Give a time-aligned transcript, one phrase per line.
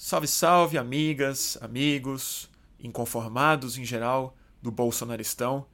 [0.00, 5.66] Salve, salve, amigas, amigos, inconformados em geral do Bolsonaristão.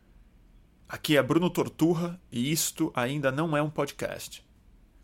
[0.88, 4.42] Aqui é Bruno Torturra e isto ainda não é um podcast.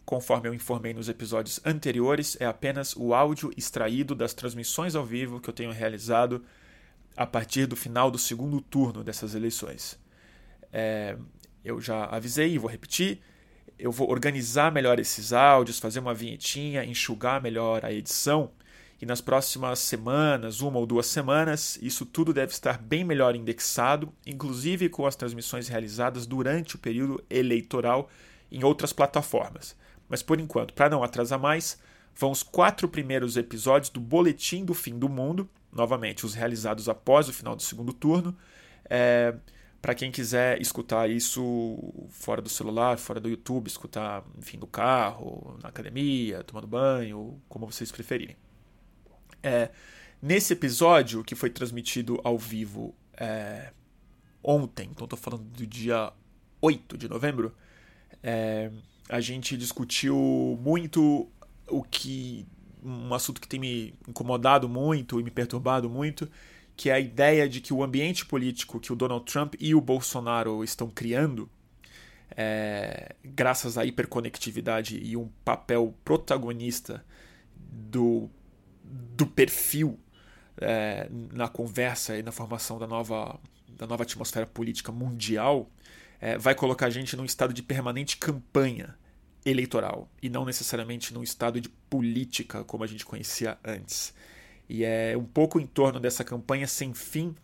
[0.06, 5.38] Conforme eu informei nos episódios anteriores, é apenas o áudio extraído das transmissões ao vivo
[5.38, 6.42] que eu tenho realizado
[7.14, 10.00] a partir do final do segundo turno dessas eleições.
[10.72, 11.18] É,
[11.62, 13.20] eu já avisei e vou repetir
[13.80, 18.50] eu vou organizar melhor esses áudios, fazer uma vinhetinha, enxugar melhor a edição.
[19.00, 24.12] E nas próximas semanas, uma ou duas semanas, isso tudo deve estar bem melhor indexado,
[24.26, 28.10] inclusive com as transmissões realizadas durante o período eleitoral
[28.52, 29.74] em outras plataformas.
[30.08, 31.78] Mas por enquanto, para não atrasar mais,
[32.14, 37.28] vão os quatro primeiros episódios do Boletim do Fim do Mundo, novamente os realizados após
[37.28, 38.36] o final do segundo turno.
[38.84, 39.34] É
[39.80, 41.78] para quem quiser escutar isso
[42.10, 47.64] fora do celular, fora do YouTube, escutar, enfim, no carro, na academia, tomando banho, como
[47.64, 48.36] vocês preferirem.
[49.42, 49.70] É,
[50.20, 53.72] nesse episódio, que foi transmitido ao vivo é,
[54.42, 56.12] ontem, então estou falando do dia
[56.60, 57.54] 8 de novembro,
[58.22, 58.70] é,
[59.08, 61.28] a gente discutiu muito
[61.68, 62.46] o que.
[62.82, 66.30] um assunto que tem me incomodado muito e me perturbado muito,
[66.76, 69.80] que é a ideia de que o ambiente político que o Donald Trump e o
[69.80, 71.50] Bolsonaro estão criando,
[72.36, 77.04] é, graças à hiperconectividade e um papel protagonista
[77.54, 78.30] do,
[78.90, 79.98] do perfil
[80.60, 83.38] é, na conversa e na formação da nova,
[83.68, 85.70] da nova atmosfera política mundial,
[86.20, 88.94] é, vai colocar a gente num estado de permanente campanha
[89.44, 94.12] eleitoral e não necessariamente num estado de política como a gente conhecia antes.
[94.68, 97.34] E é um pouco em torno dessa campanha sem fim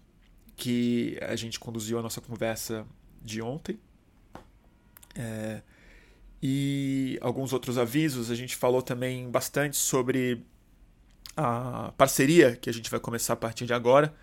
[0.54, 2.86] que a gente conduziu a nossa conversa
[3.22, 3.78] de ontem.
[5.14, 5.62] É,
[6.42, 8.30] e alguns outros avisos.
[8.30, 10.44] A gente falou também bastante sobre
[11.36, 14.14] a parceria que a gente vai começar a partir de agora,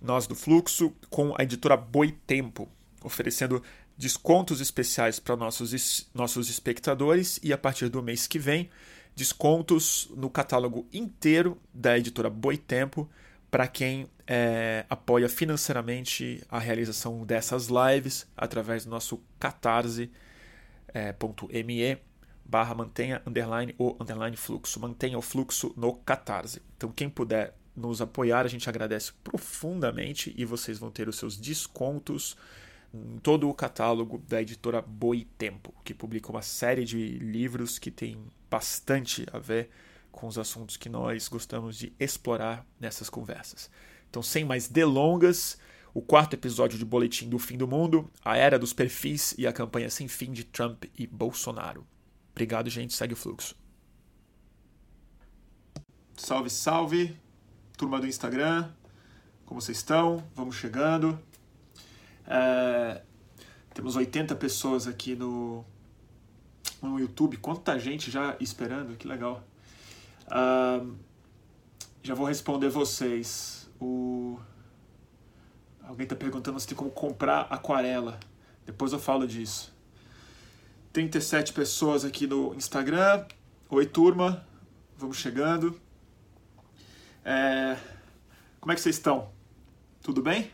[0.00, 2.68] nós do Fluxo, com a editora Boitempo,
[3.02, 3.62] oferecendo
[3.96, 8.68] descontos especiais para nossos, nossos espectadores e a partir do mês que vem
[9.14, 13.08] descontos no catálogo inteiro da editora Boitempo
[13.50, 20.10] para quem é, apoia financeiramente a realização dessas lives através do nosso catarse.me
[21.82, 21.98] é,
[22.44, 24.80] barra mantenha underline ou underline fluxo.
[24.80, 26.62] Mantenha o fluxo no catarse.
[26.76, 31.36] Então quem puder nos apoiar, a gente agradece profundamente e vocês vão ter os seus
[31.36, 32.36] descontos
[32.92, 38.18] em todo o catálogo da editora Boitempo, que publica uma série de livros que tem
[38.50, 39.70] bastante a ver
[40.10, 43.70] com os assuntos que nós gostamos de explorar nessas conversas.
[44.10, 45.56] Então, sem mais delongas,
[45.94, 49.52] o quarto episódio de Boletim do Fim do Mundo, a era dos perfis e a
[49.52, 51.86] campanha sem fim de Trump e Bolsonaro.
[52.32, 52.92] Obrigado, gente.
[52.92, 53.54] Segue o fluxo.
[56.16, 57.16] Salve, salve,
[57.76, 58.70] turma do Instagram.
[59.46, 60.24] Como vocês estão?
[60.34, 61.18] Vamos chegando.
[62.26, 63.02] É...
[63.74, 65.64] Temos 80 pessoas aqui no,
[66.80, 67.36] no YouTube.
[67.38, 69.42] Quanta gente já esperando, que legal.
[70.26, 70.94] Uh,
[72.02, 73.70] já vou responder vocês.
[73.80, 74.38] O...
[75.82, 78.18] Alguém está perguntando se tem como comprar aquarela.
[78.66, 79.74] Depois eu falo disso.
[80.92, 83.24] 37 pessoas aqui no Instagram.
[83.70, 84.46] Oi, turma.
[84.98, 85.80] Vamos chegando.
[87.24, 87.78] É...
[88.60, 89.30] Como é que vocês estão?
[90.02, 90.50] Tudo bem?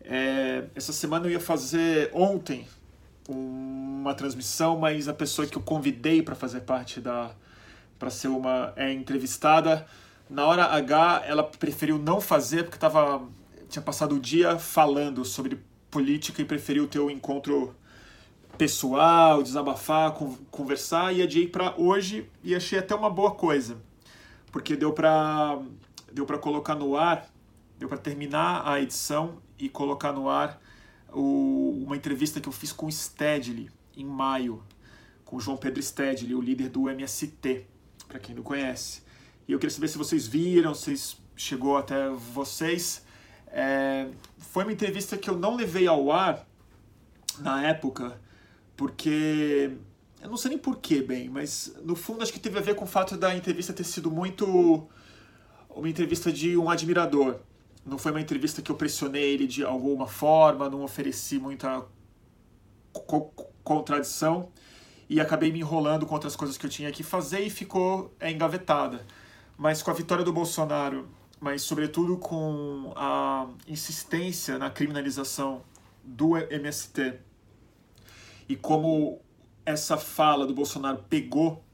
[0.00, 0.66] É...
[0.76, 2.68] Essa semana eu ia fazer ontem
[3.28, 7.34] uma transmissão, mas a pessoa que eu convidei para fazer parte da
[7.98, 9.86] para ser uma é, entrevistada
[10.28, 13.26] na hora H ela preferiu não fazer porque tava
[13.68, 15.58] tinha passado o dia falando sobre
[15.90, 17.74] política e preferiu ter o um encontro
[18.56, 20.12] pessoal, desabafar,
[20.50, 23.78] conversar e adiei para hoje e achei até uma boa coisa
[24.54, 25.60] porque deu para
[26.12, 27.28] deu para colocar no ar,
[27.76, 30.62] deu para terminar a edição e colocar no ar
[31.12, 34.62] o, uma entrevista que eu fiz com o Stedley em maio,
[35.24, 37.66] com o João Pedro Stedley, o líder do MST,
[38.06, 39.02] para quem não conhece.
[39.48, 43.04] E eu queria saber se vocês viram, se chegou até vocês.
[43.48, 44.06] É,
[44.38, 46.46] foi uma entrevista que eu não levei ao ar
[47.40, 48.20] na época,
[48.76, 49.70] porque
[50.20, 52.84] eu não sei nem porquê, bem, mas no fundo acho que teve a ver com
[52.84, 54.88] o fato da entrevista ter sido muito
[55.68, 57.40] uma entrevista de um admirador.
[57.84, 61.84] Não foi uma entrevista que eu pressionei ele de alguma forma, não ofereci muita
[62.92, 63.32] co
[63.62, 64.50] contradição
[65.08, 68.30] e acabei me enrolando com outras coisas que eu tinha que fazer e ficou é,
[68.30, 69.06] engavetada.
[69.56, 75.62] Mas com a vitória do Bolsonaro, mas sobretudo com a insistência na criminalização
[76.02, 77.20] do MST
[78.48, 79.20] e como
[79.64, 81.64] essa fala do Bolsonaro pegou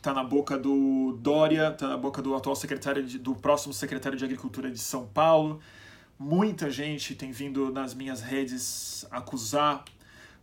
[0.00, 4.16] está na boca do Dória, está na boca do atual secretário, de, do próximo secretário
[4.16, 5.60] de Agricultura de São Paulo.
[6.18, 9.84] Muita gente tem vindo nas minhas redes acusar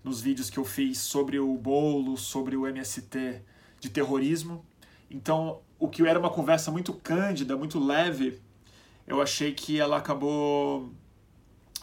[0.03, 3.41] nos vídeos que eu fiz sobre o bolo, sobre o MST
[3.79, 4.63] de terrorismo.
[5.09, 8.39] Então, o que era uma conversa muito cândida, muito leve,
[9.07, 10.93] eu achei que ela acabou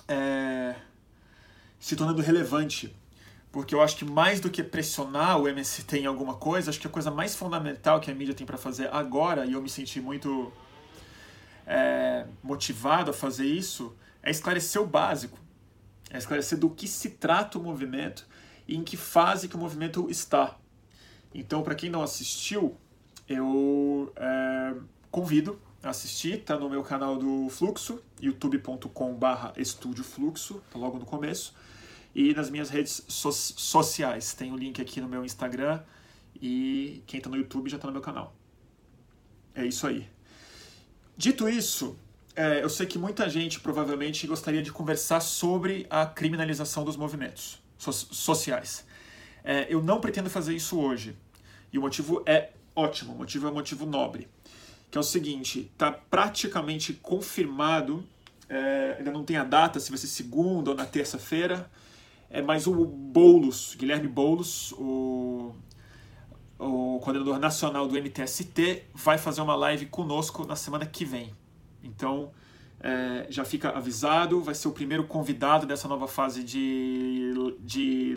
[0.06, 0.76] é,
[1.80, 2.94] se tornando relevante
[3.54, 6.88] porque eu acho que mais do que pressionar o MST em alguma coisa, acho que
[6.88, 10.00] a coisa mais fundamental que a mídia tem para fazer agora, e eu me senti
[10.00, 10.52] muito
[11.64, 15.38] é, motivado a fazer isso, é esclarecer o básico.
[16.10, 18.26] É esclarecer do que se trata o movimento
[18.66, 20.56] e em que fase que o movimento está.
[21.32, 22.76] Então, para quem não assistiu,
[23.28, 24.74] eu é,
[25.12, 31.06] convido a assistir, tá no meu canal do Fluxo, youtube.com/barra Estúdio Fluxo, tá logo no
[31.06, 31.54] começo
[32.14, 34.34] e nas minhas redes so sociais.
[34.34, 35.80] Tem o um link aqui no meu Instagram
[36.40, 38.34] e quem está no YouTube já está no meu canal.
[39.54, 40.08] É isso aí.
[41.16, 41.96] Dito isso,
[42.34, 47.62] é, eu sei que muita gente provavelmente gostaria de conversar sobre a criminalização dos movimentos
[47.78, 48.84] so sociais.
[49.44, 51.16] É, eu não pretendo fazer isso hoje.
[51.72, 54.28] E o motivo é ótimo, o motivo é um motivo nobre.
[54.90, 58.04] Que é o seguinte, está praticamente confirmado,
[58.48, 61.70] é, ainda não tem a data, se vai ser segunda ou na terça-feira,
[62.34, 65.54] é, mas o Boulos, Guilherme Boulos, o,
[66.58, 71.30] o coordenador nacional do MTST, vai fazer uma live conosco na semana que vem.
[71.80, 72.32] Então,
[72.80, 78.16] é, já fica avisado, vai ser o primeiro convidado dessa nova fase de, de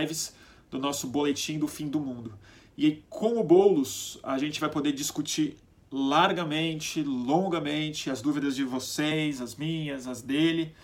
[0.00, 0.34] lives
[0.70, 2.32] do nosso boletim do fim do mundo.
[2.74, 5.58] E com o Boulos, a gente vai poder discutir
[5.92, 10.74] largamente, longamente, as dúvidas de vocês, as minhas, as dele,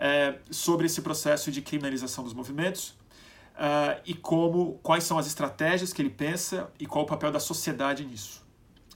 [0.00, 2.98] é, sobre esse processo de criminalização dos movimentos
[3.50, 7.38] uh, e como quais são as estratégias que ele pensa e qual o papel da
[7.38, 8.42] sociedade nisso.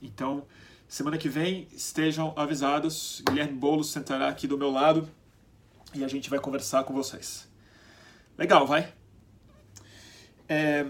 [0.00, 0.46] Então,
[0.88, 3.22] semana que vem estejam avisados.
[3.28, 5.06] Guilherme Boulos sentará aqui do meu lado
[5.94, 7.46] e a gente vai conversar com vocês.
[8.38, 8.90] Legal, vai?
[10.48, 10.86] É,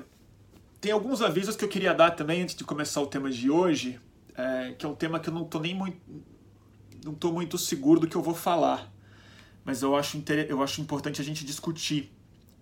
[0.80, 4.00] tem alguns avisos que eu queria dar também antes de começar o tema de hoje,
[4.36, 5.98] é, que é um tema que eu não estou nem muito,
[7.04, 8.93] não tô muito seguro do que eu vou falar
[9.64, 12.12] mas eu acho, eu acho importante a gente discutir,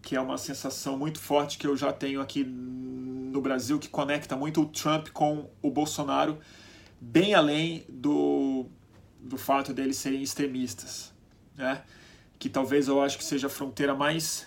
[0.00, 4.37] que é uma sensação muito forte que eu já tenho aqui no Brasil, que conecta
[4.37, 6.38] muito o Trump com o Bolsonaro,
[7.00, 8.66] bem além do,
[9.20, 11.12] do fato deles serem extremistas,
[11.56, 11.82] né?
[12.38, 14.46] que talvez eu acho que seja a fronteira mais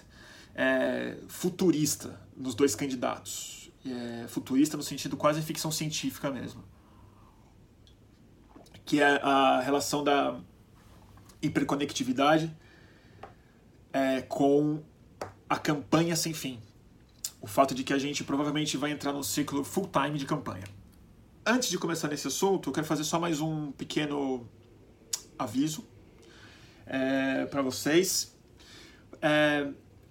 [0.54, 3.72] é, futurista nos dois candidatos.
[3.86, 6.64] É, futurista no sentido quase ficção científica mesmo.
[8.84, 10.38] Que é a relação da
[11.46, 12.56] hiperconectividade
[13.94, 14.84] é, com
[15.50, 16.60] a campanha sem fim.
[17.42, 20.64] O fato de que a gente provavelmente vai entrar num ciclo full time de campanha.
[21.46, 24.48] Antes de começar nesse assunto, eu quero fazer só mais um pequeno
[25.38, 25.86] aviso
[26.86, 28.36] é, para vocês.
[29.22, 29.68] É,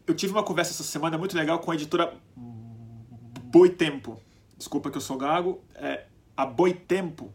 [0.07, 4.21] eu tive uma conversa essa semana muito legal com a editora Boitempo.
[4.57, 5.63] Desculpa que eu sou gago.
[5.75, 7.33] É, a Boitempo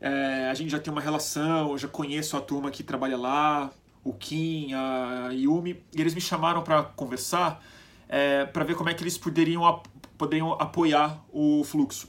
[0.00, 3.70] é, a gente já tem uma relação, eu já conheço a turma que trabalha lá,
[4.02, 7.62] o Kim, a Yumi, e eles me chamaram para conversar
[8.08, 9.82] é, para ver como é que eles poderiam,
[10.16, 12.08] poderiam apoiar o fluxo.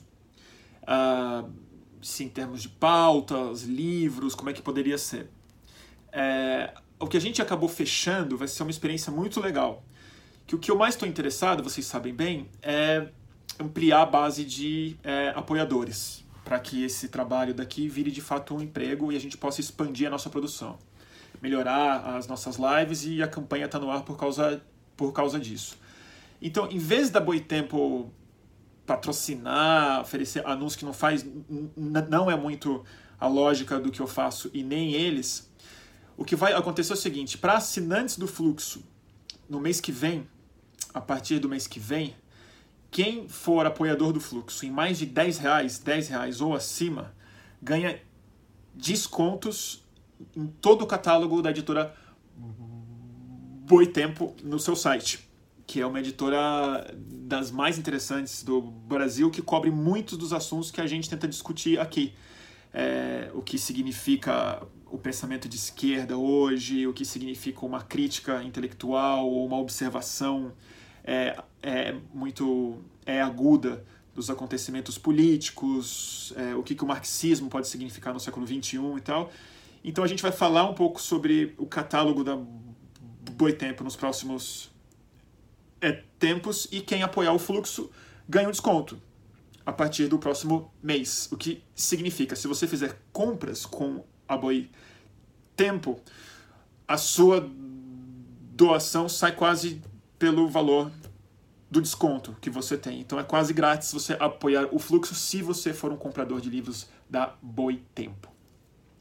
[0.83, 1.51] Uh,
[2.01, 5.29] se em termos de pautas, livros, como é que poderia ser.
[6.12, 9.83] É, o que a gente acabou fechando vai ser uma experiência muito legal.
[10.48, 13.10] Que o que eu mais estou interessado, vocês sabem bem, é
[13.60, 18.62] ampliar a base de é, apoiadores para que esse trabalho daqui vire de fato um
[18.62, 20.77] emprego e a gente possa expandir a nossa produção,
[21.41, 24.62] melhorar as nossas lives e a campanha está no ar por causa,
[24.98, 25.77] por causa disso.
[26.41, 28.12] Então, em vez da Boitempo
[28.86, 31.25] patrocinar, oferecer anúncios que não faz,
[31.77, 32.83] não é muito
[33.19, 35.50] a lógica do que eu faço e nem eles,
[36.17, 38.83] o que vai acontecer é o seguinte: para assinantes do fluxo,
[39.48, 40.27] no mês que vem,
[40.93, 42.15] a partir do mês que vem,
[42.91, 47.15] quem for apoiador do fluxo em mais de 10 reais, 10 reais ou acima,
[47.62, 48.00] ganha
[48.75, 49.83] descontos
[50.36, 51.95] em todo o catálogo da editora
[52.38, 55.25] Boitempo no seu site,
[55.65, 60.81] que é uma editora das mais interessantes do Brasil, que cobre muitos dos assuntos que
[60.81, 62.13] a gente tenta discutir aqui.
[62.74, 69.29] É, o que significa o pensamento de esquerda hoje, o que significa uma crítica intelectual
[69.29, 70.51] ou uma observação
[71.03, 77.68] é, é muito é aguda dos acontecimentos políticos, é, o que, que o marxismo pode
[77.68, 79.32] significar no século XXI e tal.
[79.84, 82.38] Então a gente vai falar um pouco sobre o catálogo da
[83.32, 84.70] Boitempo nos próximos
[85.80, 87.89] é, tempos e quem apoiar o fluxo
[88.27, 89.01] ganha um desconto.
[89.63, 91.30] a partir do próximo mês.
[91.32, 94.70] O que significa, se você fizer compras com a Boi
[95.56, 96.00] Tempo,
[96.88, 97.48] a sua
[98.53, 99.82] doação sai quase
[100.18, 100.91] pelo valor
[101.72, 103.00] do desconto que você tem.
[103.00, 106.90] Então é quase grátis você apoiar o fluxo se você for um comprador de livros
[107.10, 108.30] da Boi Tempo.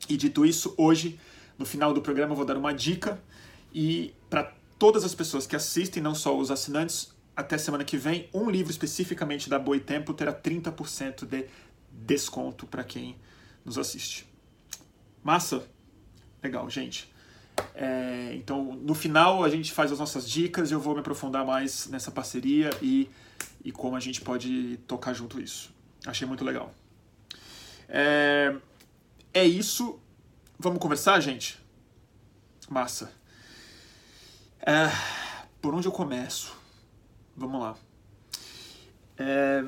[0.09, 1.19] E dito isso, hoje,
[1.59, 3.21] no final do programa, eu vou dar uma dica
[3.75, 8.29] e para todas as pessoas que assistem, não só os assinantes, até semana que vem,
[8.33, 11.47] um livro especificamente da Boi Tempo terá 30% de
[11.91, 13.17] desconto para quem
[13.65, 14.29] nos assiste.
[15.25, 15.65] Massa?
[16.41, 17.10] Legal, gente.
[17.75, 21.45] É, então, no final, a gente faz as nossas dicas e eu vou me aprofundar
[21.45, 23.09] mais nessa parceria e,
[23.64, 25.73] e como a gente pode tocar junto isso.
[26.07, 26.75] Achei muito legal.
[27.88, 28.55] É,
[29.35, 29.99] é isso.
[30.59, 31.59] Vamos conversar, gente?
[32.69, 33.12] Massa.
[34.61, 34.90] É,
[35.61, 36.55] por onde eu começo?
[37.37, 37.76] Vamos lá.
[39.19, 39.64] É,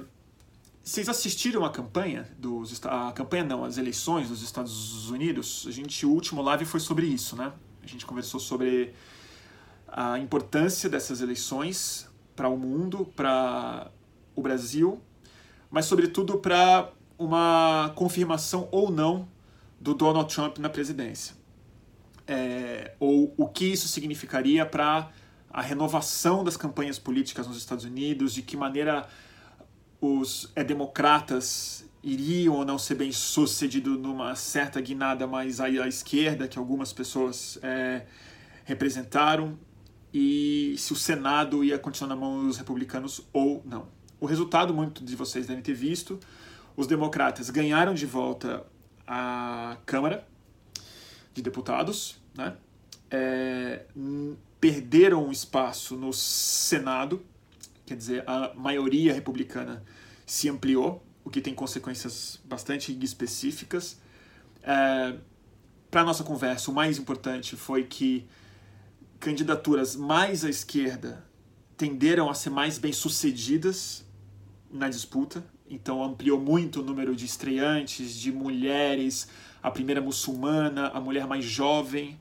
[0.85, 5.65] vocês assistiram a campanha dos a campanha não, as eleições dos Estados Unidos?
[5.69, 7.53] A gente o último live foi sobre isso, né?
[7.83, 8.95] A gente conversou sobre
[9.89, 13.91] a importância dessas eleições para o mundo, para
[14.35, 15.01] o Brasil,
[15.71, 19.29] mas sobretudo para uma confirmação ou não
[19.81, 21.37] do Donald Trump na presidência.
[22.27, 25.11] É, ou o que isso significaria para
[25.51, 29.07] a renovação das campanhas políticas nos Estados Unidos, de que maneira
[30.01, 35.89] os é, democratas iriam ou não ser bem sucedidos numa certa guinada mais à, à
[35.89, 38.07] esquerda que algumas pessoas é,
[38.65, 39.59] representaram
[40.13, 43.87] e se o Senado ia continuar na mão dos republicanos ou não.
[44.21, 46.21] O resultado, muito de vocês devem ter visto,
[46.77, 48.65] os democratas ganharam de volta
[49.07, 50.27] a Câmara
[51.35, 52.57] de Deputados, né?
[53.11, 53.85] É,
[54.61, 57.23] perderam espaço no Senado,
[57.85, 59.83] quer dizer, a maioria republicana
[60.25, 63.99] se ampliou, o que tem consequências bastante específicas.
[64.63, 65.15] É,
[65.91, 68.27] Para nossa conversa, o mais importante foi que
[69.21, 71.25] candidaturas mais à esquerda
[71.77, 74.05] tenderam a ser mais bem-sucedidas
[74.71, 79.29] na disputa, então ampliou muito o número de estreantes, de mulheres,
[79.63, 82.19] a primeira muçulmana, a mulher mais jovem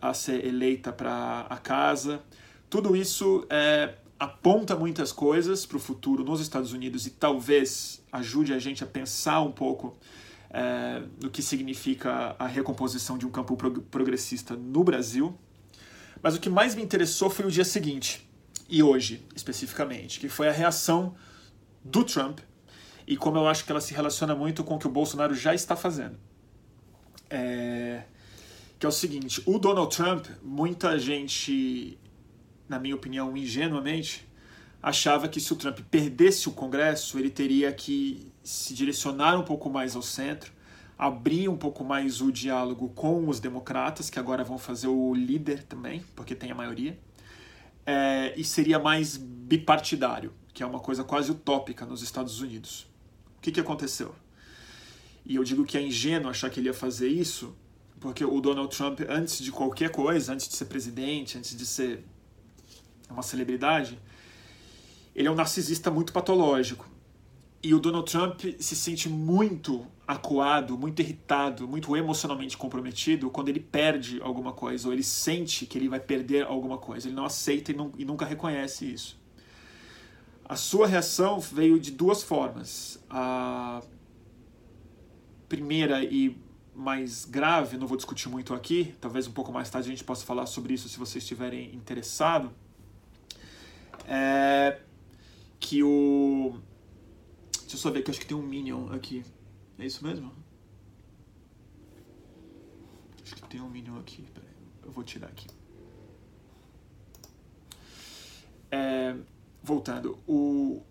[0.00, 2.22] a ser eleita para a casa.
[2.68, 8.52] Tudo isso é, aponta muitas coisas para o futuro nos Estados Unidos e talvez ajude
[8.52, 9.96] a gente a pensar um pouco
[10.50, 13.56] é, no que significa a recomposição de um campo
[13.90, 15.36] progressista no Brasil.
[16.22, 18.28] Mas o que mais me interessou foi o dia seguinte,
[18.68, 21.14] e hoje especificamente, que foi a reação
[21.84, 22.40] do Trump
[23.06, 25.54] e como eu acho que ela se relaciona muito com o que o Bolsonaro já
[25.54, 26.16] está fazendo.
[27.28, 28.02] É,
[28.78, 31.98] que é o seguinte: o Donald Trump, muita gente
[32.70, 34.24] na minha opinião, ingenuamente,
[34.82, 39.68] achava que se o Trump perdesse o Congresso, ele teria que se direcionar um pouco
[39.68, 40.52] mais ao centro,
[40.98, 45.62] abrir um pouco mais o diálogo com os democratas, que agora vão fazer o líder
[45.64, 46.98] também, porque tem a maioria,
[47.86, 52.86] é, e seria mais bipartidário, que é uma coisa quase utópica nos Estados Unidos.
[53.38, 54.14] O que, que aconteceu?
[55.24, 57.54] E eu digo que é ingênuo achar que ele ia fazer isso,
[57.98, 62.04] porque o Donald Trump, antes de qualquer coisa, antes de ser presidente, antes de ser
[63.10, 63.98] uma celebridade,
[65.14, 66.88] ele é um narcisista muito patológico.
[67.62, 73.60] E o Donald Trump se sente muito acuado, muito irritado, muito emocionalmente comprometido quando ele
[73.60, 77.08] perde alguma coisa, ou ele sente que ele vai perder alguma coisa.
[77.08, 79.20] Ele não aceita e, não, e nunca reconhece isso.
[80.44, 82.98] A sua reação veio de duas formas.
[83.10, 83.82] A
[85.48, 86.40] primeira e
[86.74, 90.24] mais grave, não vou discutir muito aqui, talvez um pouco mais tarde a gente possa
[90.24, 92.50] falar sobre isso se vocês estiverem interessados
[94.10, 94.80] é
[95.60, 96.54] que o.
[97.60, 99.22] Deixa eu só ver que acho que tem um Minion aqui.
[99.78, 100.32] É isso mesmo?
[103.22, 104.24] Acho que tem um Minion aqui.
[104.34, 104.50] Peraí,
[104.82, 105.46] eu vou tirar aqui.
[108.72, 109.16] É,
[109.62, 110.82] voltando, o,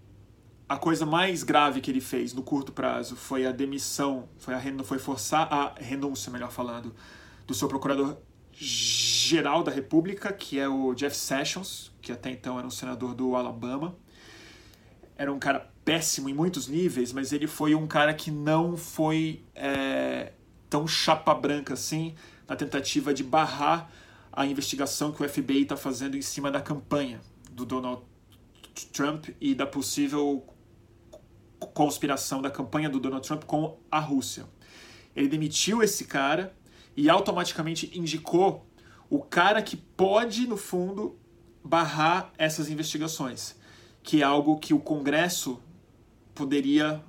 [0.68, 4.62] a coisa mais grave que ele fez no curto prazo foi a demissão, foi, a,
[4.84, 6.94] foi forçar a renúncia, melhor falando,
[7.48, 8.18] do seu procurador
[8.52, 13.36] geral da República, que é o Jeff Sessions, que até então era um senador do
[13.36, 13.96] Alabama.
[15.20, 19.44] Era um cara péssimo em muitos níveis, mas ele foi um cara que não foi
[19.54, 20.32] é,
[20.70, 22.16] tão chapa branca assim
[22.48, 23.92] na tentativa de barrar
[24.32, 27.20] a investigação que o FBI está fazendo em cima da campanha
[27.52, 28.02] do Donald
[28.94, 30.42] Trump e da possível
[31.74, 34.46] conspiração da campanha do Donald Trump com a Rússia.
[35.14, 36.56] Ele demitiu esse cara
[36.96, 38.66] e automaticamente indicou
[39.10, 41.20] o cara que pode, no fundo,
[41.62, 43.59] barrar essas investigações,
[44.10, 45.60] que é algo que o Congresso
[46.34, 47.00] poderia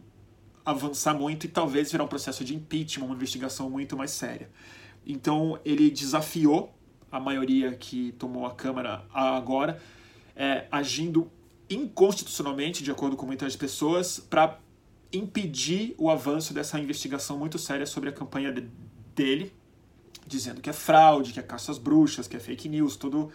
[0.63, 4.51] avançar muito e talvez virar um processo de impeachment, uma investigação muito mais séria.
[5.07, 6.75] Então ele desafiou
[7.11, 9.81] a maioria que tomou a Câmara agora,
[10.37, 11.33] é, agindo
[11.71, 14.59] inconstitucionalmente, de acordo com muitas pessoas, para
[15.11, 18.69] impedir o avanço dessa investigação muito séria sobre a campanha de,
[19.17, 19.55] dele,
[20.27, 23.33] dizendo que é fraude, que é caça às bruxas, que é fake news, todo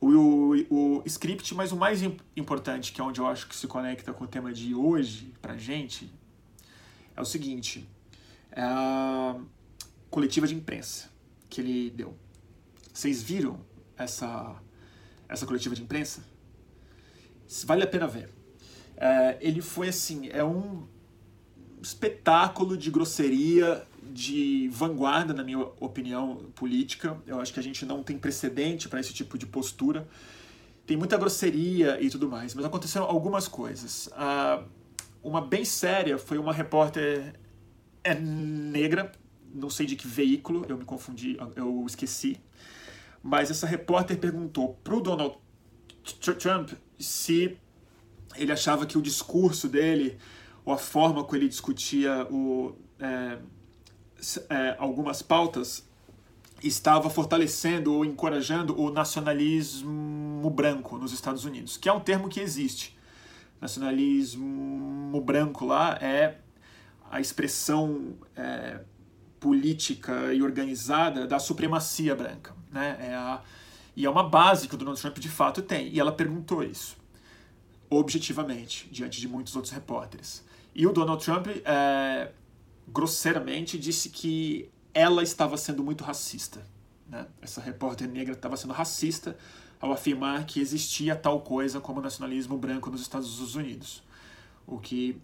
[0.00, 2.02] o, o, o script, mas o mais
[2.36, 5.56] importante, que é onde eu acho que se conecta com o tema de hoje pra
[5.56, 6.12] gente,
[7.14, 7.88] é o seguinte:
[8.50, 9.36] é a
[10.10, 11.10] coletiva de imprensa
[11.48, 12.16] que ele deu.
[12.92, 13.60] Vocês viram
[13.96, 14.56] essa,
[15.28, 16.22] essa coletiva de imprensa?
[17.64, 18.30] Vale a pena ver.
[18.96, 20.86] É, ele foi assim, é um
[21.82, 23.86] espetáculo de grosseria,
[24.16, 27.20] de vanguarda, na minha opinião, política.
[27.26, 30.08] Eu acho que a gente não tem precedente para esse tipo de postura.
[30.86, 34.08] Tem muita grosseria e tudo mais, mas aconteceram algumas coisas.
[34.14, 34.62] Ah,
[35.22, 37.34] uma bem séria foi uma repórter
[38.02, 39.12] é negra,
[39.52, 42.40] não sei de que veículo, eu me confundi, eu esqueci.
[43.22, 45.36] Mas essa repórter perguntou pro Donald
[46.38, 47.58] Trump se
[48.36, 50.16] ele achava que o discurso dele,
[50.64, 53.38] ou a forma como ele discutia o, é,
[54.48, 55.86] é, algumas pautas,
[56.62, 62.40] estava fortalecendo ou encorajando o nacionalismo branco nos Estados Unidos, que é um termo que
[62.40, 62.96] existe.
[63.60, 66.38] Nacionalismo branco lá é
[67.10, 68.80] a expressão é,
[69.40, 72.54] política e organizada da supremacia branca.
[72.70, 72.96] Né?
[73.00, 73.42] É a,
[73.94, 75.88] e é uma base que o Donald Trump de fato tem.
[75.88, 76.96] E ela perguntou isso,
[77.88, 80.44] objetivamente, diante de muitos outros repórteres.
[80.74, 82.30] E o Donald Trump, é,
[82.86, 86.66] grosseiramente, disse que ela estava sendo muito racista.
[87.08, 87.26] Né?
[87.40, 89.36] Essa repórter negra estava sendo racista
[89.80, 94.02] ao afirmar que existia tal coisa como nacionalismo branco nos Estados Unidos.
[94.66, 95.20] O que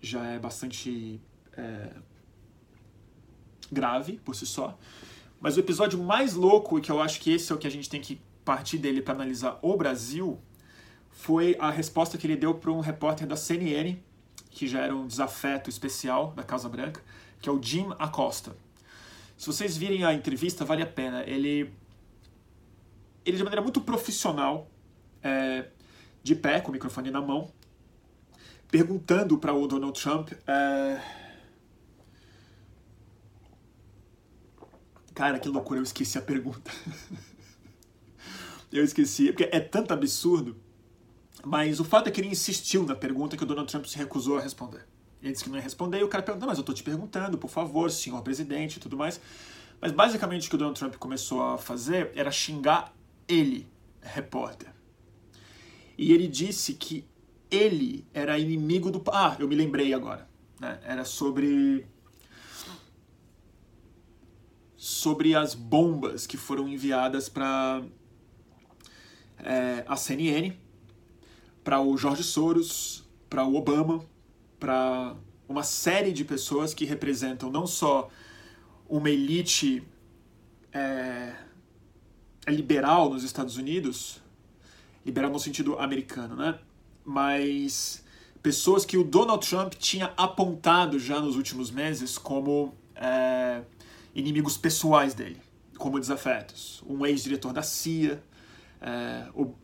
[0.00, 1.20] já é bastante
[1.56, 1.90] é,
[3.70, 4.78] grave por si só.
[5.40, 7.70] Mas o episódio mais louco, e que eu acho que esse é o que a
[7.70, 10.38] gente tem que partir dele para analisar o Brasil,
[11.10, 13.98] foi a resposta que ele deu para um repórter da CNN,
[14.50, 17.02] que já era um desafeto especial da Casa Branca,
[17.40, 18.56] que é o Jim Acosta.
[19.36, 21.22] Se vocês virem a entrevista, vale a pena.
[21.22, 21.72] Ele,
[23.24, 24.68] ele de maneira muito profissional,
[25.22, 25.68] é,
[26.22, 27.50] de pé, com o microfone na mão,
[28.70, 30.32] perguntando para o Donald Trump.
[30.46, 31.00] É,
[35.20, 36.70] Cara, que loucura, eu esqueci a pergunta.
[38.72, 40.56] eu esqueci, porque é tanto absurdo.
[41.44, 44.38] Mas o fato é que ele insistiu na pergunta que o Donald Trump se recusou
[44.38, 44.86] a responder.
[45.22, 47.36] Ele disse que não ia responder e o cara perguntou, mas eu tô te perguntando,
[47.36, 49.20] por favor, senhor presidente e tudo mais.
[49.80, 52.94] Mas basicamente o que o Donald Trump começou a fazer era xingar
[53.26, 53.66] ele,
[54.00, 54.72] repórter.
[55.96, 57.06] E ele disse que
[57.50, 59.02] ele era inimigo do.
[59.12, 60.28] Ah, eu me lembrei agora.
[60.58, 60.78] Né?
[60.84, 61.86] Era sobre
[64.76, 67.82] sobre as bombas que foram enviadas para
[69.38, 70.54] é, a CNN,
[71.62, 74.04] para o George Soros, para o Obama,
[74.58, 75.16] para
[75.48, 78.08] uma série de pessoas que representam não só
[78.88, 79.82] uma elite
[80.72, 81.32] é,
[82.48, 84.20] liberal nos Estados Unidos,
[85.04, 86.58] liberal no sentido americano, né?
[87.04, 88.04] Mas
[88.42, 93.62] pessoas que o Donald Trump tinha apontado já nos últimos meses como é,
[94.14, 95.40] inimigos pessoais dele,
[95.78, 96.82] como desafetos.
[96.86, 98.22] Um ex-diretor da CIA,
[98.80, 99.54] é, o,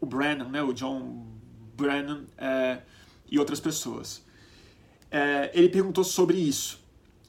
[0.00, 1.26] o Brennan, né, o John
[1.76, 2.80] Brennan, é,
[3.30, 4.24] e outras pessoas.
[5.10, 6.80] É, ele perguntou sobre isso.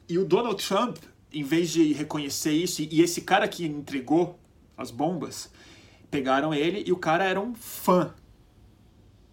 [0.08, 0.98] E o Donald Trump,
[1.32, 4.40] em vez de reconhecer isso, e esse cara que entregou
[4.78, 5.52] as bombas,
[6.10, 8.14] pegaram ele e o cara era um fã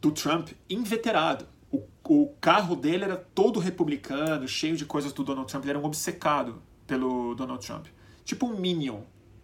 [0.01, 1.46] do Trump inveterado.
[1.70, 5.79] O, o carro dele era todo republicano, cheio de coisas do Donald Trump, ele era
[5.79, 7.87] um obcecado pelo Donald Trump.
[8.24, 9.01] Tipo um minion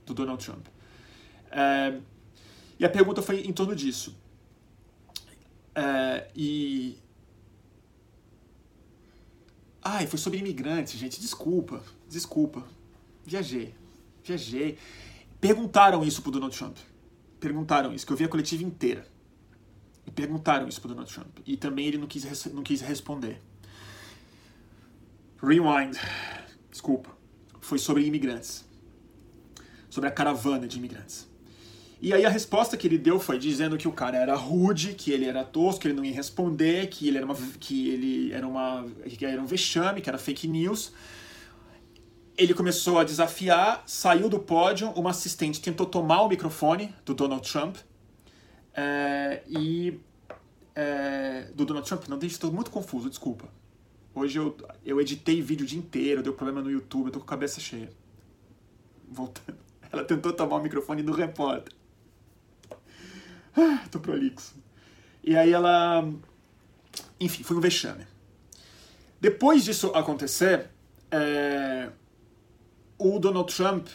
[0.07, 0.67] do Donald Trump.
[1.51, 1.99] É,
[2.79, 4.17] e a pergunta foi em torno disso.
[5.75, 6.97] É, e.
[9.83, 11.21] Ai, foi sobre imigrantes, gente.
[11.21, 12.65] Desculpa, desculpa.
[13.25, 13.75] Viajei,
[14.23, 14.79] viajei.
[15.41, 16.77] Perguntaram isso pro Donald Trump.
[17.39, 19.07] Perguntaram isso, que eu vi a coletiva inteira.
[20.07, 21.39] E perguntaram isso pro Donald Trump.
[21.47, 23.41] E também ele não quis, não quis responder.
[25.43, 25.99] Rewind.
[26.71, 27.15] Desculpa
[27.65, 28.63] foi sobre imigrantes,
[29.89, 31.27] sobre a caravana de imigrantes.
[32.05, 35.11] E aí a resposta que ele deu foi dizendo que o cara era rude, que
[35.11, 38.47] ele era tosco, que ele não ia responder, que ele era uma, que ele era
[38.47, 40.93] uma, que era um vexame, que era fake news.
[42.37, 47.51] Ele começou a desafiar, saiu do pódio, uma assistente tentou tomar o microfone do Donald
[47.51, 47.79] Trump
[48.75, 49.99] é, e
[50.75, 53.49] é, do Donald Trump, não deixe, estou muito confuso, desculpa.
[54.15, 57.25] Hoje eu, eu editei vídeo o dia inteiro, deu problema no YouTube, eu tô com
[57.25, 57.89] a cabeça cheia.
[59.09, 59.57] Voltando.
[59.91, 61.73] Ela tentou tomar o microfone do repórter.
[63.57, 64.55] Ah, tô prolixo.
[65.23, 66.05] E aí ela.
[67.19, 68.07] Enfim, foi um vexame.
[69.21, 70.71] Depois disso acontecer,
[71.11, 71.91] é...
[72.99, 73.89] o Donald Trump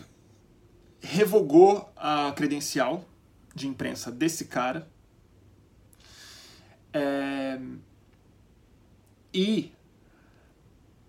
[1.02, 3.06] revogou a credencial
[3.54, 4.88] de imprensa desse cara.
[6.94, 7.60] É...
[9.34, 9.72] E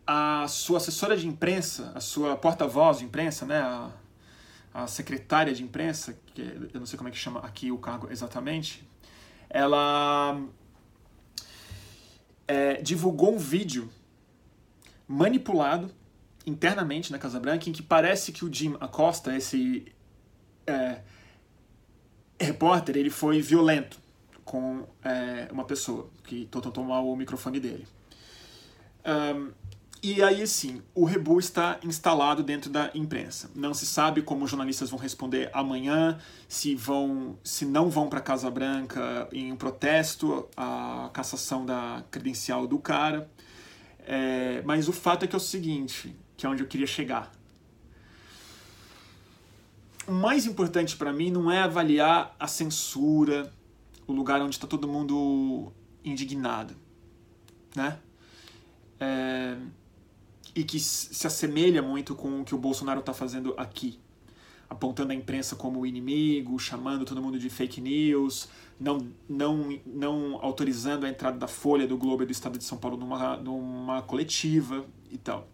[0.07, 3.91] a sua assessora de imprensa, a sua porta-voz de imprensa, né, a,
[4.73, 8.09] a secretária de imprensa, que eu não sei como é que chama aqui o cargo
[8.11, 8.89] exatamente,
[9.49, 10.41] ela
[12.47, 13.91] é, divulgou um vídeo
[15.07, 15.91] manipulado
[16.47, 19.93] internamente na Casa Branca em que parece que o Jim Acosta, esse
[20.67, 21.01] é,
[22.39, 23.99] repórter, ele foi violento
[24.45, 27.87] com é, uma pessoa que tentou tomar o microfone dele.
[29.05, 29.53] Um,
[30.03, 33.51] e aí, sim, o Rebu está instalado dentro da imprensa.
[33.55, 38.19] Não se sabe como os jornalistas vão responder amanhã, se vão, se não vão para
[38.19, 43.31] a Casa Branca em protesto à cassação da credencial do cara.
[44.07, 47.31] É, mas o fato é que é o seguinte, que é onde eu queria chegar.
[50.07, 53.53] O mais importante para mim não é avaliar a censura,
[54.07, 55.71] o lugar onde está todo mundo
[56.03, 56.75] indignado,
[57.77, 57.99] né?
[58.99, 59.57] É,
[60.55, 63.99] e que se assemelha muito com o que o Bolsonaro está fazendo aqui.
[64.69, 71.05] Apontando a imprensa como inimigo, chamando todo mundo de fake news, não, não, não autorizando
[71.05, 74.85] a entrada da Folha, do Globo e do Estado de São Paulo numa, numa coletiva
[75.11, 75.49] e tal.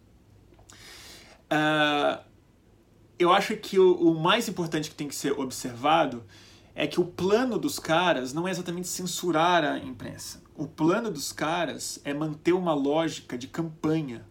[1.51, 2.23] Uh,
[3.17, 6.23] eu acho que o, o mais importante que tem que ser observado
[6.75, 10.43] é que o plano dos caras não é exatamente censurar a imprensa.
[10.55, 14.23] O plano dos caras é manter uma lógica de campanha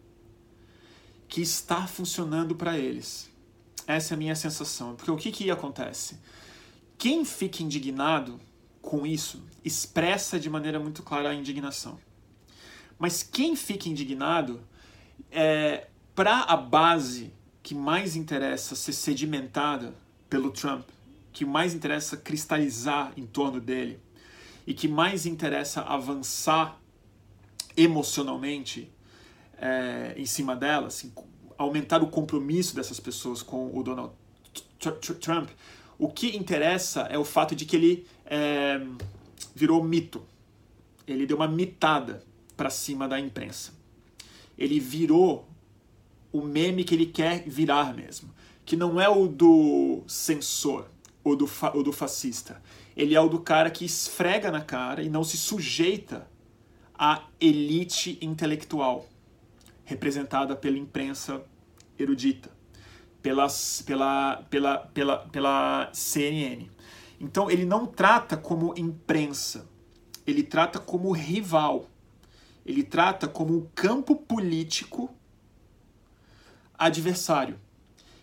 [1.29, 3.31] que está funcionando para eles.
[3.87, 4.95] Essa é a minha sensação.
[4.95, 6.19] Porque o que, que acontece?
[6.99, 8.41] Quem fica indignado
[8.81, 11.99] com isso expressa de maneira muito clara a indignação.
[12.99, 14.61] Mas quem fica indignado
[15.31, 19.95] é para a base que mais interessa ser sedimentada
[20.31, 20.89] pelo Trump,
[21.33, 24.01] que mais interessa cristalizar em torno dele
[24.67, 26.81] e que mais interessa avançar
[27.77, 28.91] emocionalmente
[29.59, 31.13] é, em cima dela, assim,
[31.57, 34.13] aumentar o compromisso dessas pessoas com o Donald
[35.21, 35.49] Trump,
[35.99, 38.81] o que interessa é o fato de que ele é,
[39.55, 40.23] virou mito.
[41.07, 42.23] Ele deu uma mitada
[42.57, 43.73] para cima da imprensa.
[44.59, 45.49] Ele virou
[46.33, 48.31] o meme que ele quer virar mesmo,
[48.65, 50.87] que não é o do censor
[51.25, 52.63] ou do, ou do fascista.
[52.97, 56.29] Ele é o do cara que esfrega na cara e não se sujeita
[56.99, 59.07] à elite intelectual
[59.87, 61.43] representada pela imprensa
[61.99, 62.51] erudita,
[63.23, 66.69] pelas, pela, pela, pela, pela CNN.
[67.19, 69.67] Então ele não trata como imprensa,
[70.27, 71.89] ele trata como rival,
[72.67, 75.09] ele trata como um campo político
[76.77, 77.59] adversário.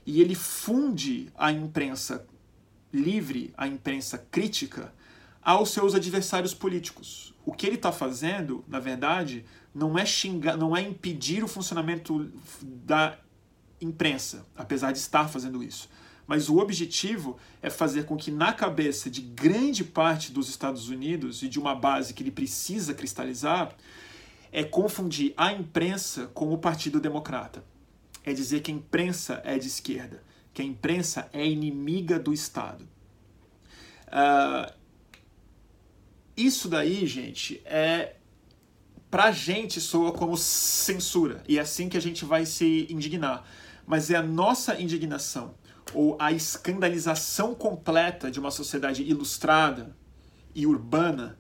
[0.06, 2.28] E ele funde a imprensa
[2.91, 4.93] livre, a imprensa crítica,
[5.41, 7.34] aos seus adversários políticos.
[7.45, 12.31] O que ele está fazendo, na verdade, não é xingar, não é impedir o funcionamento
[12.62, 13.17] da
[13.81, 15.89] imprensa, apesar de estar fazendo isso.
[16.25, 21.43] Mas o objetivo é fazer com que na cabeça de grande parte dos Estados Unidos
[21.43, 23.75] e de uma base que ele precisa cristalizar
[24.51, 27.63] é confundir a imprensa com o Partido Democrata.
[28.23, 32.88] É dizer que a imprensa é de esquerda, que a imprensa é inimiga do Estado.
[34.07, 34.71] Uh,
[36.38, 38.15] isso daí, gente, é
[39.13, 41.43] pra gente soa como censura.
[41.47, 43.45] E é assim que a gente vai se indignar.
[43.86, 45.54] Mas é a nossa indignação
[45.93, 49.95] ou a escandalização completa de uma sociedade ilustrada
[50.56, 51.38] e urbana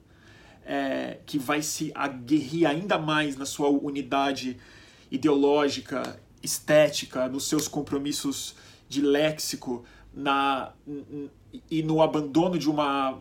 [0.63, 4.59] é, que vai se aguerrir ainda mais na sua unidade
[5.09, 8.53] ideológica, estética, nos seus compromissos
[8.87, 9.83] de léxico
[10.13, 10.73] na,
[11.71, 13.19] e no abandono de uma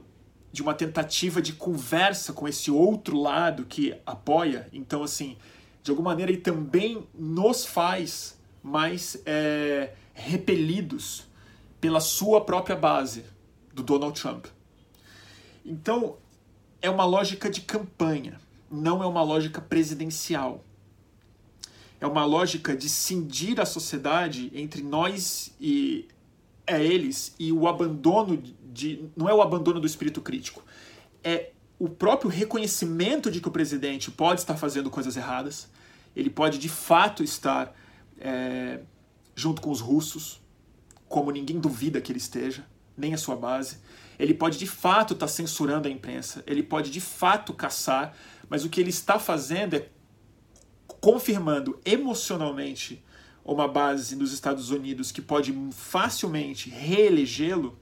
[0.53, 4.69] de uma tentativa de conversa com esse outro lado que apoia.
[4.73, 5.37] Então, assim,
[5.83, 11.27] de alguma maneira, ele também nos faz mais é, repelidos
[11.81, 13.25] pela sua própria base,
[13.73, 14.47] do Donald Trump.
[15.65, 16.17] Então,
[16.81, 18.39] é uma lógica de campanha,
[18.71, 20.63] não é uma lógica presidencial.
[22.01, 26.09] É uma lógica de cindir a sociedade entre nós e
[26.67, 30.65] é eles e o abandono de não é o abandono do espírito crítico,
[31.23, 35.69] é o próprio reconhecimento de que o presidente pode estar fazendo coisas erradas.
[36.15, 37.75] Ele pode de fato estar
[38.21, 38.81] é,
[39.35, 40.41] junto com os russos,
[41.09, 42.65] como ninguém duvida que ele esteja,
[42.97, 43.79] nem a sua base.
[44.19, 48.17] Ele pode de fato estar censurando a imprensa, ele pode de fato caçar,
[48.49, 49.89] mas o que ele está fazendo é
[51.01, 53.05] confirmando emocionalmente
[53.45, 57.77] uma base nos Estados Unidos que pode facilmente reelegê-lo,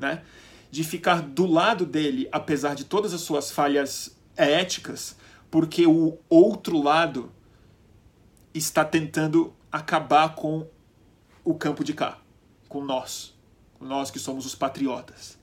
[0.00, 0.22] né?
[0.70, 5.16] de ficar do lado dele, apesar de todas as suas falhas éticas,
[5.50, 7.32] porque o outro lado
[8.54, 10.66] está tentando acabar com
[11.44, 12.18] o campo de cá,
[12.68, 13.34] com nós,
[13.80, 15.38] nós que somos os patriotas.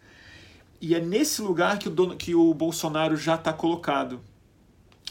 [0.79, 4.21] E é nesse lugar que o, dono, que o Bolsonaro já está colocado.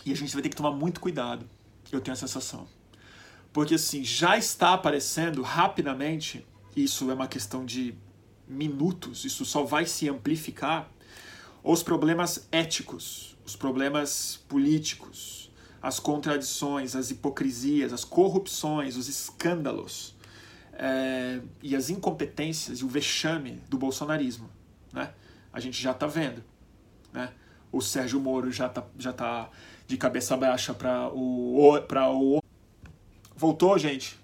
[0.05, 1.45] E a gente vai ter que tomar muito cuidado,
[1.91, 2.69] eu tenho a sensação.
[3.53, 7.95] Porque assim, já está aparecendo rapidamente, isso é uma questão de
[8.49, 10.91] minutos, isso só vai se amplificar,
[11.63, 15.51] os problemas éticos, os problemas políticos,
[15.83, 20.15] as contradições, as hipocrisias, as corrupções, os escândalos
[20.73, 24.49] é, e as incompetências e o vexame do bolsonarismo.
[24.93, 25.13] Né?
[25.53, 26.43] A gente já está vendo.
[27.13, 27.33] Né?
[27.73, 29.51] O Sérgio Moro já está já tá
[29.87, 32.43] de cabeça baixa para o, o.
[33.35, 34.19] Voltou, gente?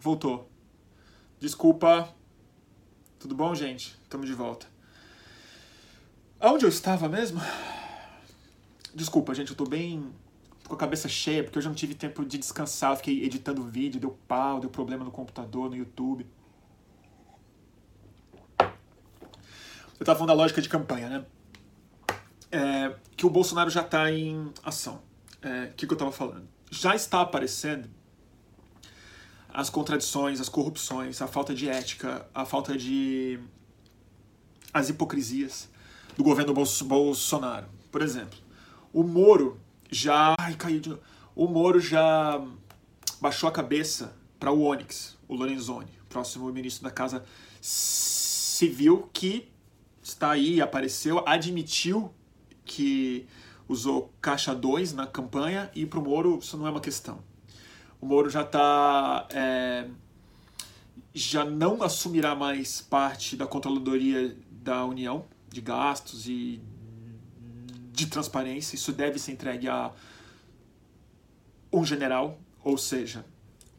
[0.00, 0.48] Voltou.
[1.40, 2.14] Desculpa.
[3.26, 3.98] Tudo bom, gente?
[4.04, 4.68] Estamos de volta.
[6.38, 7.40] Aonde eu estava mesmo?
[8.94, 10.12] Desculpa, gente, eu tô bem
[10.68, 13.64] com a cabeça cheia, porque eu já não tive tempo de descansar, eu fiquei editando
[13.64, 16.24] vídeo, deu pau, deu problema no computador, no YouTube.
[18.60, 18.68] Eu
[19.98, 21.26] estava falando da lógica de campanha, né?
[22.52, 25.02] É, que o Bolsonaro já está em ação.
[25.42, 26.46] O é, que, que eu estava falando?
[26.70, 27.90] Já está aparecendo
[29.56, 33.40] as contradições, as corrupções, a falta de ética, a falta de.
[34.70, 35.70] as hipocrisias
[36.14, 37.66] do governo Bolsonaro.
[37.90, 38.38] Por exemplo,
[38.92, 39.58] o Moro
[39.90, 40.34] já.
[40.38, 41.00] Ai, caiu de novo.
[41.34, 42.38] O Moro já
[43.18, 47.24] baixou a cabeça para o Onyx, o Lorenzoni, próximo ministro da Casa
[47.58, 49.48] Civil, que
[50.02, 52.12] está aí, apareceu, admitiu
[52.62, 53.26] que
[53.66, 57.24] usou caixa 2 na campanha e para o Moro isso não é uma questão.
[58.00, 59.26] O Moro já está.
[59.30, 59.88] É,
[61.14, 66.60] já não assumirá mais parte da controladoria da União de gastos e
[67.92, 68.76] de transparência.
[68.76, 69.92] Isso deve ser entregue a
[71.72, 73.24] um general, ou seja,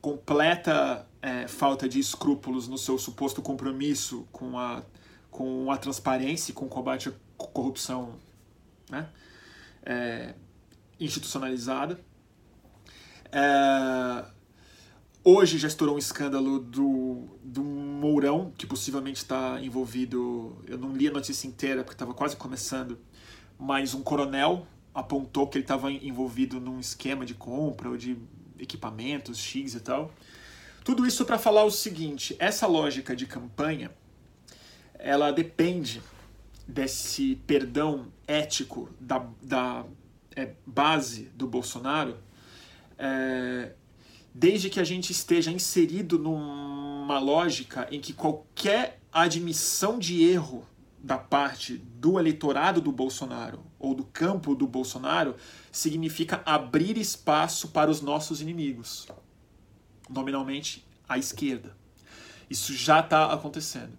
[0.02, 4.84] completa é, falta de escrúpulos no seu suposto compromisso com a,
[5.30, 8.16] com a transparência e com o combate à corrupção
[8.90, 9.10] né?
[9.84, 10.34] É,
[11.00, 12.00] institucionalizada.
[13.32, 14.26] É,
[15.24, 20.62] hoje já estourou um escândalo do, do Mourão, que possivelmente está envolvido.
[20.68, 22.98] Eu não li a notícia inteira porque estava quase começando,
[23.58, 28.18] mas um coronel apontou que ele estava envolvido num esquema de compra ou de
[28.60, 30.12] equipamentos X e tal.
[30.84, 33.92] Tudo isso para falar o seguinte: essa lógica de campanha
[35.00, 36.02] ela depende
[36.68, 39.86] desse perdão ético da, da
[40.36, 42.18] é, base do Bolsonaro,
[42.98, 43.74] é,
[44.34, 50.66] desde que a gente esteja inserido numa lógica em que qualquer admissão de erro
[51.00, 55.36] da parte do eleitorado do Bolsonaro ou do campo do Bolsonaro
[55.72, 59.08] significa abrir espaço para os nossos inimigos,
[60.10, 61.78] nominalmente a esquerda.
[62.50, 63.98] Isso já está acontecendo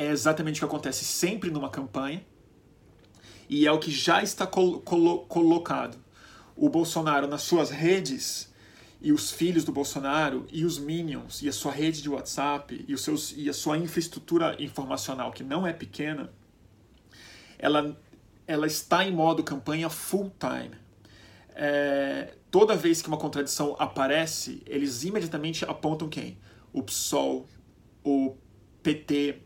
[0.00, 2.24] é exatamente o que acontece sempre numa campanha
[3.50, 5.98] e é o que já está colo colo colocado.
[6.60, 8.52] O Bolsonaro nas suas redes
[9.00, 12.92] e os filhos do Bolsonaro e os minions e a sua rede de WhatsApp e,
[12.92, 16.30] os seus, e a sua infraestrutura informacional, que não é pequena,
[17.58, 17.98] ela,
[18.46, 20.76] ela está em modo campanha full time.
[21.54, 26.36] É, toda vez que uma contradição aparece, eles imediatamente apontam quem?
[26.74, 27.48] O PSOL,
[28.04, 28.36] o
[28.82, 29.40] PT,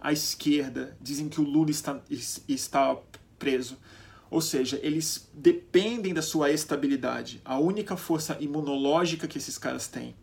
[0.00, 2.00] a esquerda, dizem que o Lula está,
[2.48, 2.96] está
[3.38, 3.78] preso.
[4.30, 7.40] Ou seja, eles dependem da sua estabilidade.
[7.44, 10.14] A única força imunológica que esses caras têm,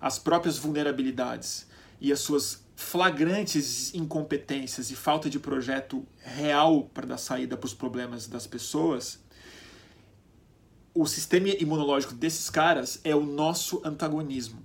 [0.00, 1.66] as próprias vulnerabilidades
[2.00, 7.74] e as suas flagrantes incompetências e falta de projeto real para dar saída para os
[7.74, 9.20] problemas das pessoas,
[10.94, 14.64] o sistema imunológico desses caras é o nosso antagonismo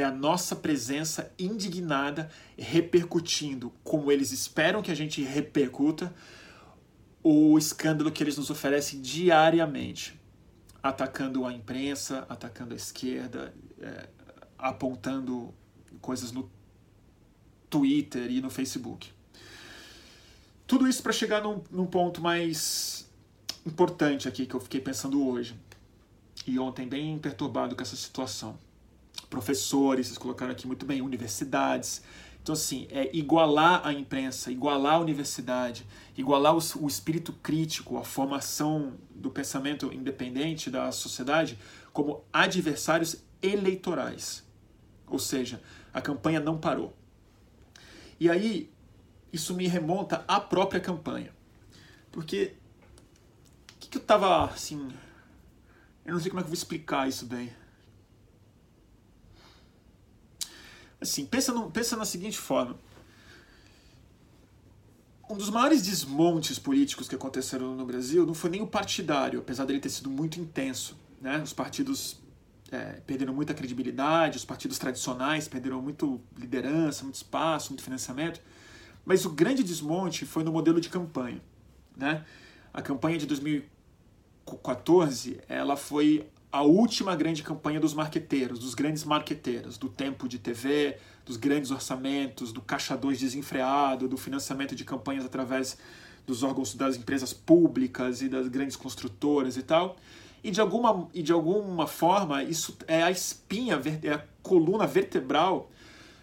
[0.00, 6.14] é a nossa presença indignada repercutindo, como eles esperam que a gente repercuta,
[7.22, 10.18] o escândalo que eles nos oferecem diariamente,
[10.82, 14.08] atacando a imprensa, atacando a esquerda, é,
[14.56, 15.52] apontando
[16.00, 16.50] coisas no
[17.68, 19.10] Twitter e no Facebook.
[20.66, 23.08] Tudo isso para chegar num, num ponto mais
[23.66, 25.54] importante aqui que eu fiquei pensando hoje.
[26.46, 28.56] e ontem bem perturbado com essa situação.
[29.28, 32.02] Professores, vocês colocaram aqui muito bem, universidades.
[32.48, 38.04] Então, assim, é igualar a imprensa, igualar a universidade, igualar o, o espírito crítico, a
[38.04, 41.58] formação do pensamento independente da sociedade
[41.92, 44.42] como adversários eleitorais.
[45.06, 45.60] Ou seja,
[45.92, 46.96] a campanha não parou.
[48.18, 48.72] E aí,
[49.30, 51.34] isso me remonta à própria campanha.
[52.10, 52.54] Porque
[53.74, 54.88] o que, que eu tava assim.
[56.02, 57.52] Eu não sei como é que eu vou explicar isso bem.
[61.00, 62.76] Assim, pensa, no, pensa na seguinte forma.
[65.30, 69.66] Um dos maiores desmontes políticos que aconteceram no Brasil não foi nem o partidário, apesar
[69.66, 70.96] dele ter sido muito intenso.
[71.20, 71.40] Né?
[71.42, 72.16] Os partidos
[72.72, 78.40] é, perderam muita credibilidade, os partidos tradicionais perderam muito liderança, muito espaço, muito financiamento.
[79.04, 81.40] Mas o grande desmonte foi no modelo de campanha.
[81.96, 82.24] Né?
[82.72, 89.76] A campanha de 2014 ela foi a última grande campanha dos marqueteiros, dos grandes marqueteiros,
[89.76, 95.26] do tempo de TV, dos grandes orçamentos, do caixa 2 desenfreado, do financiamento de campanhas
[95.26, 95.76] através
[96.26, 99.96] dos órgãos das empresas públicas e das grandes construtoras e tal.
[100.42, 105.70] E de alguma, e de alguma forma isso é a espinha, é a coluna vertebral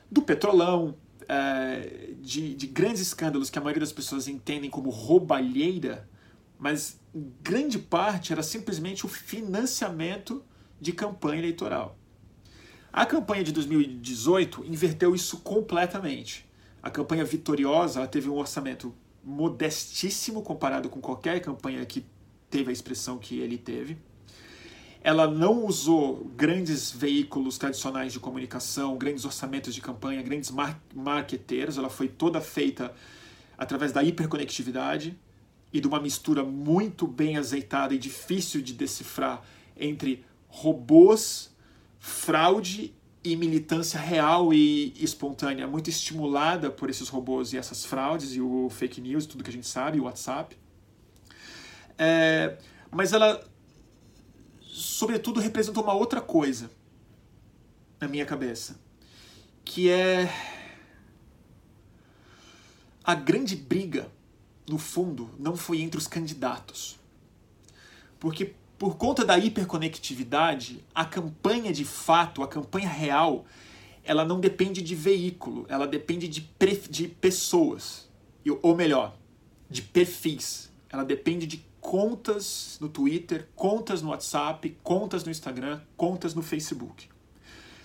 [0.10, 0.96] do petrolão,
[1.28, 6.08] é, de, de grandes escândalos que a maioria das pessoas entendem como roubalheira,
[6.58, 7.00] mas
[7.42, 10.44] grande parte era simplesmente o financiamento
[10.80, 11.98] de campanha eleitoral.
[12.92, 16.46] A campanha de 2018 inverteu isso completamente.
[16.82, 22.06] A campanha vitoriosa teve um orçamento modestíssimo comparado com qualquer campanha que
[22.50, 23.98] teve a expressão que ele teve.
[25.02, 31.78] Ela não usou grandes veículos tradicionais de comunicação, grandes orçamentos de campanha, grandes mar marqueteiros.
[31.78, 32.94] Ela foi toda feita
[33.58, 35.18] através da hiperconectividade
[35.76, 39.44] e de uma mistura muito bem azeitada e difícil de decifrar
[39.76, 41.54] entre robôs,
[42.00, 48.40] fraude e militância real e espontânea, muito estimulada por esses robôs e essas fraudes e
[48.40, 50.58] o fake news, tudo que a gente sabe, o WhatsApp.
[51.98, 52.58] É,
[52.90, 53.46] mas ela,
[54.62, 56.72] sobretudo, representa uma outra coisa
[58.00, 58.80] na minha cabeça,
[59.66, 60.34] que é
[63.04, 64.15] a grande briga
[64.68, 67.00] no fundo, não foi entre os candidatos.
[68.20, 73.46] Porque por conta da hiperconectividade, a campanha de fato, a campanha real,
[74.04, 76.50] ela não depende de veículo, ela depende de,
[76.90, 78.10] de pessoas.
[78.62, 79.18] Ou melhor,
[79.70, 80.72] de perfis.
[80.90, 87.08] Ela depende de contas no Twitter, contas no WhatsApp, contas no Instagram, contas no Facebook.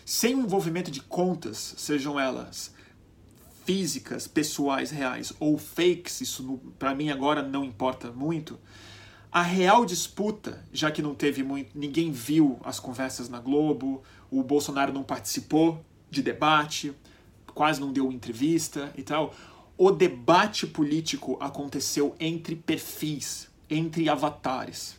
[0.04, 2.74] Sem o envolvimento de contas, sejam elas
[3.64, 8.58] físicas, pessoais, reais ou fakes, isso para mim agora não importa muito.
[9.32, 14.42] A real disputa, já que não teve muito, ninguém viu as conversas na Globo, o
[14.42, 16.92] Bolsonaro não participou de debate,
[17.54, 19.32] quase não deu entrevista e tal.
[19.78, 24.98] O debate político aconteceu entre perfis, entre avatares.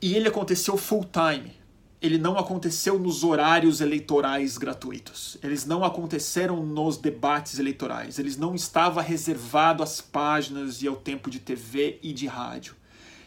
[0.00, 1.52] E ele aconteceu full time
[2.00, 5.38] ele não aconteceu nos horários eleitorais gratuitos.
[5.42, 8.18] Eles não aconteceram nos debates eleitorais.
[8.18, 12.76] Eles não estava reservado às páginas e ao tempo de TV e de rádio.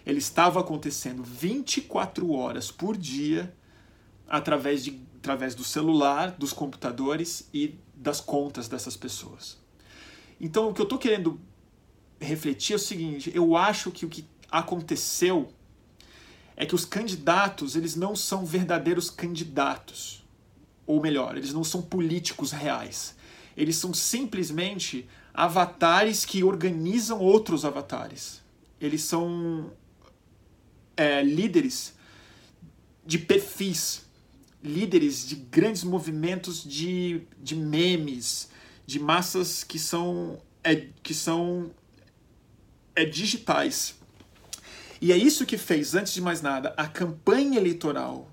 [0.06, 3.54] Ele estava acontecendo 24 horas por dia
[4.28, 9.58] através, de, através do celular, dos computadores e das contas dessas pessoas.
[10.40, 11.40] Então, o que eu estou querendo
[12.20, 15.50] refletir é o seguinte: eu acho que o que aconteceu
[16.60, 20.26] é que os candidatos eles não são verdadeiros candidatos.
[20.86, 23.16] Ou melhor, eles não são políticos reais.
[23.56, 28.42] Eles são simplesmente avatares que organizam outros avatares.
[28.80, 29.72] Eles são
[30.98, 31.94] é, líderes
[33.06, 34.06] de perfis,
[34.62, 38.50] líderes de grandes movimentos de, de memes,
[38.86, 41.72] de massas que são, é, que são
[42.94, 43.99] é, digitais.
[45.02, 48.30] E é isso que fez, antes de mais nada, a campanha eleitoral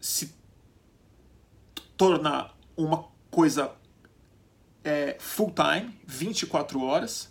[0.00, 0.34] se
[1.96, 3.72] tornar uma coisa
[4.82, 7.28] é, full time, 24 horas,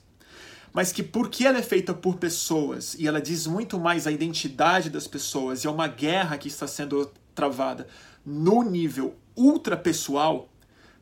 [0.74, 4.89] mas que porque ela é feita por pessoas e ela diz muito mais a identidade
[4.89, 7.88] das pessoas e é uma guerra que está sendo travada
[8.26, 10.50] no nível ultra pessoal,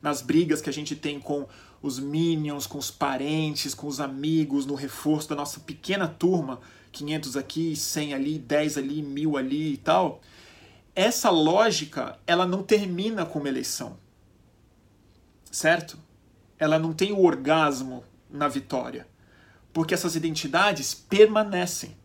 [0.02, 1.48] nas brigas que a gente tem com
[1.82, 6.60] os minions, com os parentes, com os amigos, no reforço da nossa pequena turma
[6.94, 10.22] 500 aqui, 100 ali, 10 ali, 1000 ali e tal.
[10.96, 13.98] Essa lógica, ela não termina com uma eleição.
[15.52, 15.98] Certo?
[16.58, 19.08] Ela não tem o orgasmo na vitória.
[19.74, 21.98] Porque essas identidades permanecem.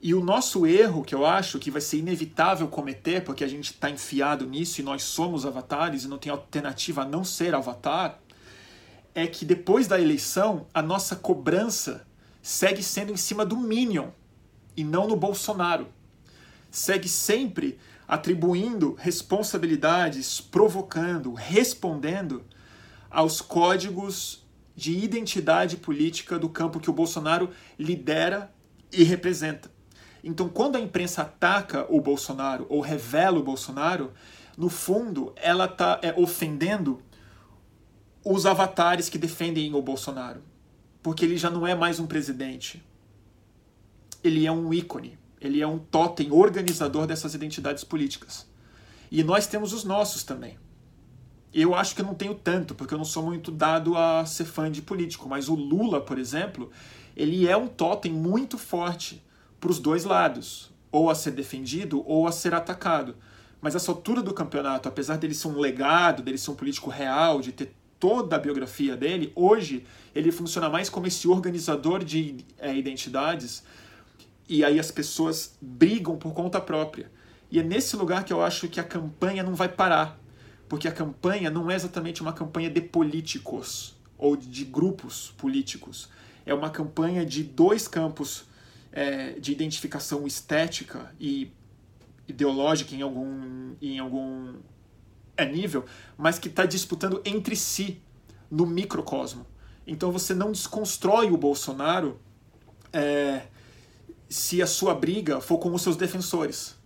[0.00, 3.72] E o nosso erro, que eu acho que vai ser inevitável cometer, porque a gente
[3.72, 8.18] está enfiado nisso e nós somos avatares e não tem alternativa a não ser avatar,
[9.14, 12.06] é que depois da eleição a nossa cobrança
[12.42, 14.08] segue sendo em cima do Minion
[14.76, 15.88] e não no Bolsonaro.
[16.70, 22.42] Segue sempre atribuindo responsabilidades, provocando, respondendo
[23.10, 28.52] aos códigos de identidade política do campo que o Bolsonaro lidera
[28.92, 29.70] e representa.
[30.22, 34.12] Então, quando a imprensa ataca o Bolsonaro ou revela o Bolsonaro,
[34.56, 37.02] no fundo, ela está é, ofendendo
[38.24, 40.42] os avatares que defendem o Bolsonaro.
[41.02, 42.82] Porque ele já não é mais um presidente.
[44.22, 45.18] Ele é um ícone.
[45.40, 48.46] Ele é um totem organizador dessas identidades políticas.
[49.10, 50.58] E nós temos os nossos também.
[51.52, 54.44] Eu acho que eu não tenho tanto, porque eu não sou muito dado a ser
[54.44, 55.28] fã de político.
[55.28, 56.70] Mas o Lula, por exemplo,
[57.16, 59.24] ele é um totem muito forte
[59.58, 63.16] para os dois lados, ou a ser defendido ou a ser atacado.
[63.60, 67.40] Mas essa altura do campeonato, apesar dele ser um legado, dele ser um político real,
[67.40, 69.84] de ter toda a biografia dele, hoje
[70.14, 73.62] ele funciona mais como esse organizador de é, identidades
[74.48, 77.10] e aí as pessoas brigam por conta própria.
[77.50, 80.18] E é nesse lugar que eu acho que a campanha não vai parar,
[80.68, 86.08] porque a campanha não é exatamente uma campanha de políticos ou de grupos políticos.
[86.44, 88.44] É uma campanha de dois campos
[88.92, 91.50] é, de identificação estética e
[92.26, 94.54] ideológica em algum, em algum
[95.38, 95.86] é, nível,
[96.18, 98.02] mas que está disputando entre si
[98.50, 99.46] no microcosmo.
[99.86, 102.20] Então você não desconstrói o Bolsonaro
[102.92, 103.42] é,
[104.28, 106.76] se a sua briga for com os seus defensores.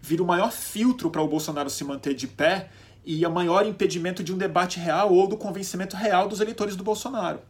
[0.00, 2.70] Vira o maior filtro para o Bolsonaro se manter de pé
[3.04, 6.82] e o maior impedimento de um debate real ou do convencimento real dos eleitores do
[6.82, 7.40] Bolsonaro.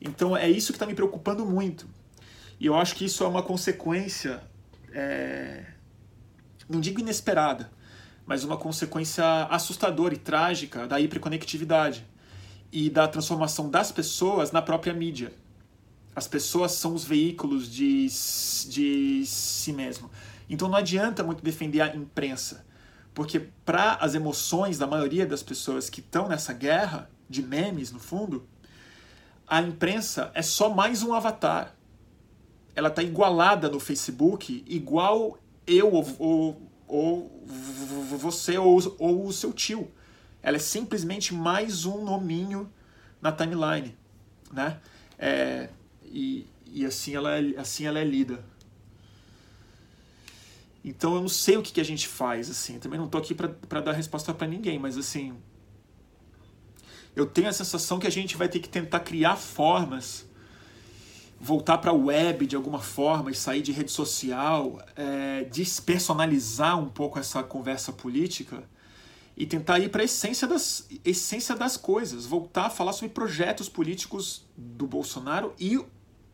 [0.00, 1.88] Então é isso que está me preocupando muito.
[2.60, 4.42] E eu acho que isso é uma consequência,
[4.92, 5.64] é,
[6.68, 7.70] não digo inesperada,
[8.26, 12.06] mas uma consequência assustadora e trágica da hiperconectividade
[12.72, 15.32] e da transformação das pessoas na própria mídia.
[16.16, 18.06] As pessoas são os veículos de,
[18.68, 20.10] de si mesmo.
[20.48, 22.64] Então não adianta muito defender a imprensa,
[23.12, 27.98] porque para as emoções da maioria das pessoas que estão nessa guerra de memes, no
[27.98, 28.46] fundo,
[29.46, 31.74] a imprensa é só mais um avatar
[32.74, 36.63] ela está igualada no Facebook, igual eu ou, ou,
[36.94, 37.44] ou
[38.18, 39.90] você ou, ou o seu tio.
[40.42, 42.70] Ela é simplesmente mais um nominho
[43.20, 43.96] na timeline,
[44.52, 44.80] né?
[45.18, 45.70] É,
[46.04, 48.44] e, e assim ela é, assim ela é lida.
[50.84, 52.78] Então eu não sei o que, que a gente faz, assim.
[52.78, 55.34] Também não estou aqui para dar resposta para ninguém, mas assim.
[57.16, 60.26] Eu tenho a sensação que a gente vai ter que tentar criar formas
[61.40, 66.88] voltar para a web de alguma forma e sair de rede social, é, despersonalizar um
[66.88, 68.64] pouco essa conversa política
[69.36, 73.68] e tentar ir para a essência das, essência das coisas, voltar a falar sobre projetos
[73.68, 75.78] políticos do Bolsonaro e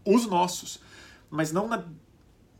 [0.04, 0.80] os nossos,
[1.30, 1.84] mas não na,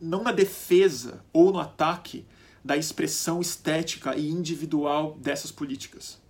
[0.00, 2.24] não na defesa ou no ataque
[2.64, 6.20] da expressão estética e individual dessas políticas.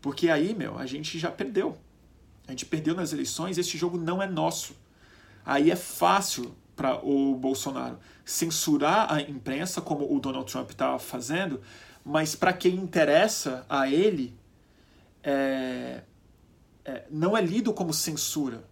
[0.00, 1.78] Porque aí, meu, a gente já perdeu.
[2.46, 4.74] A gente perdeu nas eleições, esse jogo não é nosso.
[5.44, 11.60] Aí é fácil para o Bolsonaro censurar a imprensa, como o Donald Trump estava fazendo,
[12.04, 14.34] mas para quem interessa a ele,
[15.22, 16.02] é,
[16.84, 18.64] é, não é lido como censura,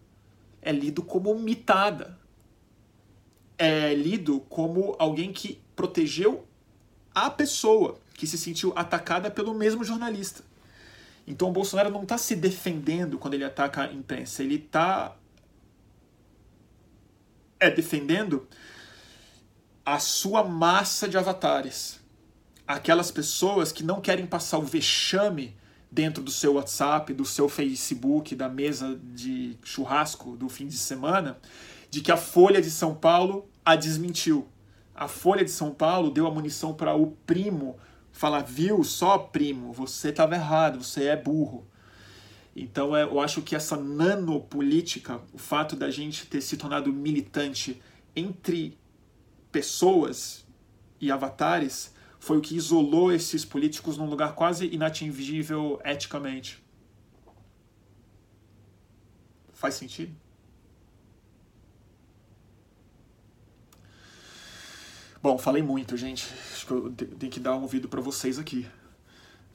[0.62, 2.18] é lido como mitada.
[3.56, 6.46] É lido como alguém que protegeu
[7.14, 10.42] a pessoa que se sentiu atacada pelo mesmo jornalista.
[11.26, 15.14] Então o Bolsonaro não está se defendendo quando ele ataca a imprensa, ele está
[17.60, 18.48] é defendendo
[19.84, 22.00] a sua massa de avatares.
[22.66, 25.56] Aquelas pessoas que não querem passar o vexame
[25.90, 31.38] dentro do seu WhatsApp, do seu Facebook, da mesa de churrasco do fim de semana,
[31.90, 34.48] de que a Folha de São Paulo a desmentiu.
[34.94, 37.76] A Folha de São Paulo deu a munição para o primo
[38.12, 41.66] falar, viu, só primo, você estava errado, você é burro.
[42.54, 47.80] Então é, eu acho que essa nanopolítica, o fato da gente ter se tornado militante
[48.14, 48.78] entre
[49.52, 50.44] pessoas
[51.00, 56.62] e avatares, foi o que isolou esses políticos num lugar quase inatingível eticamente.
[59.52, 60.14] Faz sentido?
[65.22, 66.26] Bom, falei muito, gente.
[66.52, 68.60] Acho que eu tenho que dar um ouvido para vocês aqui.
[68.60, 68.70] Deixa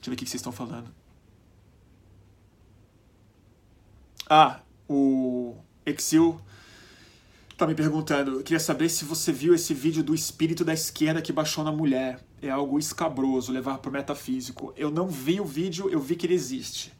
[0.06, 0.92] eu ver o que vocês estão falando.
[4.28, 6.40] Ah, o Exil
[7.56, 11.32] Tá me perguntando, queria saber se você viu esse vídeo do espírito da esquerda que
[11.32, 12.22] baixou na mulher.
[12.42, 14.74] É algo escabroso, levar pro metafísico.
[14.76, 16.92] Eu não vi o vídeo, eu vi que ele existe.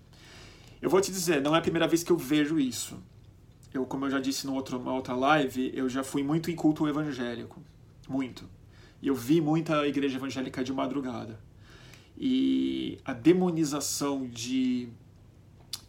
[0.80, 2.96] Eu vou te dizer, não é a primeira vez que eu vejo isso.
[3.74, 6.88] Eu, como eu já disse numa outra, outra live, eu já fui muito em culto
[6.88, 7.62] evangélico.
[8.08, 8.48] Muito.
[9.02, 11.38] E eu vi muita igreja evangélica de madrugada.
[12.16, 14.88] E a demonização de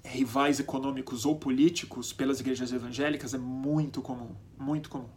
[0.08, 5.10] rivais econômicos ou políticos pelas igrejas evangélicas é muito comum, muito comum.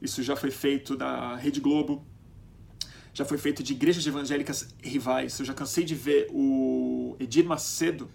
[0.00, 2.04] Isso já foi feito da Rede Globo,
[3.12, 5.38] já foi feito de igrejas evangélicas rivais.
[5.38, 8.08] Eu já cansei de ver o Edir Macedo,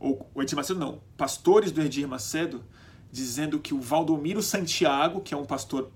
[0.00, 2.64] ou o Edir Macedo não, pastores do Edir Macedo,
[3.10, 5.90] dizendo que o Valdomiro Santiago, que é um pastor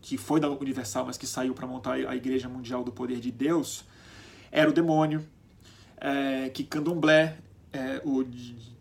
[0.00, 3.30] que foi da Universal, mas que saiu para montar a Igreja Mundial do Poder de
[3.30, 3.84] Deus,
[4.50, 5.24] era o demônio,
[5.96, 7.38] é, que Candomblé
[7.72, 8.24] é o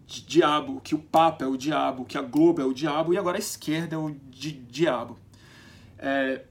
[0.06, 3.38] diabo, que o Papa é o diabo, que a Globo é o diabo e agora
[3.38, 5.18] a esquerda é o di diabo.
[5.98, 6.44] É,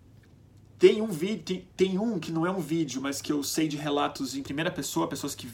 [0.79, 3.69] tem um vídeo, tem, tem, um que não é um vídeo, mas que eu sei
[3.69, 5.51] de relatos em primeira pessoa, pessoas que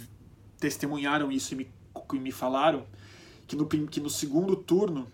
[0.59, 1.71] testemunharam isso e me,
[2.13, 2.87] e me falaram,
[3.47, 5.09] que no, que no segundo turno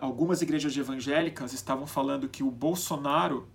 [0.00, 3.48] algumas igrejas evangélicas estavam falando que o Bolsonaro,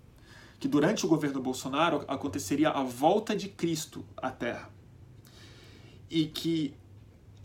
[0.59, 4.71] que durante o governo Bolsonaro aconteceria a volta de Cristo à Terra
[6.09, 6.73] e que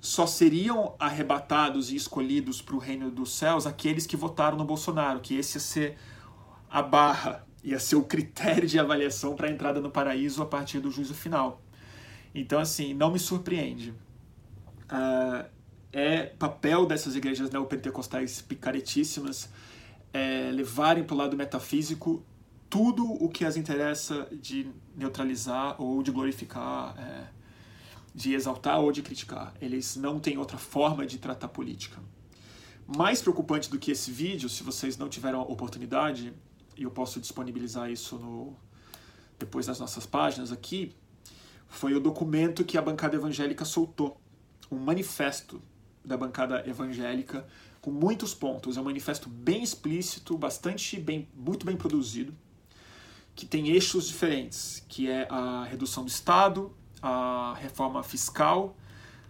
[0.03, 5.21] só seriam arrebatados e escolhidos para o reino dos céus aqueles que votaram no Bolsonaro,
[5.21, 5.99] que esse ia ser
[6.69, 10.81] a barra, ia ser o critério de avaliação para a entrada no paraíso a partir
[10.81, 11.63] do juízo final.
[12.35, 13.91] Então, assim, não me surpreende.
[14.91, 15.49] Uh,
[15.93, 19.51] é papel dessas igrejas neopentecostais picaretíssimas
[20.13, 22.25] é, levarem para o lado metafísico
[22.69, 26.97] tudo o que as interessa de neutralizar ou de glorificar.
[26.99, 27.42] É,
[28.15, 29.55] de exaltar ou de criticar.
[29.61, 31.99] Eles não têm outra forma de tratar política.
[32.87, 36.33] Mais preocupante do que esse vídeo, se vocês não tiveram a oportunidade,
[36.77, 38.57] e eu posso disponibilizar isso no,
[39.39, 40.95] depois nas nossas páginas aqui,
[41.69, 44.21] foi o documento que a bancada evangélica soltou.
[44.71, 45.61] Um manifesto
[46.05, 47.47] da bancada evangélica
[47.81, 48.77] com muitos pontos.
[48.77, 52.35] É um manifesto bem explícito, bastante bem, muito bem produzido,
[53.35, 58.77] que tem eixos diferentes, que é a redução do Estado, a reforma fiscal,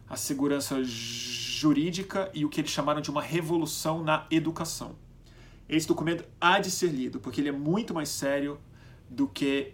[0.09, 4.95] a segurança jurídica e o que eles chamaram de uma revolução na educação.
[5.69, 8.61] Esse documento há de ser lido, porque ele é muito mais sério
[9.09, 9.73] do que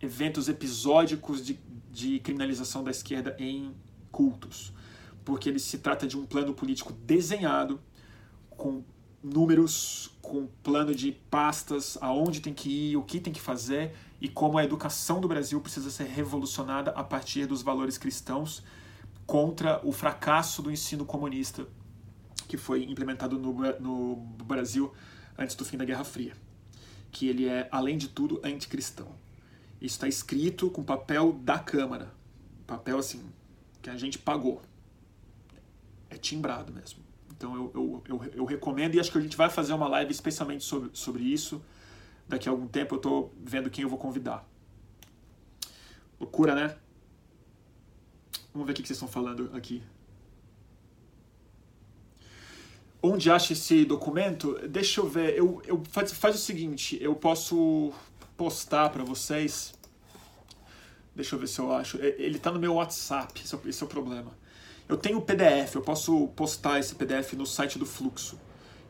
[0.00, 1.58] eventos episódicos de,
[1.90, 3.74] de criminalização da esquerda em
[4.12, 4.72] cultos.
[5.24, 7.80] Porque ele se trata de um plano político desenhado,
[8.50, 8.84] com
[9.22, 13.94] números, com plano de pastas, aonde tem que ir, o que tem que fazer
[14.24, 18.62] e como a educação do Brasil precisa ser revolucionada a partir dos valores cristãos
[19.26, 21.66] contra o fracasso do ensino comunista
[22.48, 24.16] que foi implementado no, no
[24.46, 24.90] Brasil
[25.36, 26.32] antes do fim da Guerra Fria,
[27.12, 29.08] que ele é, além de tudo, anticristão.
[29.78, 32.10] Isso está escrito com papel da Câmara,
[32.66, 33.22] papel assim,
[33.82, 34.62] que a gente pagou.
[36.08, 37.04] É timbrado mesmo.
[37.36, 40.10] Então eu, eu, eu, eu recomendo e acho que a gente vai fazer uma live
[40.10, 41.60] especialmente sobre, sobre isso
[42.28, 44.48] daqui a algum tempo eu estou vendo quem eu vou convidar.
[46.18, 46.76] Loucura, né?
[48.52, 49.82] Vamos ver o que vocês estão falando aqui.
[53.02, 54.58] Onde acha esse documento?
[54.68, 55.36] Deixa eu ver.
[55.36, 57.92] Eu, eu faz, faz o seguinte, eu posso
[58.36, 59.74] postar para vocês.
[61.14, 61.98] Deixa eu ver se eu acho.
[61.98, 63.42] Ele está no meu WhatsApp.
[63.44, 64.32] Esse é, esse é o problema.
[64.88, 65.74] Eu tenho o PDF.
[65.74, 68.38] Eu posso postar esse PDF no site do Fluxo.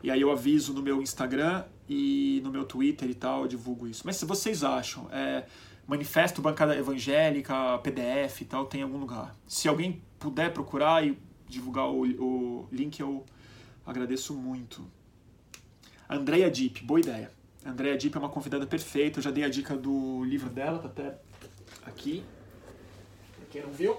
[0.03, 3.87] E aí eu aviso no meu Instagram e no meu Twitter e tal, eu divulgo
[3.87, 4.03] isso.
[4.05, 5.45] Mas se vocês acham, é,
[5.87, 9.35] manifesto bancada evangélica, PDF e tal, tem em algum lugar.
[9.47, 11.17] Se alguém puder procurar e
[11.47, 13.25] divulgar o, o link, eu
[13.85, 14.85] agradeço muito.
[16.09, 17.31] Andrea Deep, boa ideia.
[17.65, 20.87] Andrea Deep é uma convidada perfeita, eu já dei a dica do livro dela, tá
[20.87, 21.17] até
[21.85, 22.23] aqui.
[23.35, 23.97] Pra quem não viu.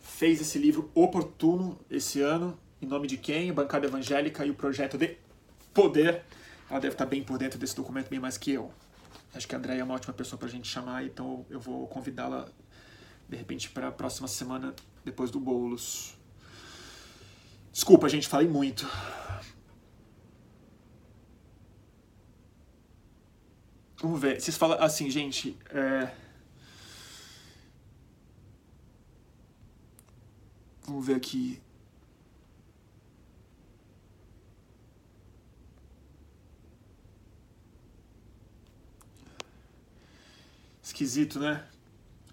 [0.00, 3.52] Fez esse livro oportuno esse ano, em nome de quem?
[3.52, 5.16] Bancada Evangélica e o projeto de
[5.72, 6.24] poder
[6.70, 8.72] ela deve estar bem por dentro desse documento, bem mais que eu.
[9.34, 11.88] Acho que a Andréia é uma ótima pessoa para a gente chamar, então eu vou
[11.88, 12.48] convidá-la,
[13.28, 14.72] de repente, para a próxima semana,
[15.04, 16.14] depois do Boulos.
[17.72, 18.88] Desculpa, gente, falei muito.
[24.00, 24.40] Vamos ver.
[24.40, 25.58] Vocês falam assim, gente.
[25.70, 26.10] É...
[30.86, 31.60] Vamos ver aqui.
[41.00, 41.64] Esquisito, né?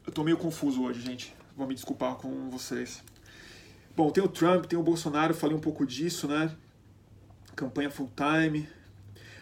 [0.05, 1.34] Eu tô meio confuso hoje, gente.
[1.55, 3.01] Vou me desculpar com vocês.
[3.95, 6.53] Bom, tem o Trump, tem o Bolsonaro, falei um pouco disso, né?
[7.55, 8.68] campanha full time.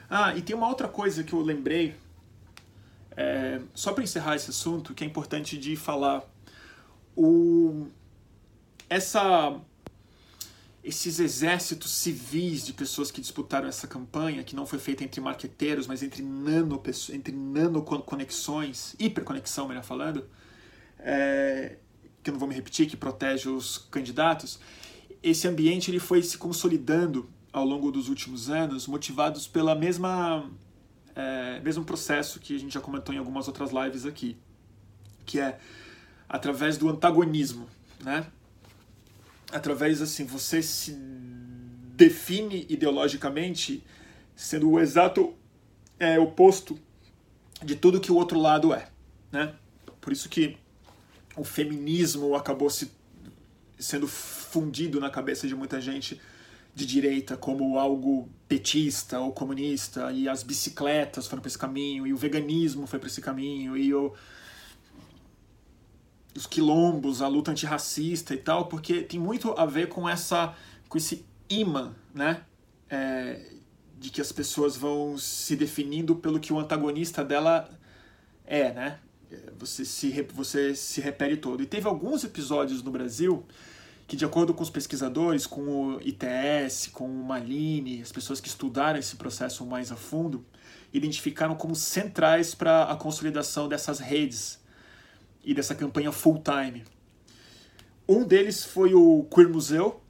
[0.08, 1.96] Ah, e tem uma outra coisa que eu lembrei,
[3.18, 6.24] é, só para encerrar esse assunto, que é importante de falar.
[7.18, 7.88] O,
[8.88, 9.60] essa,
[10.86, 15.88] esses exércitos civis de pessoas que disputaram essa campanha, que não foi feita entre marqueteiros,
[15.88, 16.80] mas entre nano,
[17.12, 20.30] entre nano conexões, hiperconexão, melhor falando,
[21.00, 21.78] é,
[22.22, 24.60] que eu não vou me repetir, que protege os candidatos,
[25.24, 30.48] esse ambiente ele foi se consolidando ao longo dos últimos anos, motivados pela mesma
[31.16, 34.38] é, mesmo processo que a gente já comentou em algumas outras lives aqui,
[35.26, 35.58] que é
[36.30, 37.68] através do antagonismo,
[38.04, 38.28] né?
[39.56, 40.92] Através assim, você se
[41.96, 43.82] define ideologicamente
[44.36, 45.34] sendo o exato
[45.98, 46.78] é, oposto
[47.64, 48.90] de tudo que o outro lado é,
[49.32, 49.56] né?
[50.02, 50.58] Por isso que
[51.38, 52.92] o feminismo acabou se
[53.80, 56.20] sendo fundido na cabeça de muita gente
[56.74, 62.12] de direita como algo petista ou comunista, e as bicicletas foram para esse caminho, e
[62.12, 64.14] o veganismo foi para esse caminho, e o,
[66.36, 70.54] os quilombos, a luta antirracista e tal, porque tem muito a ver com essa
[70.90, 72.42] com esse imã, né?
[72.90, 73.54] É,
[73.98, 77.70] de que as pessoas vão se definindo pelo que o antagonista dela
[78.46, 79.00] é, né?
[79.58, 81.64] Você se, você se repele todo.
[81.64, 83.44] E teve alguns episódios no Brasil
[84.08, 88.48] que, de acordo com os pesquisadores, com o ITS, com o Malini, as pessoas que
[88.48, 90.46] estudaram esse processo mais a fundo,
[90.94, 94.64] identificaram como centrais para a consolidação dessas redes
[95.46, 96.84] e dessa campanha full time.
[98.08, 100.02] Um deles foi o Queer Museu,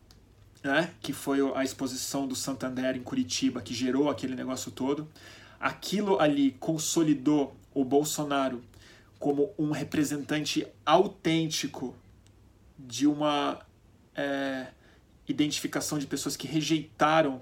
[0.64, 5.08] né, que foi a exposição do Santander em Curitiba, que gerou aquele negócio todo.
[5.60, 8.64] Aquilo ali consolidou o Bolsonaro
[9.20, 11.96] como um representante autêntico
[12.78, 13.60] de uma
[14.16, 14.68] é,
[15.28, 17.42] identificação de pessoas que rejeitaram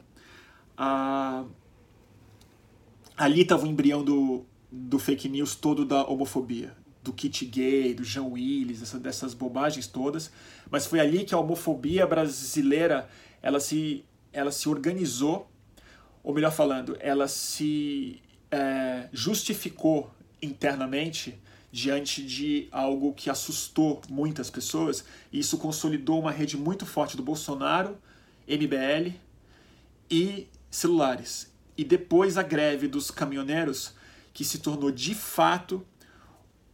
[0.77, 1.45] a.
[3.15, 8.03] Ali estava o embrião do, do fake news todo da homofobia, do kit gay, do
[8.03, 10.31] Jean Willis, essa, dessas bobagens todas.
[10.71, 13.09] Mas foi ali que a homofobia brasileira
[13.41, 15.49] ela se, ela se organizou,
[16.23, 20.09] ou melhor falando, ela se é, justificou
[20.41, 21.37] internamente
[21.71, 27.23] diante de algo que assustou muitas pessoas, e isso consolidou uma rede muito forte do
[27.23, 27.97] Bolsonaro,
[28.47, 29.11] MBL
[30.09, 31.51] e celulares.
[31.75, 33.93] E depois a greve dos caminhoneiros,
[34.33, 35.85] que se tornou de fato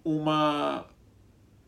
[0.04, 0.86] uma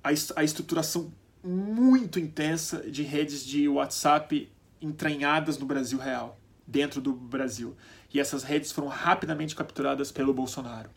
[0.03, 1.13] a, a estruturação
[1.43, 4.51] muito intensa de redes de WhatsApp
[4.81, 7.75] entranhadas no Brasil real, dentro do Brasil.
[8.13, 10.89] E essas redes foram rapidamente capturadas pelo Bolsonaro.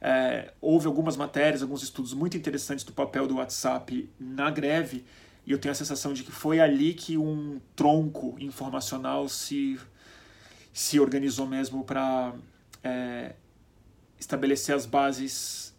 [0.00, 5.04] É, houve algumas matérias, alguns estudos muito interessantes do papel do WhatsApp na greve,
[5.46, 9.78] e eu tenho a sensação de que foi ali que um tronco informacional se,
[10.72, 12.34] se organizou mesmo para
[12.82, 13.34] é,
[14.18, 15.69] estabelecer as bases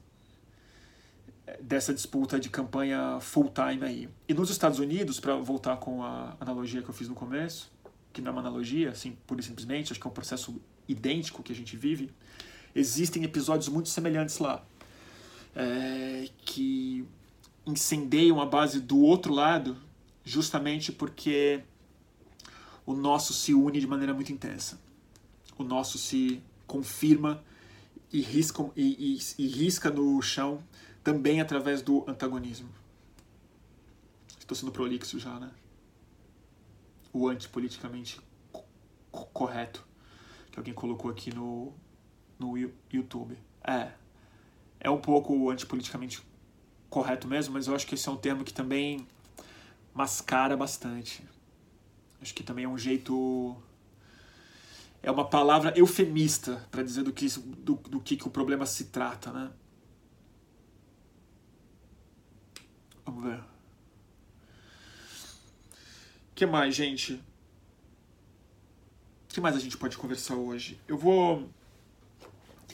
[1.60, 4.10] dessa disputa de campanha full-time aí.
[4.28, 7.72] E nos Estados Unidos, para voltar com a analogia que eu fiz no começo,
[8.14, 11.42] que não é uma analogia, assim, pura e simplesmente, acho que é um processo idêntico
[11.42, 12.12] que a gente vive,
[12.76, 14.64] existem episódios muito semelhantes lá.
[15.54, 17.06] É, que
[17.66, 19.76] incendeiam a base do outro lado,
[20.24, 21.62] justamente porque
[22.86, 24.80] o nosso se une de maneira muito intensa.
[25.58, 27.44] O nosso se confirma
[28.12, 30.60] e risca, e, e, e risca no chão
[31.04, 32.70] também através do antagonismo.
[34.40, 35.52] Estou sendo prolixo já, né?
[37.14, 38.20] O antipoliticamente
[39.12, 39.86] correto
[40.52, 41.74] que alguém colocou aqui no,
[42.38, 42.58] no
[42.92, 43.38] YouTube.
[43.64, 43.92] É.
[44.80, 46.22] É um pouco antipoliticamente
[46.90, 49.08] correto mesmo, mas eu acho que esse é um termo que também
[49.94, 51.24] mascara bastante.
[52.22, 53.56] Acho que também é um jeito.
[55.02, 58.86] É uma palavra eufemista para dizer do que, do, do que, que o problema se
[58.86, 59.52] trata, né?
[63.06, 63.40] Vamos ver.
[66.32, 67.14] O que mais, gente?
[69.30, 70.80] O que mais a gente pode conversar hoje?
[70.88, 71.50] Eu vou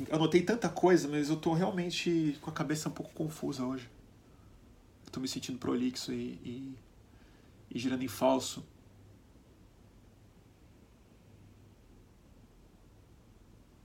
[0.05, 3.89] eu anotei tanta coisa, mas eu tô realmente com a cabeça um pouco confusa hoje.
[5.05, 6.77] Eu tô me sentindo prolixo e, e,
[7.71, 8.63] e girando em falso.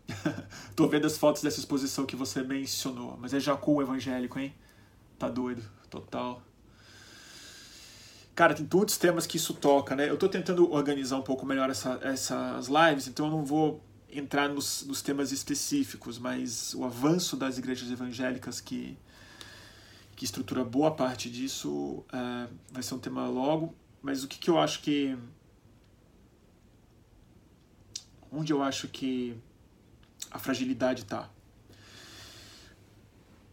[0.76, 4.55] tô vendo as fotos dessa exposição que você mencionou, mas é Jacu evangélico, hein?
[5.18, 5.62] Tá doido,
[5.93, 6.43] total.
[8.34, 10.09] Cara, tem muitos temas que isso toca, né?
[10.09, 14.49] Eu tô tentando organizar um pouco melhor essa, essas lives, então eu não vou entrar
[14.49, 18.97] nos, nos temas específicos, mas o avanço das igrejas evangélicas que,
[20.16, 23.74] que estrutura boa parte disso é, vai ser um tema logo.
[24.01, 25.16] Mas o que, que eu acho que
[28.34, 29.36] Onde eu acho que
[30.30, 31.28] a fragilidade está?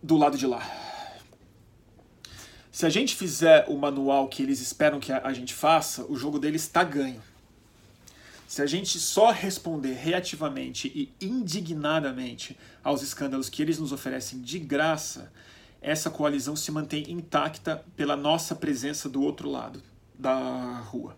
[0.02, 0.62] Do lado de lá.
[2.72, 6.39] Se a gente fizer o manual que eles esperam que a gente faça, o jogo
[6.39, 7.22] deles está ganho.
[8.47, 14.57] Se a gente só responder reativamente e indignadamente aos escândalos que eles nos oferecem de
[14.57, 15.32] graça,
[15.82, 19.82] essa coalizão se mantém intacta pela nossa presença do outro lado
[20.17, 21.15] da rua.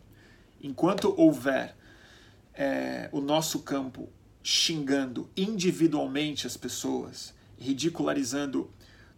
[0.61, 1.75] Enquanto houver
[2.53, 4.09] é, o nosso campo
[4.43, 8.69] xingando individualmente as pessoas, ridicularizando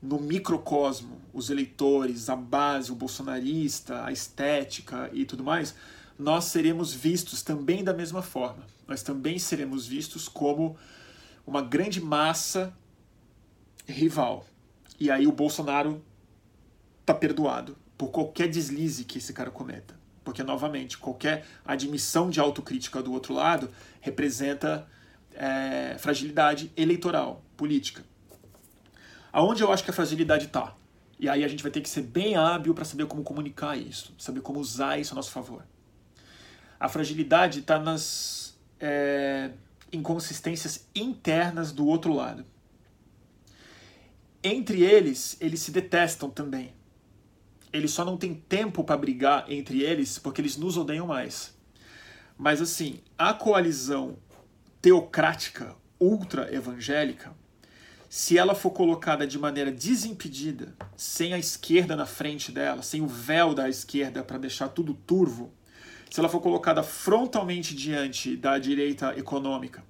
[0.03, 5.73] no microcosmo os eleitores, a base, o bolsonarista, a estética e tudo mais,
[6.19, 8.67] nós seremos vistos também da mesma forma.
[8.85, 10.75] Nós também seremos vistos como
[11.47, 12.73] uma grande massa
[13.87, 14.45] rival.
[14.99, 16.03] E aí o Bolsonaro
[17.05, 19.97] tá perdoado por qualquer deslize que esse cara cometa.
[20.21, 23.69] Porque, novamente, qualquer admissão de autocrítica do outro lado
[24.01, 24.85] representa
[25.33, 28.03] é, fragilidade eleitoral, política.
[29.33, 30.75] Aonde eu acho que a fragilidade está?
[31.19, 34.13] E aí a gente vai ter que ser bem hábil para saber como comunicar isso,
[34.15, 35.65] saber como usar isso a nosso favor.
[36.79, 39.49] A fragilidade está nas é,
[39.91, 42.45] inconsistências internas do outro lado.
[44.43, 46.71] Entre eles, eles se detestam também.
[47.71, 51.57] Eles só não têm tempo para brigar entre eles porque eles nos odeiam mais.
[52.37, 54.15] Mas assim, a coalizão
[54.79, 57.33] teocrática ultra evangélica
[58.15, 63.07] se ela for colocada de maneira desimpedida, sem a esquerda na frente dela, sem o
[63.07, 65.51] véu da esquerda para deixar tudo turvo,
[66.11, 69.83] se ela for colocada frontalmente diante da direita econômica,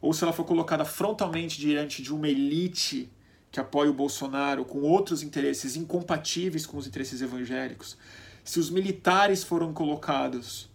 [0.00, 3.12] ou se ela for colocada frontalmente diante de uma elite
[3.52, 7.98] que apoia o Bolsonaro com outros interesses incompatíveis com os interesses evangélicos,
[8.42, 10.70] se os militares foram colocados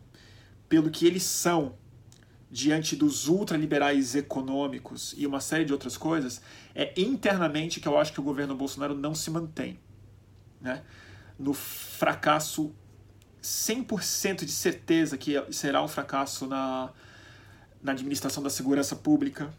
[0.70, 1.74] pelo que eles são
[2.52, 6.42] diante dos ultraliberais econômicos e uma série de outras coisas,
[6.76, 9.80] é internamente que eu acho que o governo Bolsonaro não se mantém.
[10.60, 10.84] Né?
[11.40, 12.76] No fracasso
[13.42, 16.92] 100% de certeza que será um fracasso na,
[17.82, 19.54] na administração da segurança pública,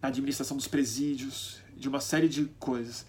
[0.00, 3.04] na administração dos presídios, de uma série de coisas.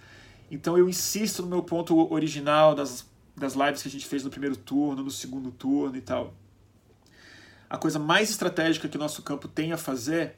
[0.49, 3.05] Então eu insisto no meu ponto original das,
[3.37, 6.33] das lives que a gente fez no primeiro turno, no segundo turno e tal
[7.69, 10.33] a coisa mais estratégica que o nosso campo tem a fazer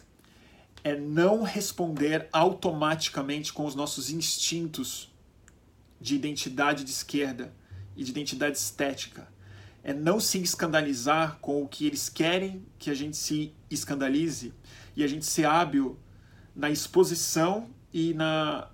[0.83, 5.09] é não responder automaticamente com os nossos instintos
[5.99, 7.53] de identidade de esquerda
[7.95, 9.27] e de identidade estética.
[9.83, 14.53] É não se escandalizar com o que eles querem que a gente se escandalize
[14.95, 15.97] e a gente ser hábil
[16.55, 18.69] na exposição e na.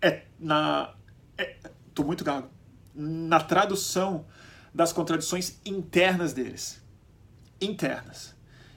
[0.00, 0.94] É, na.
[1.38, 1.56] É,
[1.94, 2.48] tô muito gago.
[2.94, 4.26] Na tradução
[4.74, 6.80] das contradições internas deles.
[7.60, 8.34] Internas.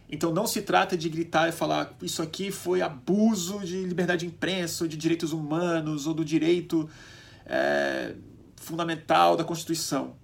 [0.09, 4.27] Então não se trata de gritar e falar isso aqui foi abuso de liberdade de
[4.27, 6.87] imprensa, ou de direitos humanos, ou do direito
[7.45, 8.13] é,
[8.55, 10.15] fundamental da Constituição.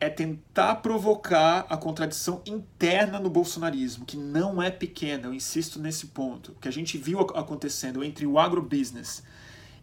[0.00, 6.06] É tentar provocar a contradição interna no bolsonarismo, que não é pequena, eu insisto nesse
[6.06, 6.56] ponto.
[6.60, 9.24] Que a gente viu acontecendo entre o agrobusiness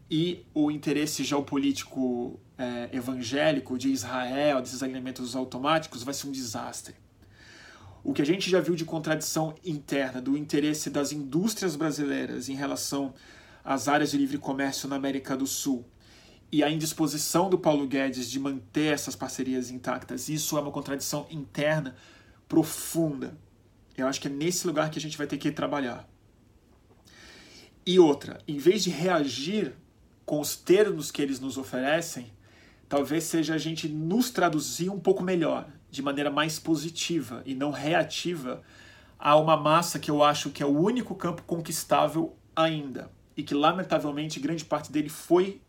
[0.09, 6.95] e o interesse geopolítico é, evangélico de Israel, desses alinhamentos automáticos, vai ser um desastre.
[8.03, 12.55] O que a gente já viu de contradição interna do interesse das indústrias brasileiras em
[12.55, 13.13] relação
[13.63, 15.83] às áreas de livre comércio na América do Sul
[16.51, 21.25] e a indisposição do Paulo Guedes de manter essas parcerias intactas, isso é uma contradição
[21.31, 21.95] interna
[22.47, 23.35] profunda.
[23.97, 26.07] Eu acho que é nesse lugar que a gente vai ter que trabalhar.
[27.85, 29.73] E outra, em vez de reagir
[30.25, 32.33] com os termos que eles nos oferecem,
[32.89, 37.71] talvez seja a gente nos traduzir um pouco melhor, de maneira mais positiva e não
[37.71, 38.61] reativa
[39.17, 43.53] a uma massa que eu acho que é o único campo conquistável ainda e que
[43.53, 45.61] lamentavelmente grande parte dele foi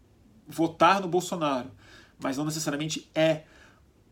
[0.47, 1.71] votar no Bolsonaro,
[2.19, 3.45] mas não necessariamente é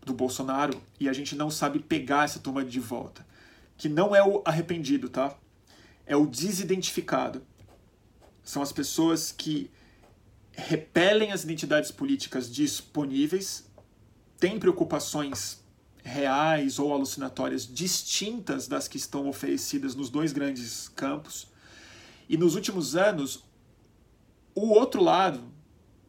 [0.04, 3.26] do Bolsonaro e a gente não sabe pegar essa turma de volta.
[3.76, 5.34] Que não é o arrependido, tá?
[6.06, 7.42] É o desidentificado.
[8.42, 9.70] São as pessoas que
[10.56, 13.68] repelem as identidades políticas disponíveis,
[14.38, 15.62] têm preocupações
[16.02, 21.48] reais ou alucinatórias distintas das que estão oferecidas nos dois grandes campos.
[22.28, 23.42] E nos últimos anos,
[24.54, 25.40] o outro lado,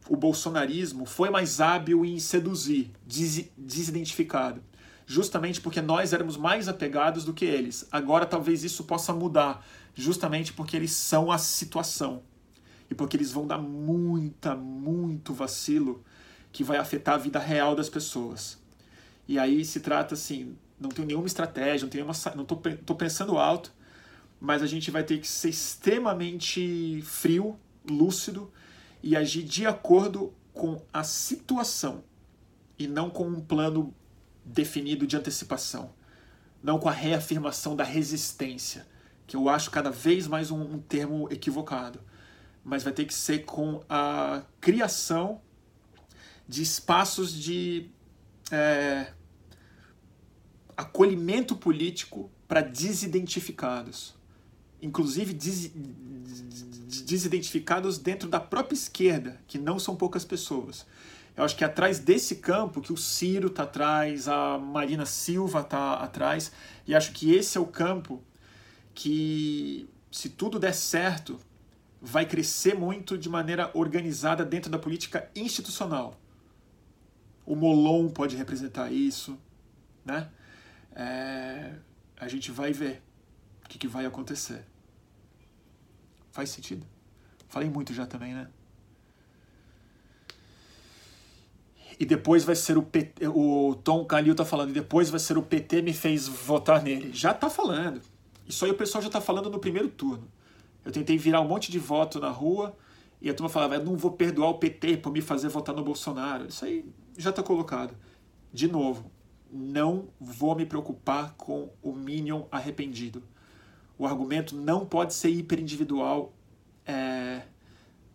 [0.08, 4.62] o bolsonarismo, foi mais hábil em seduzir, des desidentificado.
[5.06, 7.86] Justamente porque nós éramos mais apegados do que eles.
[7.90, 12.22] Agora talvez isso possa mudar, justamente porque eles são a situação
[12.90, 16.04] e porque eles vão dar muita, muito vacilo
[16.52, 18.58] que vai afetar a vida real das pessoas.
[19.28, 22.94] E aí se trata assim não tenho nenhuma estratégia, não tenho uma, não tô, tô
[22.94, 23.72] pensando alto,
[24.40, 27.58] mas a gente vai ter que ser extremamente frio,
[27.88, 28.52] lúcido
[29.02, 32.04] e agir de acordo com a situação
[32.78, 33.94] e não com um plano
[34.44, 35.90] definido de antecipação,
[36.62, 38.86] não com a reafirmação da resistência,
[39.26, 42.00] que eu acho cada vez mais um, um termo equivocado,
[42.66, 45.40] mas vai ter que ser com a criação
[46.48, 47.88] de espaços de
[48.50, 49.12] é,
[50.76, 54.16] acolhimento político para desidentificados,
[54.82, 55.70] inclusive des,
[57.04, 60.84] desidentificados dentro da própria esquerda, que não são poucas pessoas.
[61.36, 65.60] Eu acho que é atrás desse campo que o Ciro está atrás, a Marina Silva
[65.60, 66.50] está atrás,
[66.84, 68.20] e acho que esse é o campo
[68.92, 71.38] que, se tudo der certo,
[72.06, 76.16] vai crescer muito de maneira organizada dentro da política institucional.
[77.44, 79.36] O Molon pode representar isso,
[80.04, 80.30] né?
[80.94, 81.74] É,
[82.16, 83.02] a gente vai ver
[83.64, 84.64] o que, que vai acontecer.
[86.30, 86.86] Faz sentido?
[87.48, 88.48] Falei muito já também, né?
[91.98, 95.38] e depois vai ser o PT, o Tom Calil tá falando, e depois vai ser
[95.38, 97.10] o PT me fez votar nele.
[97.10, 98.02] Já tá falando.
[98.46, 100.28] Isso aí o pessoal já tá falando no primeiro turno.
[100.86, 102.74] Eu tentei virar um monte de voto na rua
[103.20, 105.82] e a turma falava, eu não vou perdoar o PT por me fazer votar no
[105.82, 106.46] Bolsonaro.
[106.46, 106.84] Isso aí
[107.18, 107.94] já tá colocado.
[108.52, 109.10] De novo,
[109.52, 113.22] não vou me preocupar com o Minion arrependido.
[113.98, 116.32] O argumento não pode ser hiperindividual
[116.86, 117.42] é,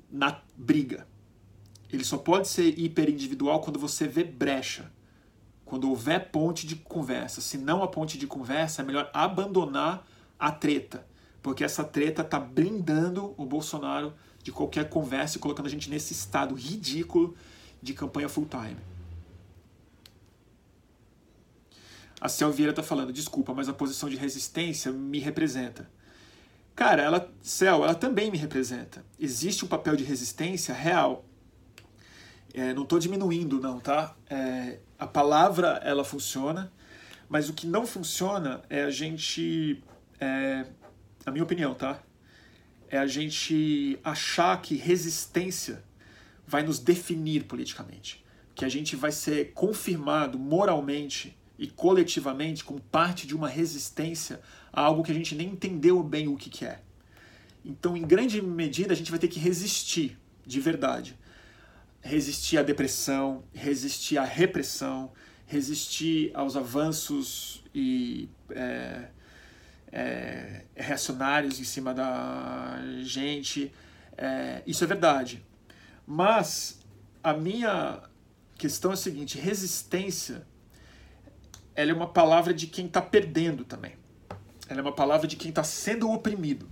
[0.10, 1.06] na briga
[1.92, 4.92] ele só pode ser hiperindividual quando você vê brecha,
[5.66, 7.42] quando houver ponte de conversa.
[7.42, 10.08] Se não há ponte de conversa, é melhor abandonar
[10.40, 11.06] a treta,
[11.42, 14.14] porque essa treta está blindando o Bolsonaro
[14.44, 17.36] de qualquer conversa e colocando a gente nesse estado ridículo
[17.82, 18.78] de campanha full time.
[22.20, 25.90] A Cel Vieira está falando, desculpa, mas a posição de resistência me representa.
[26.76, 29.04] Cara, ela, Cel, ela também me representa.
[29.20, 31.26] Existe um papel de resistência real.
[32.54, 34.16] É, não estou diminuindo, não, tá?
[34.30, 36.72] É, a palavra ela funciona,
[37.28, 39.84] mas o que não funciona é a gente,
[40.20, 40.66] é,
[41.26, 42.02] a minha opinião, tá?
[42.90, 45.84] É a gente achar que resistência
[46.46, 53.26] vai nos definir politicamente, que a gente vai ser confirmado moralmente e coletivamente como parte
[53.26, 54.42] de uma resistência
[54.74, 56.82] a algo que a gente nem entendeu bem o que, que é.
[57.64, 61.18] Então, em grande medida, a gente vai ter que resistir de verdade
[62.02, 65.12] resistir à depressão, resistir à repressão,
[65.46, 69.08] resistir aos avanços e é,
[69.92, 73.72] é, reacionários em cima da gente.
[74.18, 75.44] É, isso é verdade.
[76.06, 76.80] Mas
[77.24, 78.02] a minha
[78.58, 80.46] questão é a seguinte: resistência
[81.76, 83.94] ela é uma palavra de quem está perdendo também.
[84.68, 86.70] Ela é uma palavra de quem está sendo oprimido.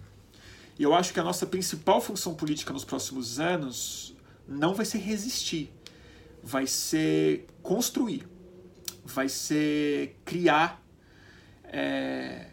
[0.77, 4.15] E eu acho que a nossa principal função política nos próximos anos
[4.47, 5.71] não vai ser resistir,
[6.41, 8.27] vai ser construir,
[9.03, 10.81] vai ser criar
[11.65, 12.47] é,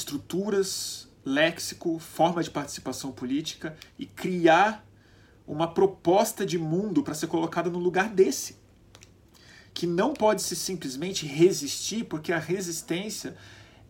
[0.00, 4.86] estruturas, léxico, forma de participação política e criar
[5.46, 8.58] uma proposta de mundo para ser colocada no lugar desse.
[9.72, 13.36] Que não pode se simplesmente resistir, porque a resistência,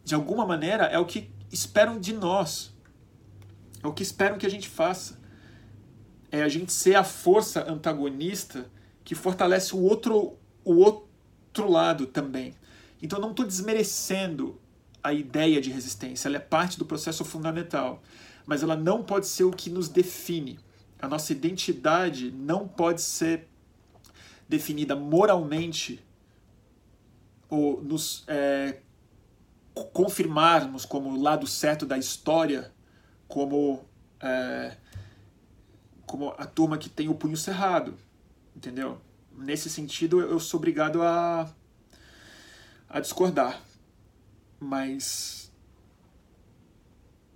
[0.05, 2.73] de alguma maneira, é o que esperam de nós.
[3.83, 5.21] É o que esperam que a gente faça
[6.31, 8.71] é a gente ser a força antagonista
[9.05, 12.55] que fortalece o outro, o outro lado também.
[13.03, 14.60] Então não estou desmerecendo
[15.03, 18.03] a ideia de resistência, ela é parte do processo fundamental,
[18.47, 20.59] mas ela não pode ser o que nos define.
[21.01, 23.49] A nossa identidade não pode ser
[24.49, 26.05] definida moralmente
[27.49, 28.81] ou nos é,
[29.93, 32.73] confirmarmos como o lado certo da história,
[33.27, 33.85] como
[34.21, 34.77] é,
[36.07, 37.95] como a turma que tem o punho cerrado,
[38.55, 39.01] entendeu?
[39.33, 41.49] Nesse sentido, eu sou obrigado a,
[42.89, 43.61] a discordar.
[44.61, 45.51] Mas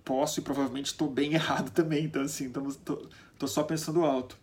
[0.03, 4.37] posso e provavelmente estou bem errado também, então assim, estou só pensando alto.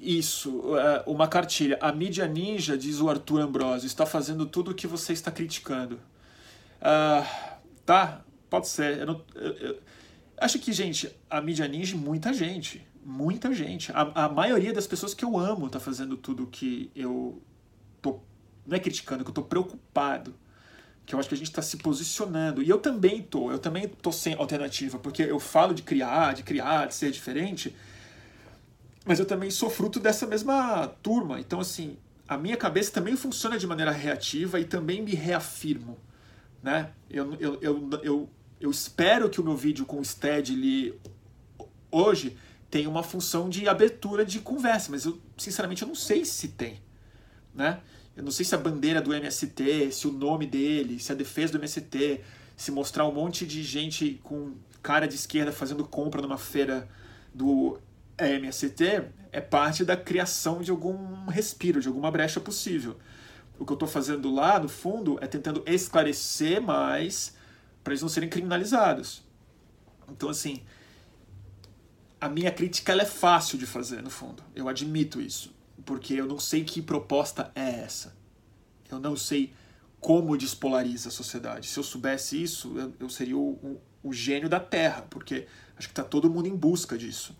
[0.00, 1.78] Isso, é, uma cartilha.
[1.80, 6.00] A mídia ninja, diz o Arthur Ambrosio, está fazendo tudo o que você está criticando.
[6.80, 7.52] Uh,
[7.84, 8.24] Tá?
[8.48, 8.98] Pode ser.
[8.98, 9.78] Eu, não, eu, eu,
[10.38, 12.86] acho que, gente, a mídia ninja, muita gente.
[13.04, 13.90] Muita gente.
[13.92, 17.42] A, a maioria das pessoas que eu amo tá fazendo tudo que eu
[18.00, 18.20] tô.
[18.66, 20.34] Não é criticando, que eu tô preocupado.
[21.04, 22.62] Que eu acho que a gente está se posicionando.
[22.62, 23.50] E eu também tô.
[23.50, 24.98] Eu também tô sem alternativa.
[24.98, 27.74] Porque eu falo de criar, de criar, de ser diferente.
[29.04, 31.40] mas eu também sou fruto dessa mesma turma.
[31.40, 31.96] Então, assim,
[32.28, 35.98] a minha cabeça também funciona de maneira reativa e também me reafirmo.
[36.62, 36.90] Né?
[37.10, 38.30] Eu, eu, eu, eu,
[38.60, 40.98] eu espero que o meu vídeo com o Steadily
[41.90, 42.36] hoje
[42.72, 46.80] tenha uma função de abertura de conversa, mas eu, sinceramente, eu não sei se tem.
[47.54, 47.78] Né?
[48.16, 51.52] Eu não sei se a bandeira do MST, se o nome dele, se a defesa
[51.52, 52.22] do MST,
[52.56, 56.88] se mostrar um monte de gente com cara de esquerda fazendo compra numa feira
[57.34, 57.78] do
[58.18, 62.96] MST é parte da criação de algum respiro, de alguma brecha possível.
[63.58, 67.34] O que eu estou fazendo lá, no fundo, é tentando esclarecer mais
[67.84, 69.22] para eles não serem criminalizados.
[70.08, 70.62] Então, assim,
[72.22, 74.44] a minha crítica ela é fácil de fazer, no fundo.
[74.54, 75.52] Eu admito isso.
[75.84, 78.16] Porque eu não sei que proposta é essa.
[78.88, 79.52] Eu não sei
[79.98, 81.66] como despolariza a sociedade.
[81.66, 85.88] Se eu soubesse isso, eu, eu seria o, o, o gênio da Terra, porque acho
[85.88, 87.36] que está todo mundo em busca disso.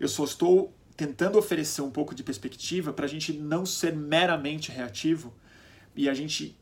[0.00, 4.72] Eu só estou tentando oferecer um pouco de perspectiva para a gente não ser meramente
[4.72, 5.34] reativo
[5.94, 6.58] e a gente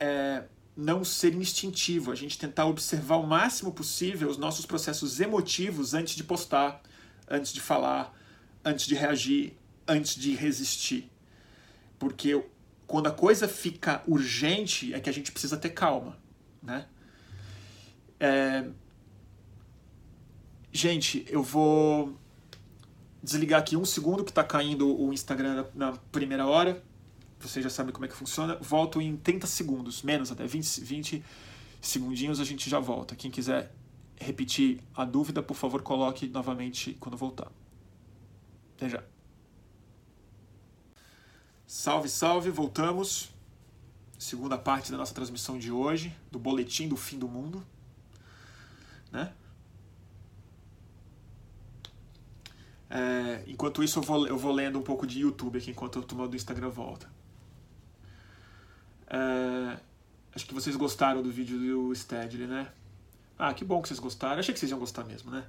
[0.00, 0.42] é,
[0.80, 6.14] não ser instintivo, a gente tentar observar o máximo possível os nossos processos emotivos antes
[6.14, 6.82] de postar,
[7.28, 8.16] antes de falar,
[8.64, 9.56] antes de reagir,
[9.86, 11.10] antes de resistir.
[11.98, 12.42] Porque
[12.86, 16.16] quando a coisa fica urgente é que a gente precisa ter calma,
[16.62, 16.86] né?
[18.18, 18.66] É...
[20.72, 22.16] Gente, eu vou
[23.22, 26.82] desligar aqui um segundo que está caindo o Instagram na, primeira hora.
[27.40, 28.56] Vocês já sabem como é que funciona.
[28.60, 31.24] Volto em 30 segundos, menos até 20, 20
[31.80, 33.16] segundinhos a gente já volta.
[33.16, 33.72] Quem quiser
[34.16, 37.50] repetir a dúvida, por favor, coloque novamente quando voltar.
[38.76, 39.02] Até já.
[41.66, 43.30] Salve, salve, voltamos.
[44.18, 47.64] Segunda parte da nossa transmissão de hoje, do boletim do fim do mundo.
[49.10, 49.32] Né?
[52.90, 56.02] É, enquanto isso, eu vou, eu vou lendo um pouco de YouTube aqui enquanto a
[56.02, 57.10] turma do Instagram volta.
[59.10, 59.76] É,
[60.34, 62.68] acho que vocês gostaram do vídeo do Stedley, né?
[63.38, 64.38] Ah, que bom que vocês gostaram.
[64.38, 65.44] Achei que vocês iam gostar mesmo, né?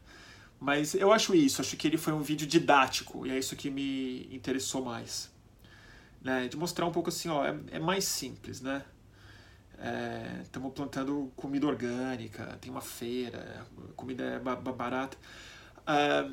[0.60, 3.70] Mas eu acho isso, acho que ele foi um vídeo didático e é isso que
[3.70, 5.32] me interessou mais.
[6.22, 6.48] Né?
[6.48, 8.84] De mostrar um pouco assim, ó, é, é mais simples, né?
[10.44, 15.18] Estamos é, plantando comida orgânica, tem uma feira, comida é barata.
[15.88, 16.30] É,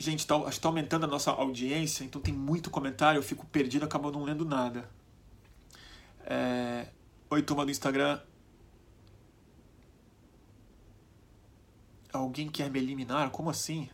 [0.00, 3.44] Gente, tá, acho que está aumentando a nossa audiência, então tem muito comentário, eu fico
[3.44, 4.88] perdido, acabo não lendo nada.
[6.24, 6.88] É...
[7.28, 8.18] Oi, turma do Instagram.
[12.10, 13.30] Alguém quer me eliminar?
[13.30, 13.90] Como assim?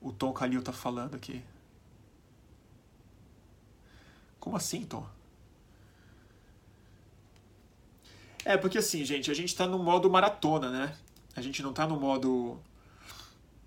[0.00, 1.42] O Tom Calil tá falando aqui.
[4.38, 5.04] Como assim, Tom?
[8.44, 10.96] É, porque assim, gente, a gente tá no modo maratona, né?
[11.34, 12.60] A gente não tá no modo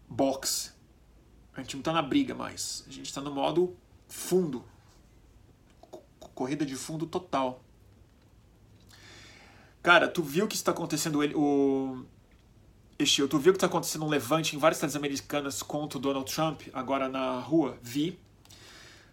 [0.07, 0.76] box.
[1.57, 2.85] A gente não está na briga mais.
[2.87, 3.75] A gente está no modo
[4.07, 4.63] fundo.
[6.35, 7.63] Corrida de fundo total.
[9.81, 12.05] Cara, tu viu que está acontecendo o
[12.99, 16.31] Estilo, tu viu que está acontecendo um levante em várias cidades americanas contra o Donald
[16.31, 17.77] Trump agora na rua?
[17.81, 18.19] Vi.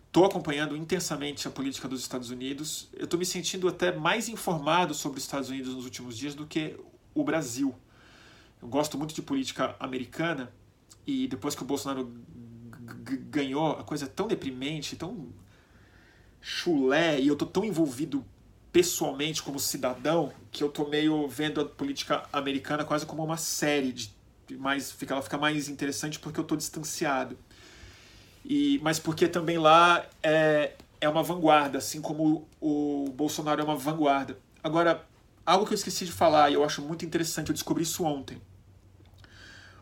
[0.06, 2.88] Estou acompanhando intensamente a política dos Estados Unidos.
[2.92, 6.46] Eu estou me sentindo até mais informado sobre os Estados Unidos nos últimos dias do
[6.46, 6.78] que
[7.14, 7.74] o Brasil.
[8.60, 10.52] Eu gosto muito de política americana
[11.06, 12.10] e depois que o Bolsonaro
[13.30, 15.28] ganhou, a coisa é tão deprimente, tão
[16.40, 18.24] chulé, e eu tô tão envolvido
[18.72, 23.92] pessoalmente como cidadão que eu tô meio vendo a política americana quase como uma série
[23.92, 24.12] de
[24.58, 27.38] mais fica ela fica mais interessante porque eu tô distanciado.
[28.44, 33.76] E mas porque também lá é é uma vanguarda, assim como o Bolsonaro é uma
[33.76, 34.38] vanguarda.
[34.62, 35.06] Agora,
[35.44, 38.40] algo que eu esqueci de falar e eu acho muito interessante, eu descobri isso ontem.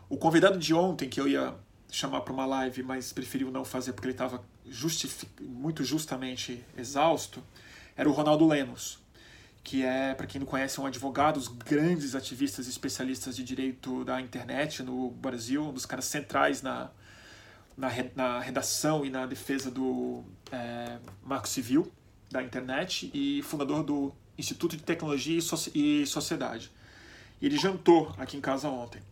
[0.09, 1.55] O convidado de ontem, que eu ia
[1.93, 4.43] chamar para uma live, mas preferiu não fazer porque ele estava
[5.41, 7.43] muito justamente exausto,
[7.97, 8.99] era o Ronaldo Lemos,
[9.63, 14.05] que é, para quem não conhece, um advogado, dos grandes ativistas e especialistas de direito
[14.05, 16.91] da internet no Brasil, um dos caras centrais na,
[17.77, 21.93] na, na redação e na defesa do é, Marco Civil
[22.31, 25.39] da internet e fundador do Instituto de Tecnologia
[25.75, 26.73] e, Sociedade.
[27.41, 29.03] E ele jantou aqui em casa ontem.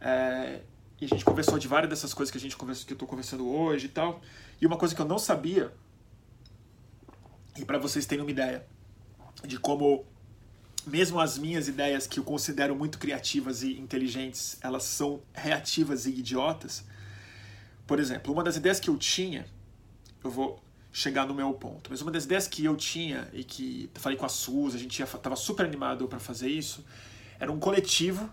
[0.00, 0.60] É,
[1.00, 3.08] e a gente conversou de várias dessas coisas que a gente conversa, que eu estou
[3.08, 4.20] conversando hoje e tal.
[4.60, 5.72] E uma coisa que eu não sabia,
[7.56, 8.66] e para vocês terem uma ideia
[9.44, 10.06] de como
[10.86, 16.10] mesmo as minhas ideias que eu considero muito criativas e inteligentes, elas são reativas e
[16.10, 16.84] idiotas.
[17.86, 19.46] Por exemplo, uma das ideias que eu tinha,
[20.22, 23.90] eu vou chegar no meu ponto, mas uma das ideias que eu tinha e que
[23.94, 26.84] falei com a Suzy, a gente estava super animado para fazer isso,
[27.38, 28.30] era um coletivo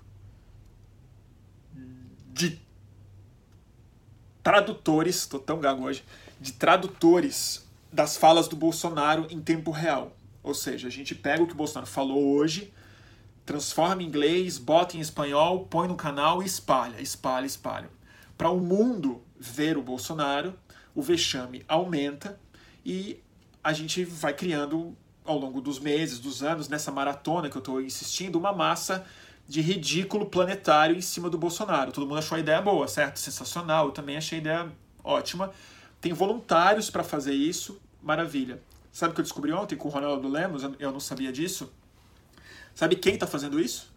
[2.34, 2.60] de
[4.42, 6.04] tradutores, estou tão gago hoje,
[6.42, 10.18] de tradutores das falas do Bolsonaro em tempo real.
[10.42, 12.74] Ou seja, a gente pega o que o Bolsonaro falou hoje,
[13.46, 17.90] transforma em inglês, bota em espanhol, põe no canal e espalha, espalha, espalha.
[18.36, 20.54] Para o mundo ver o Bolsonaro,
[20.96, 22.40] o vexame aumenta
[22.84, 23.22] e
[23.64, 27.80] a gente vai criando ao longo dos meses, dos anos, nessa maratona que eu estou
[27.80, 29.06] insistindo, uma massa
[29.48, 31.92] de ridículo planetário em cima do Bolsonaro.
[31.92, 33.18] Todo mundo achou a ideia boa, certo?
[33.18, 33.88] Sensacional.
[33.88, 34.72] Eu também achei a ideia
[35.04, 35.52] ótima.
[36.00, 38.62] Tem voluntários para fazer isso, maravilha.
[38.92, 40.64] Sabe o que eu descobri ontem com o Ronaldo Lemos?
[40.80, 41.72] Eu não sabia disso.
[42.76, 43.92] Sabe quem está fazendo isso?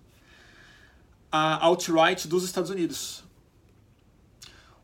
[1.30, 3.24] A alt-right dos Estados Unidos.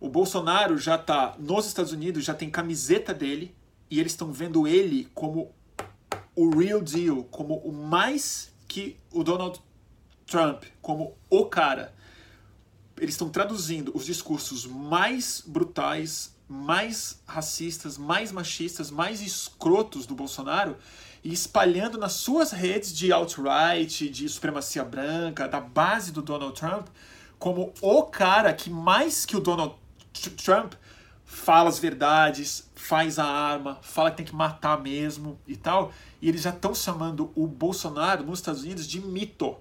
[0.01, 3.55] O Bolsonaro já está nos Estados Unidos, já tem camiseta dele,
[3.89, 5.55] e eles estão vendo ele como
[6.35, 9.61] o real deal, como o mais que o Donald
[10.27, 11.95] Trump como o cara.
[12.99, 20.77] Eles estão traduzindo os discursos mais brutais, mais racistas, mais machistas, mais escrotos do Bolsonaro
[21.25, 26.89] e espalhando nas suas redes de alt-right, de supremacia branca, da base do Donald Trump,
[27.39, 29.75] como o cara que mais que o Donald
[30.45, 30.75] Trump
[31.25, 35.93] fala as verdades, faz a arma, fala que tem que matar mesmo e tal.
[36.21, 39.57] E eles já estão chamando o Bolsonaro nos Estados Unidos de mito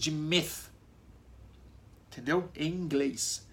[0.00, 0.70] de myth.
[2.08, 2.50] Entendeu?
[2.56, 3.46] Em inglês.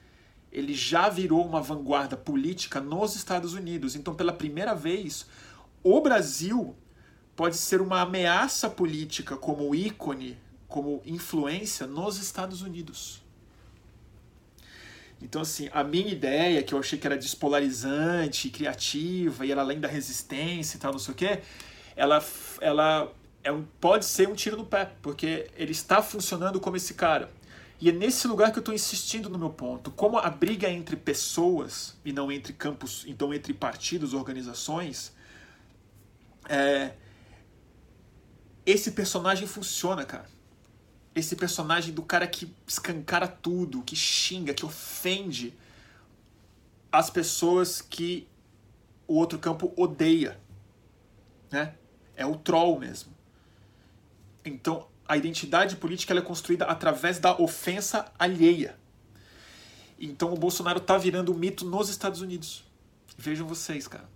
[0.52, 3.96] Ele já virou uma vanguarda política nos Estados Unidos.
[3.96, 5.28] Então, pela primeira vez,
[5.84, 6.74] o Brasil
[7.36, 10.38] pode ser uma ameaça política como ícone,
[10.68, 13.22] como influência nos Estados Unidos.
[15.22, 19.80] Então, assim, a minha ideia, que eu achei que era despolarizante, criativa, e era além
[19.80, 21.42] da resistência e tal, não sei o quê,
[21.96, 22.24] ela,
[22.62, 23.12] ela
[23.48, 27.32] é um, pode ser um tiro no pé, porque ele está funcionando como esse cara.
[27.80, 29.90] E é nesse lugar que eu estou insistindo no meu ponto.
[29.92, 35.14] Como a briga é entre pessoas e não entre campos, então entre partidos, organizações,
[36.50, 36.92] é,
[38.66, 40.30] esse personagem funciona, cara.
[41.16, 45.54] Esse personagem do cara que escancara tudo, que xinga, que ofende
[46.92, 48.28] as pessoas que
[49.08, 50.38] o outro campo odeia.
[51.50, 51.74] Né?
[52.14, 53.17] É o troll mesmo.
[54.48, 58.78] Então, a identidade política é construída através da ofensa alheia.
[60.00, 62.64] Então, o Bolsonaro está virando um mito nos Estados Unidos.
[63.18, 64.08] Vejam vocês, cara.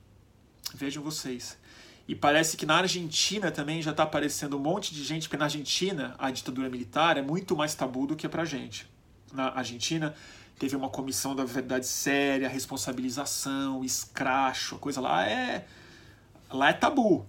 [0.74, 1.58] Vejam vocês.
[2.08, 5.46] E parece que na Argentina também já está aparecendo um monte de gente, porque na
[5.46, 8.90] Argentina a ditadura militar é muito mais tabu do que para gente.
[9.32, 10.14] Na Argentina
[10.60, 15.66] teve uma comissão da verdade séria, responsabilização, escracho, coisa lá é
[16.50, 17.26] lá é tabu.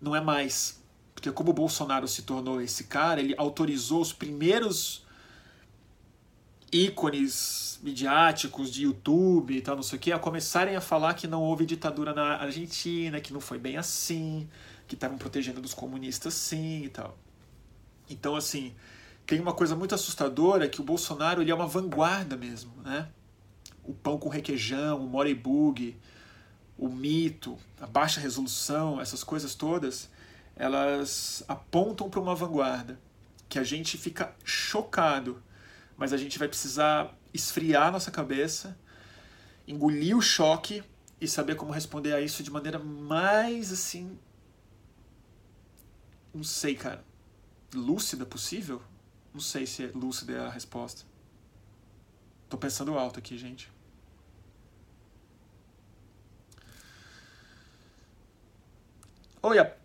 [0.00, 0.79] Não é mais.
[1.20, 5.04] Porque como o Bolsonaro se tornou esse cara, ele autorizou os primeiros
[6.72, 11.26] ícones midiáticos de YouTube e tal, não sei o que, a começarem a falar que
[11.26, 14.48] não houve ditadura na Argentina, que não foi bem assim,
[14.88, 17.18] que estavam protegendo dos comunistas sim e tal.
[18.08, 18.74] Então, assim,
[19.26, 23.10] tem uma coisa muito assustadora que o Bolsonaro ele é uma vanguarda mesmo, né?
[23.84, 25.94] O pão com requeijão, o morebug,
[26.78, 30.08] o mito, a baixa resolução, essas coisas todas,
[30.60, 33.00] elas apontam para uma vanguarda
[33.48, 35.42] que a gente fica chocado,
[35.96, 38.78] mas a gente vai precisar esfriar nossa cabeça,
[39.66, 40.84] engolir o choque
[41.18, 44.18] e saber como responder a isso de maneira mais assim.
[46.32, 47.02] Não sei, cara.
[47.74, 48.82] Lúcida possível?
[49.32, 51.06] Não sei se é lúcida é a resposta.
[52.50, 53.72] Tô pensando alto aqui, gente.
[59.42, 59.79] Oi, a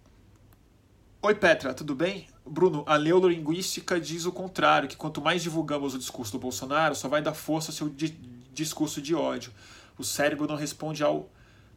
[1.25, 2.27] Oi, Petra, tudo bem?
[2.45, 7.07] Bruno, a neurolinguística diz o contrário, que quanto mais divulgamos o discurso do Bolsonaro, só
[7.09, 8.09] vai dar força ao seu di
[8.53, 9.51] discurso de ódio.
[9.97, 11.27] O cérebro não responde ao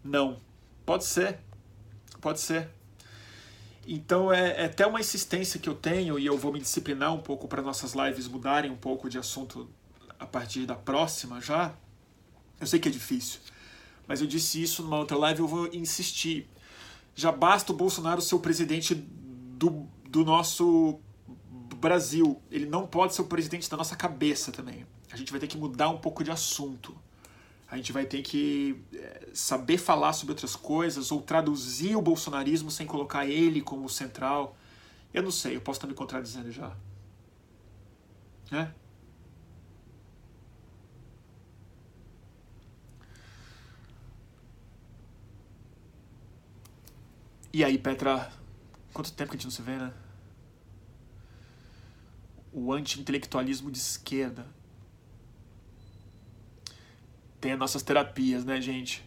[0.04, 0.38] não.
[0.84, 1.38] Pode ser,
[2.20, 2.68] pode ser.
[3.86, 7.22] Então é, é até uma insistência que eu tenho, e eu vou me disciplinar um
[7.22, 9.66] pouco para nossas lives mudarem um pouco de assunto
[10.20, 11.72] a partir da próxima já.
[12.60, 13.40] Eu sei que é difícil,
[14.06, 16.46] mas eu disse isso numa outra live eu vou insistir.
[17.14, 18.94] Já basta o Bolsonaro ser o presidente
[19.58, 21.00] do, do nosso
[21.76, 22.40] Brasil.
[22.50, 24.86] Ele não pode ser o presidente da nossa cabeça também.
[25.12, 26.96] A gente vai ter que mudar um pouco de assunto.
[27.70, 32.70] A gente vai ter que é, saber falar sobre outras coisas ou traduzir o bolsonarismo
[32.70, 34.56] sem colocar ele como central.
[35.12, 36.74] Eu não sei, eu posso estar me contradizendo já.
[38.50, 38.72] Né?
[47.52, 48.30] E aí, Petra,
[48.98, 49.92] Quanto tempo que a gente não se vê, né?
[52.52, 54.44] O anti-intelectualismo de esquerda.
[57.40, 59.04] tem as nossas terapias, né, gente?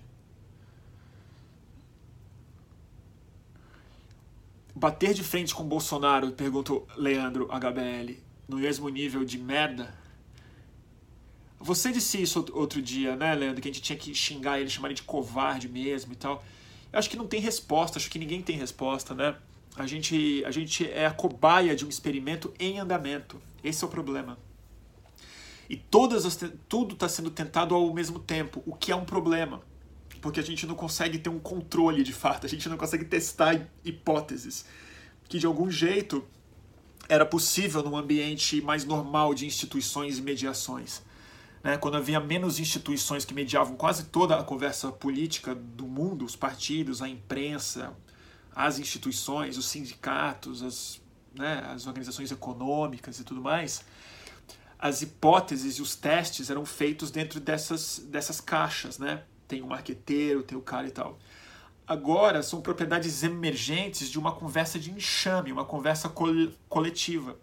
[4.74, 9.94] Bater de frente com Bolsonaro, pergunta Leandro HBL, no mesmo nível de merda?
[11.60, 13.62] Você disse isso outro dia, né, Leandro?
[13.62, 16.42] Que a gente tinha que xingar ele, chamar ele de covarde mesmo e tal.
[16.94, 19.36] Eu acho que não tem resposta, acho que ninguém tem resposta, né?
[19.76, 23.42] A gente, a gente é a cobaia de um experimento em andamento.
[23.64, 24.38] Esse é o problema.
[25.70, 26.38] E todas as,
[26.68, 29.62] tudo está sendo tentado ao mesmo tempo, o que é um problema.
[30.22, 33.68] Porque a gente não consegue ter um controle de fato, a gente não consegue testar
[33.84, 34.66] hipóteses.
[35.30, 36.26] Que de algum jeito
[37.08, 41.02] era possível num ambiente mais normal de instituições e mediações.
[41.64, 41.78] Né?
[41.78, 47.02] Quando havia menos instituições que mediavam quase toda a conversa política do mundo, os partidos,
[47.02, 47.96] a imprensa,
[48.56, 51.02] as instituições, os sindicatos, as,
[51.34, 53.84] né, as organizações econômicas e tudo mais,
[54.78, 59.24] as hipóteses e os testes eram feitos dentro dessas, dessas caixas, né?
[59.48, 61.20] Tem o marqueteiro, tem o cara e tal.
[61.86, 66.10] Agora são propriedades emergentes de uma conversa de enxame, uma conversa
[66.70, 67.38] coletiva.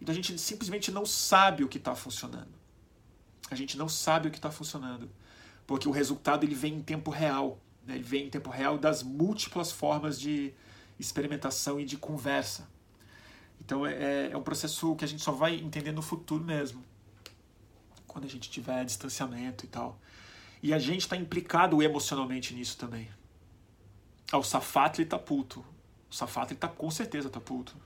[0.00, 2.52] Então a gente simplesmente não sabe o que está funcionando.
[3.50, 5.10] A gente não sabe o que está funcionando.
[5.66, 7.58] Porque o resultado ele vem em tempo real.
[7.86, 7.94] Né?
[7.96, 10.52] Ele vem em tempo real das múltiplas formas de
[10.98, 12.68] experimentação e de conversa.
[13.60, 16.84] Então é, é, é um processo que a gente só vai entender no futuro mesmo.
[18.06, 19.98] Quando a gente tiver distanciamento e tal.
[20.62, 23.08] E a gente está implicado emocionalmente nisso também.
[24.32, 25.64] Ah, o Safat ele tá puto.
[26.10, 27.76] O Safat ele tá com certeza tá puto.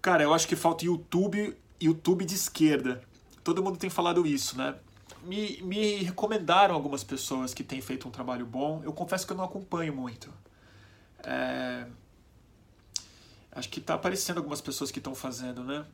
[0.00, 3.02] Cara, eu acho que falta YouTube, YouTube de esquerda.
[3.42, 4.76] Todo mundo tem falado isso, né?
[5.22, 8.82] Me, me recomendaram algumas pessoas que têm feito um trabalho bom.
[8.84, 10.32] Eu confesso que eu não acompanho muito.
[11.22, 11.86] É...
[13.52, 15.86] Acho que tá aparecendo algumas pessoas que estão fazendo, né?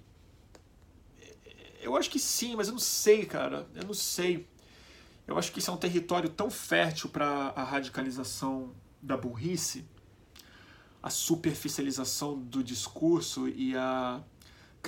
[1.80, 3.66] Eu acho que sim, mas eu não sei, cara.
[3.74, 4.46] Eu não sei.
[5.26, 8.72] Eu acho que isso é um território tão fértil para a radicalização
[9.02, 9.84] da burrice,
[11.02, 14.22] a superficialização do discurso e a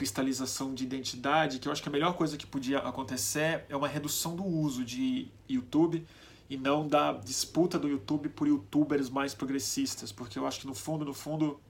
[0.00, 3.86] cristalização de identidade, que eu acho que a melhor coisa que podia acontecer é uma
[3.86, 6.06] redução do uso de YouTube
[6.48, 10.74] e não da disputa do YouTube por youtubers mais progressistas, porque eu acho que no
[10.74, 11.60] fundo, no fundo,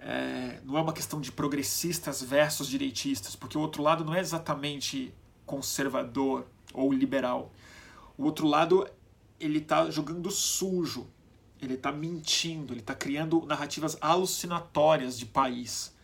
[0.00, 4.18] é, não é uma questão de progressistas versus direitistas, porque o outro lado não é
[4.18, 5.14] exatamente
[5.46, 6.44] conservador
[6.74, 7.52] ou liberal.
[8.18, 8.88] O outro lado,
[9.38, 11.06] ele está jogando sujo,
[11.62, 15.94] ele está mentindo, ele está criando narrativas alucinatórias de país.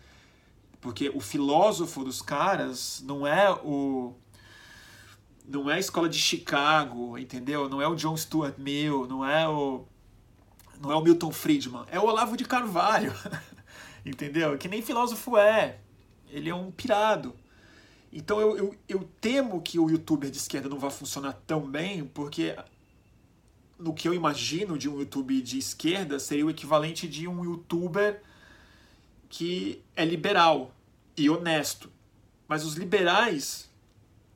[0.87, 4.15] Porque o filósofo dos caras não é o
[5.45, 7.69] não é a escola de Chicago, entendeu?
[7.69, 9.85] Não é o John Stuart Mill, não é o
[10.81, 13.13] não é o Milton Friedman, é o Olavo de Carvalho.
[14.07, 14.57] entendeu?
[14.57, 15.81] Que nem filósofo é.
[16.31, 17.35] Ele é um pirado.
[18.13, 22.05] Então eu, eu, eu temo que o youtuber de esquerda não vá funcionar tão bem,
[22.05, 22.55] porque
[23.77, 28.23] no que eu imagino de um YouTube de esquerda seria o equivalente de um youtuber
[29.29, 30.76] que é liberal
[31.17, 31.91] e honesto.
[32.49, 33.69] Mas os liberais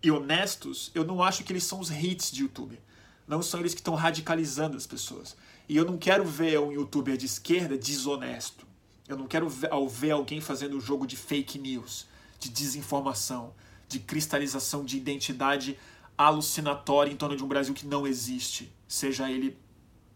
[0.03, 2.81] e honestos, eu não acho que eles são os hits de YouTube.
[3.27, 5.37] Não são eles que estão radicalizando as pessoas.
[5.69, 8.67] E eu não quero ver um youtuber de esquerda desonesto.
[9.07, 12.07] Eu não quero ver alguém fazendo um jogo de fake news,
[12.39, 13.55] de desinformação,
[13.89, 15.79] de cristalização de identidade
[16.17, 19.59] alucinatória em torno de um Brasil que não existe, seja ele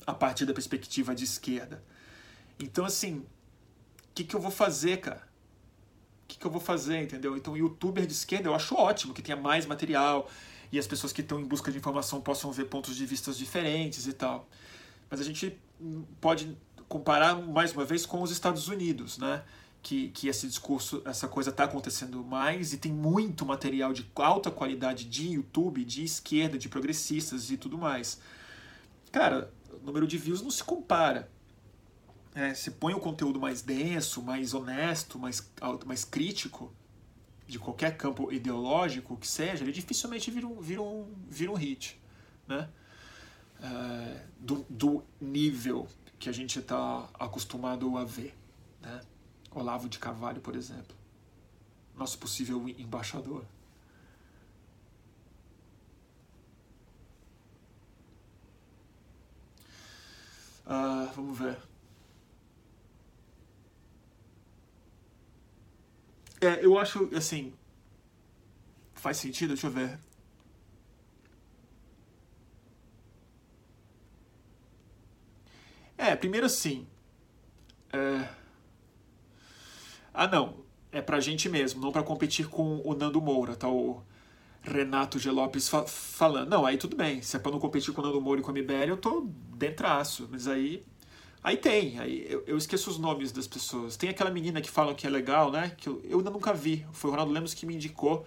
[0.07, 1.83] a partir da perspectiva de esquerda.
[2.59, 3.27] Então, assim, o
[4.15, 5.27] que, que eu vou fazer, cara?
[6.35, 7.37] Que, que eu vou fazer, entendeu?
[7.37, 10.29] Então, youtuber de esquerda eu acho ótimo que tenha mais material
[10.73, 14.07] e as pessoas que estão em busca de informação possam ver pontos de vista diferentes
[14.07, 14.49] e tal.
[15.09, 15.57] Mas a gente
[16.21, 16.57] pode
[16.89, 19.43] comparar mais uma vez com os Estados Unidos, né?
[19.85, 24.51] que, que esse discurso, essa coisa está acontecendo mais e tem muito material de alta
[24.51, 28.19] qualidade de YouTube, de esquerda, de progressistas e tudo mais.
[29.13, 31.29] Cara, o número de views não se compara.
[32.35, 35.49] É, se põe o conteúdo mais denso, mais honesto, mais,
[35.87, 36.73] mais crítico,
[37.47, 42.01] de qualquer campo ideológico que seja, ele dificilmente vira um, vira um, vira um hit.
[42.49, 42.69] Né?
[43.63, 45.87] É, do, do nível
[46.19, 48.35] que a gente está acostumado a ver.
[48.81, 49.01] Né?
[49.53, 50.97] Olavo de Carvalho, por exemplo,
[51.97, 53.45] nosso possível embaixador.
[60.67, 61.74] Uh, vamos ver.
[66.45, 67.53] É, eu acho, assim,
[68.95, 69.99] faz sentido, deixa eu ver.
[75.97, 76.87] É, primeiro assim,
[77.93, 78.29] é,
[80.13, 83.69] ah, não, é pra gente mesmo, não para competir com o Nando Moura, tá?
[83.69, 84.03] O,
[84.65, 85.31] Renato G.
[85.31, 86.49] Lopes fa falando.
[86.49, 87.21] Não, aí tudo bem.
[87.21, 89.29] Se é pra não competir com o Nando Moura e com a MBL, eu tô
[89.55, 90.27] dentraço.
[90.31, 90.85] Mas aí.
[91.45, 91.99] Aí tem.
[92.01, 93.99] Aí eu, eu, esqueço os nomes das pessoas.
[93.99, 95.75] Tem aquela menina que fala que é legal, né?
[95.77, 96.87] Que eu, eu ainda nunca vi.
[96.91, 98.27] Foi o Ronaldo Lemos que me indicou.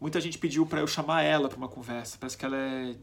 [0.00, 2.18] Muita gente pediu para eu chamar ela para uma conversa.
[2.18, 2.96] Parece que ela é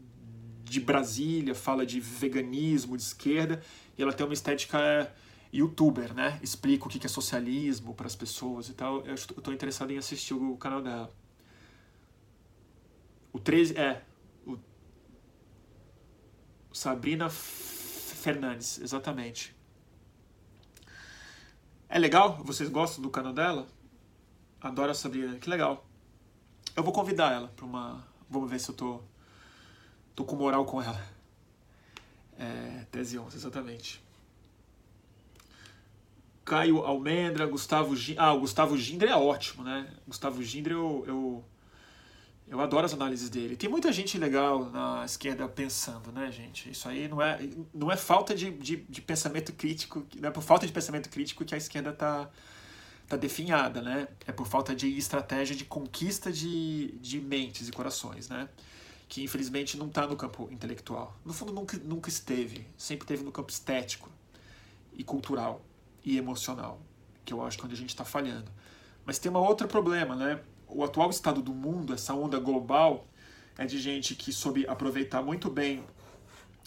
[0.62, 3.62] de Brasília, fala de veganismo, de esquerda,
[3.96, 5.10] e ela tem uma estética
[5.50, 6.38] youtuber, né?
[6.42, 9.06] Explica o que é socialismo para as pessoas e tal.
[9.06, 11.10] Eu estou interessado em assistir o canal dela.
[13.32, 14.02] O 13 é
[14.46, 14.58] o
[16.72, 17.30] Sabrina
[18.26, 19.54] Fernandes, exatamente.
[21.88, 22.42] É legal?
[22.42, 23.68] Vocês gostam do canal dela?
[24.60, 25.86] Adoro a Sabrina, que legal.
[26.74, 28.04] Eu vou convidar ela para uma.
[28.28, 29.00] Vamos ver se eu tô,
[30.12, 31.00] tô com moral com ela.
[32.36, 34.02] É, tese 11, exatamente.
[36.44, 38.24] Caio Almendra, Gustavo Gindra.
[38.24, 39.88] Ah, o Gustavo Gindra é ótimo, né?
[40.04, 41.44] Gustavo Gindra eu, eu
[42.48, 43.56] eu adoro as análises dele.
[43.56, 46.70] Tem muita gente legal na esquerda pensando, né, gente?
[46.70, 47.40] Isso aí não é,
[47.74, 51.44] não é falta de, de, de pensamento crítico, não é por falta de pensamento crítico
[51.44, 52.30] que a esquerda está
[53.08, 54.06] tá definhada, né?
[54.26, 58.48] É por falta de estratégia de conquista de, de mentes e corações, né?
[59.08, 61.16] Que infelizmente não está no campo intelectual.
[61.24, 62.64] No fundo, nunca, nunca esteve.
[62.78, 64.08] Sempre esteve no campo estético
[64.94, 65.60] e cultural
[66.04, 66.80] e emocional,
[67.24, 68.50] que eu acho que é onde a gente está falhando.
[69.04, 70.40] Mas tem um outro problema, né?
[70.68, 73.06] O atual estado do mundo, essa onda global,
[73.58, 75.84] é de gente que soube aproveitar muito bem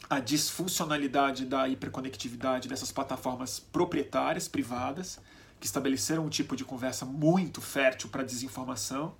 [0.09, 5.19] a disfuncionalidade da hiperconectividade dessas plataformas proprietárias, privadas,
[5.59, 9.13] que estabeleceram um tipo de conversa muito fértil para desinformação.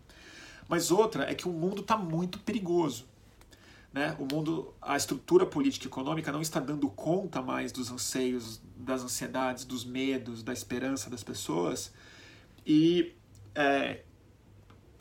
[0.68, 3.06] Mas outra é que o mundo está muito perigoso.
[3.92, 4.16] Né?
[4.20, 9.04] O mundo, a estrutura política e econômica não está dando conta mais dos anseios, das
[9.04, 11.92] ansiedades, dos medos, da esperança das pessoas.
[12.66, 13.14] E
[13.54, 14.02] é,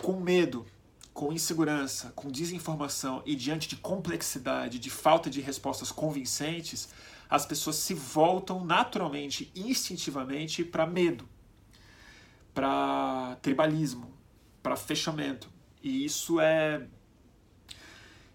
[0.02, 0.64] com medo,
[1.12, 6.88] com insegurança, com desinformação e diante de complexidade, de falta de respostas convincentes,
[7.28, 11.28] as pessoas se voltam naturalmente, instintivamente para medo,
[12.54, 14.12] para tribalismo,
[14.62, 15.50] para fechamento.
[15.82, 16.86] E isso é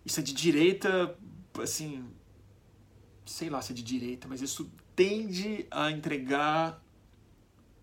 [0.06, 1.18] isso é de direita,
[1.61, 2.06] assim,
[3.26, 6.82] sei lá se é de direita, mas isso tende a entregar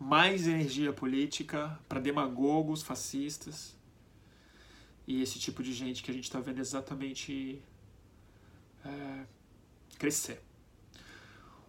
[0.00, 3.76] mais energia política para demagogos, fascistas
[5.06, 7.62] e esse tipo de gente que a gente está vendo exatamente
[8.82, 9.26] é,
[9.98, 10.42] crescer.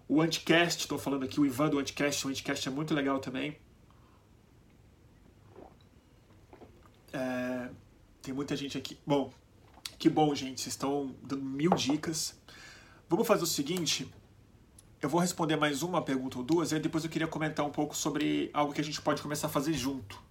[0.08, 3.58] O Anticast, estou falando aqui, o Ivan do Anticast, o Anticast é muito legal também.
[7.12, 7.70] É,
[8.22, 8.98] tem muita gente aqui.
[9.06, 9.34] Bom,
[10.00, 12.40] que bom, gente, vocês estão dando mil dicas.
[13.10, 14.10] Vamos fazer o seguinte,
[15.02, 17.96] eu vou responder mais uma pergunta ou duas e depois eu queria comentar um pouco
[17.96, 20.22] sobre algo que a gente pode começar a fazer junto.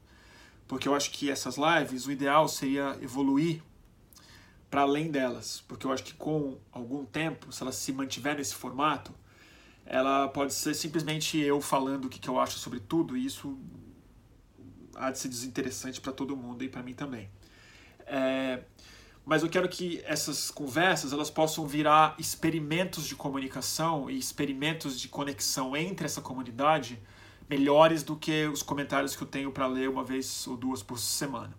[0.69, 3.61] Porque eu acho que essas lives, o ideal seria evoluir
[4.71, 5.65] para além delas.
[5.67, 9.13] Porque eu acho que com algum tempo, se ela se mantiver nesse formato,
[9.85, 13.59] ela pode ser simplesmente eu falando o que, que eu acho sobre tudo e isso
[14.95, 17.29] há de ser desinteressante para todo mundo e para mim também.
[18.07, 18.63] É,
[19.25, 25.09] mas eu quero que essas conversas elas possam virar experimentos de comunicação e experimentos de
[25.09, 27.01] conexão entre essa comunidade
[27.49, 30.99] melhores do que os comentários que eu tenho para ler uma vez ou duas por
[30.99, 31.53] semana.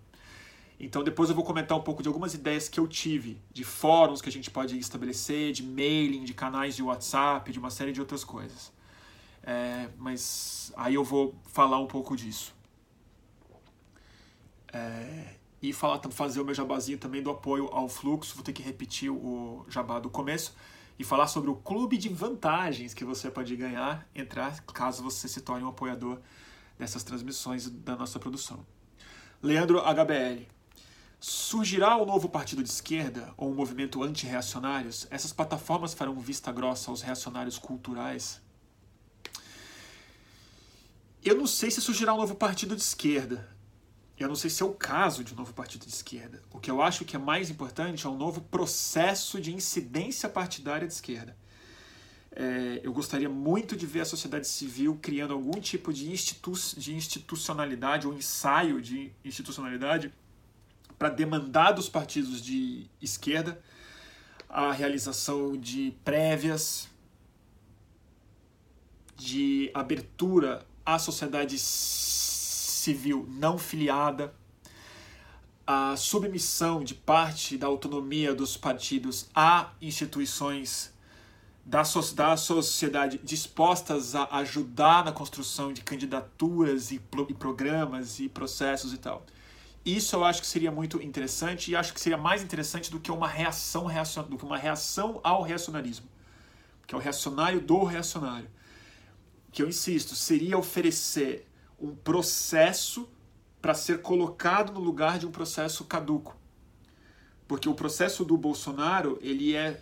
[0.79, 4.21] Então depois eu vou comentar um pouco de algumas ideias que eu tive, de fóruns
[4.21, 7.99] que a gente pode estabelecer, de mailing, de canais de WhatsApp, de uma série de
[7.99, 8.71] outras coisas.
[9.43, 12.55] É, mas aí eu vou falar um pouco disso.
[14.73, 18.35] É, e falar, fazer o meu jabazinho também do apoio ao fluxo.
[18.35, 20.55] Vou ter que repetir o jabá do começo
[20.97, 25.41] e falar sobre o clube de vantagens que você pode ganhar, entrar caso você se
[25.41, 26.19] torne um apoiador
[26.77, 28.65] dessas transmissões da nossa produção.
[29.41, 30.47] Leandro HBL.
[31.19, 35.05] Surgirá um novo partido de esquerda ou um movimento anti-reacionários?
[35.11, 38.41] Essas plataformas farão vista grossa aos reacionários culturais?
[41.23, 43.50] Eu não sei se surgirá um novo partido de esquerda.
[44.21, 46.43] Eu não sei se é o caso de um novo partido de esquerda.
[46.51, 50.87] O que eu acho que é mais importante é um novo processo de incidência partidária
[50.87, 51.35] de esquerda.
[52.31, 56.93] É, eu gostaria muito de ver a sociedade civil criando algum tipo de, institu de
[56.93, 60.13] institucionalidade ou ensaio de institucionalidade
[60.99, 63.59] para demandar dos partidos de esquerda
[64.47, 66.87] a realização de prévias,
[69.15, 72.20] de abertura à sociedade civil
[73.27, 74.33] não filiada,
[75.65, 80.91] a submissão de parte da autonomia dos partidos a instituições
[81.65, 81.83] da,
[82.15, 88.97] da sociedade dispostas a ajudar na construção de candidaturas e, e programas e processos e
[88.97, 89.25] tal.
[89.85, 93.11] Isso eu acho que seria muito interessante e acho que seria mais interessante do que
[93.11, 94.23] uma reação, reacion...
[94.23, 96.07] do que uma reação ao reacionarismo,
[96.85, 98.49] que é o reacionário do reacionário.
[99.51, 101.47] Que eu insisto, seria oferecer
[101.81, 103.09] um processo
[103.61, 106.35] para ser colocado no lugar de um processo caduco.
[107.47, 109.81] Porque o processo do Bolsonaro, ele é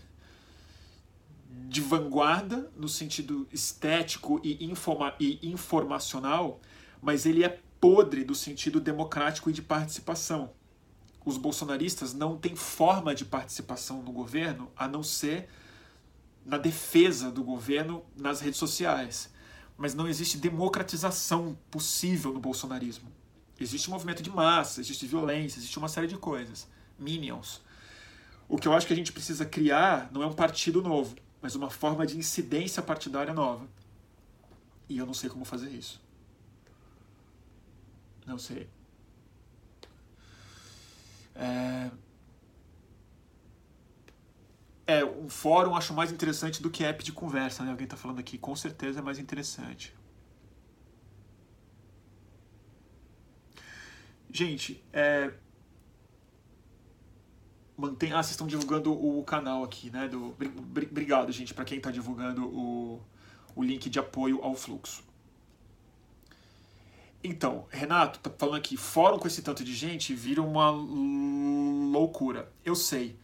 [1.67, 6.59] de vanguarda no sentido estético e, informa e informacional,
[7.01, 10.51] mas ele é podre do sentido democrático e de participação.
[11.25, 15.49] Os bolsonaristas não têm forma de participação no governo a não ser
[16.45, 19.31] na defesa do governo nas redes sociais.
[19.79, 23.09] Mas não existe democratização possível no bolsonarismo.
[23.57, 26.67] Existe movimento de massa, existe violência, existe uma série de coisas.
[26.99, 27.61] Minions.
[28.49, 31.55] O que eu acho que a gente precisa criar não é um partido novo, mas
[31.55, 33.65] uma forma de incidência partidária nova.
[34.89, 36.01] E eu não sei como fazer isso.
[38.25, 38.69] Não sei.
[41.35, 41.89] É...
[44.89, 47.69] é, um fórum acho mais interessante do que app de conversa, né?
[47.69, 49.95] Alguém está falando aqui, com certeza é mais interessante.
[54.31, 55.31] Gente, é...
[57.77, 58.11] Mantém...
[58.11, 60.07] Ah, vocês estão divulgando o canal aqui, né?
[60.07, 60.35] Do...
[60.89, 63.01] Obrigado, gente, para quem está divulgando o...
[63.55, 65.03] o link de apoio ao fluxo.
[67.23, 72.51] Então, Renato, tá falando aqui, fórum com esse tanto de gente vira uma loucura.
[72.65, 73.19] Eu sei.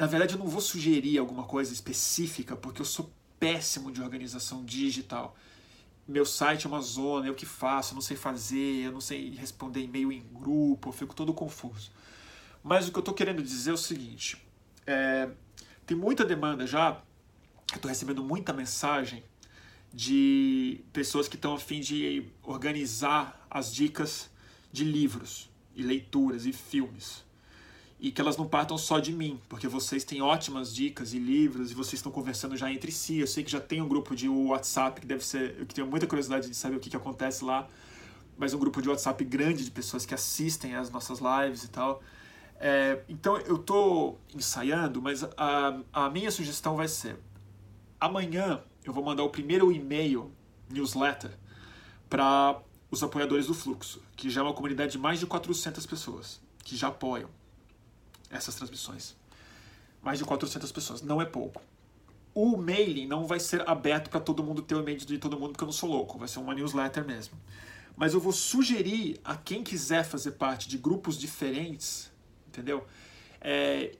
[0.00, 4.64] Na verdade, eu não vou sugerir alguma coisa específica, porque eu sou péssimo de organização
[4.64, 5.36] digital.
[6.08, 9.28] Meu site é uma zona, eu que faço, eu não sei fazer, eu não sei
[9.34, 11.92] responder e-mail em grupo, eu fico todo confuso.
[12.64, 14.42] Mas o que eu estou querendo dizer é o seguinte:
[14.86, 15.28] é,
[15.84, 17.02] tem muita demanda já,
[17.70, 19.22] eu estou recebendo muita mensagem
[19.92, 24.30] de pessoas que estão a fim de organizar as dicas
[24.72, 27.28] de livros e leituras e filmes.
[28.02, 31.70] E que elas não partam só de mim, porque vocês têm ótimas dicas e livros
[31.70, 33.18] e vocês estão conversando já entre si.
[33.18, 35.54] Eu sei que já tem um grupo de WhatsApp que deve ser.
[35.58, 37.68] Eu tenho muita curiosidade de saber o que, que acontece lá,
[38.38, 42.02] mas um grupo de WhatsApp grande de pessoas que assistem às nossas lives e tal.
[42.58, 47.18] É, então eu estou ensaiando, mas a, a minha sugestão vai ser:
[48.00, 50.32] amanhã eu vou mandar o primeiro e-mail,
[50.70, 51.32] newsletter,
[52.08, 52.58] para
[52.90, 56.74] os apoiadores do Fluxo, que já é uma comunidade de mais de 400 pessoas que
[56.76, 57.28] já apoiam
[58.30, 59.16] essas transmissões.
[60.02, 61.60] Mais de 400 pessoas, não é pouco.
[62.32, 65.50] O mailing não vai ser aberto para todo mundo ter o e-mail de todo mundo,
[65.52, 67.36] porque eu não sou louco, vai ser uma newsletter mesmo.
[67.96, 72.10] Mas eu vou sugerir a quem quiser fazer parte de grupos diferentes,
[72.46, 72.86] entendeu?
[73.40, 73.96] É,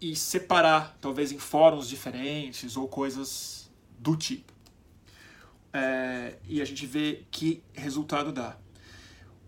[0.00, 4.52] e separar, talvez em fóruns diferentes ou coisas do tipo.
[5.72, 8.56] É, e a gente vê que resultado dá.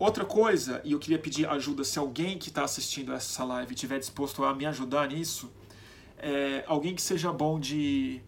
[0.02, 4.00] Outra coisa, e eu queria pedir ajuda se alguém que está assistindo essa live estiver
[4.00, 5.48] disposto a me ajudar nisso,
[6.18, 8.20] é alguém que seja bom de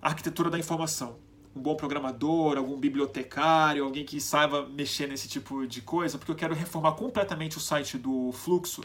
[0.00, 1.18] arquitetura da informação.
[1.54, 6.34] Um bom programador, algum bibliotecário, alguém que saiba mexer nesse tipo de coisa, porque eu
[6.34, 8.82] quero reformar completamente o site do Fluxo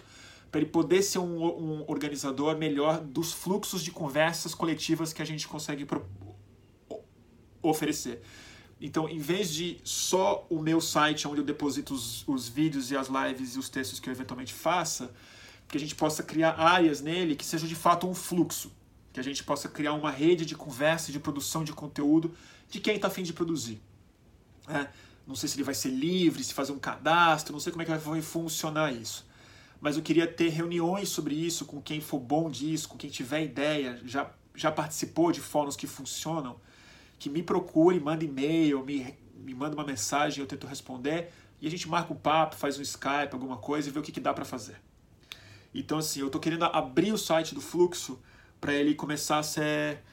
[0.52, 5.26] para ele poder ser um, um, organizador melhor dos fluxos de conversas coletivas que a
[5.26, 5.88] gente consegue
[7.61, 8.22] oferecer.
[8.86, 12.98] Então, em vez de só o meu site onde eu deposito os, os vídeos e
[12.98, 15.10] as lives e os textos que eu eventualmente faça,
[15.70, 18.74] que a gente possa criar áreas nele que sejam de fato um fluxo,
[19.14, 22.36] que a gente possa criar uma rede de conversa de produção de conteúdo
[22.70, 23.82] de quem está afim de produzir.
[24.68, 24.90] É,
[25.26, 27.86] não sei se ele vai ser livre, se fazer um cadastro, não sei como é
[27.86, 29.26] que vai funcionar isso.
[29.80, 33.46] Mas eu queria ter reuniões sobre isso com quem for bom disso, com quem tiver
[33.46, 36.58] ideia, já, já participou de fóruns que funcionam,
[37.24, 41.32] que me procure, manda e-mail, me, me manda uma mensagem, eu tento responder
[41.62, 44.12] e a gente marca um papo, faz um Skype, alguma coisa e vê o que,
[44.12, 44.76] que dá para fazer.
[45.74, 48.20] Então, assim, eu estou querendo abrir o site do Fluxo
[48.60, 50.04] para ele começar a ser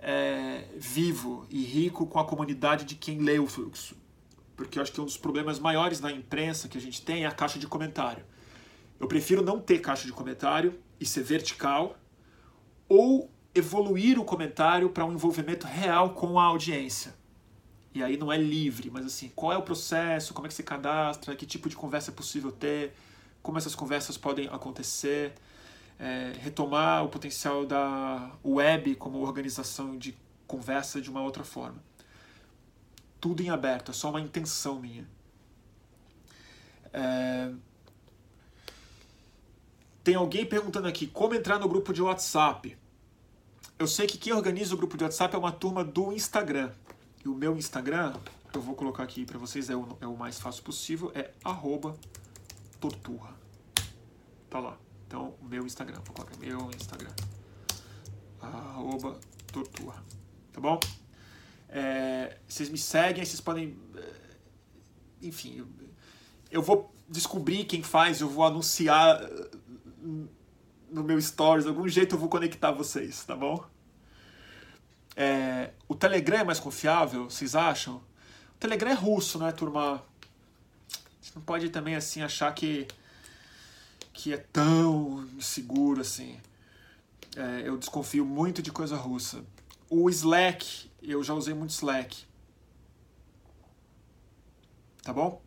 [0.00, 3.96] é, vivo e rico com a comunidade de quem lê o Fluxo.
[4.56, 7.28] Porque eu acho que um dos problemas maiores na imprensa que a gente tem é
[7.28, 8.24] a caixa de comentário.
[8.98, 11.96] Eu prefiro não ter caixa de comentário e ser vertical,
[12.88, 17.14] ou evoluir o comentário para um envolvimento real com a audiência.
[17.94, 20.62] E aí não é livre, mas assim, qual é o processo, como é que se
[20.62, 22.94] cadastra, que tipo de conversa é possível ter,
[23.42, 25.32] como essas conversas podem acontecer,
[25.98, 30.14] é, retomar o potencial da web como organização de
[30.46, 31.82] conversa de uma outra forma.
[33.18, 35.08] Tudo em aberto, é só uma intenção minha.
[36.92, 37.50] É...
[40.04, 42.76] Tem alguém perguntando aqui como entrar no grupo de WhatsApp
[43.78, 46.72] eu sei que quem organiza o grupo de WhatsApp é uma turma do Instagram.
[47.24, 48.14] E o meu Instagram
[48.56, 51.30] eu vou colocar aqui para vocês, é o, é o mais fácil possível, é
[52.80, 53.34] torturra.
[54.48, 54.78] Tá lá.
[55.06, 57.12] Então, meu Instagram, vou colocar meu Instagram.
[58.40, 59.20] Arroba
[59.52, 60.02] torturra.
[60.52, 60.80] Tá bom?
[61.68, 63.78] É, vocês me seguem, vocês podem.
[63.94, 64.12] É,
[65.20, 65.66] enfim, eu,
[66.50, 69.20] eu vou descobrir quem faz, eu vou anunciar
[70.90, 73.64] no meu stories, de algum jeito eu vou conectar vocês, tá bom?
[75.16, 77.96] É, o Telegram é mais confiável, vocês acham?
[77.96, 80.02] O Telegram é russo, né, turma?
[81.20, 82.86] Gente não pode também assim achar que
[84.12, 86.38] que é tão seguro assim.
[87.36, 89.44] É, eu desconfio muito de coisa russa.
[89.90, 92.24] O Slack, eu já usei muito Slack.
[95.02, 95.40] Tá bom?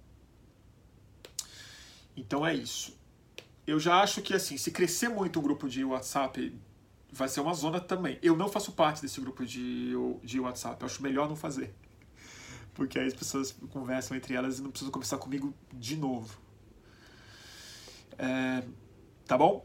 [2.16, 2.99] Então é isso.
[3.70, 6.60] Eu já acho que assim, se crescer muito o grupo de WhatsApp,
[7.12, 8.18] vai ser uma zona também.
[8.20, 9.94] Eu não faço parte desse grupo de,
[10.24, 10.82] de WhatsApp.
[10.82, 11.72] Eu acho melhor não fazer.
[12.74, 16.36] Porque aí as pessoas conversam entre elas e não precisam conversar comigo de novo.
[18.18, 18.64] É,
[19.28, 19.64] tá bom?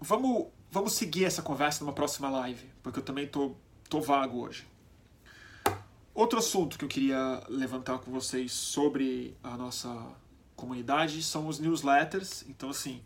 [0.00, 3.54] Vamos, vamos seguir essa conversa numa próxima live, porque eu também tô,
[3.90, 4.66] tô vago hoje.
[6.14, 10.14] Outro assunto que eu queria levantar com vocês sobre a nossa
[10.56, 13.02] comunidade são os newsletters, então assim,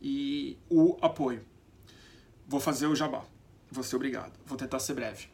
[0.00, 1.44] e o apoio.
[2.46, 3.22] Vou fazer o jabá.
[3.70, 4.32] Vou ser obrigado.
[4.44, 5.28] Vou tentar ser breve.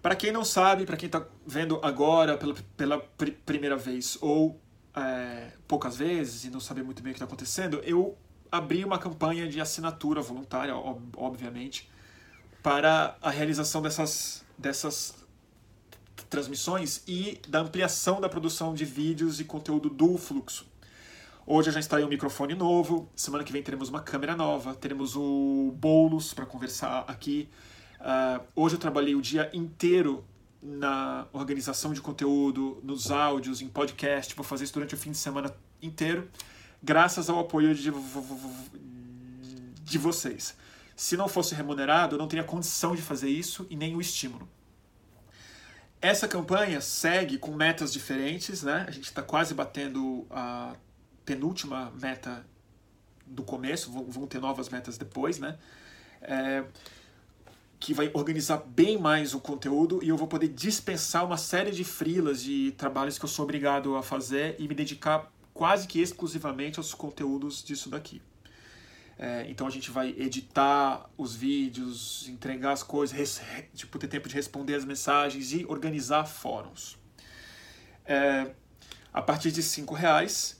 [0.00, 4.58] Para quem não sabe, para quem está vendo agora pela, pela pr primeira vez ou
[4.96, 8.16] é, poucas vezes e não saber muito bem o que está acontecendo, eu
[8.50, 11.90] abri uma campanha de assinatura voluntária, ob obviamente,
[12.62, 15.14] para a realização dessas, dessas
[16.28, 20.66] transmissões e da ampliação da produção de vídeos e conteúdo do Fluxo.
[21.46, 25.16] Hoje eu já instalei um microfone novo, semana que vem teremos uma câmera nova, teremos
[25.16, 27.48] o Boulos para conversar aqui.
[28.00, 30.24] Uh, hoje eu trabalhei o dia inteiro
[30.62, 34.34] na organização de conteúdo, nos áudios, em podcast.
[34.34, 36.28] Vou fazer isso durante o fim de semana inteiro,
[36.82, 37.90] graças ao apoio de,
[39.82, 40.56] de vocês.
[40.94, 44.46] Se não fosse remunerado, eu não teria condição de fazer isso e nem o estímulo.
[46.02, 48.86] Essa campanha segue com metas diferentes, né?
[48.88, 50.74] A gente está quase batendo a
[51.26, 52.44] penúltima meta
[53.26, 55.58] do começo, vão ter novas metas depois, né?
[56.22, 56.64] É,
[57.78, 61.84] que vai organizar bem mais o conteúdo e eu vou poder dispensar uma série de
[61.84, 66.78] frilas de trabalhos que eu sou obrigado a fazer e me dedicar quase que exclusivamente
[66.78, 68.20] aos conteúdos disso daqui.
[69.22, 73.38] É, então a gente vai editar os vídeos, entregar as coisas,
[73.74, 76.98] tipo, ter tempo de responder as mensagens e organizar fóruns.
[78.06, 78.54] É,
[79.12, 80.58] a partir de cinco reais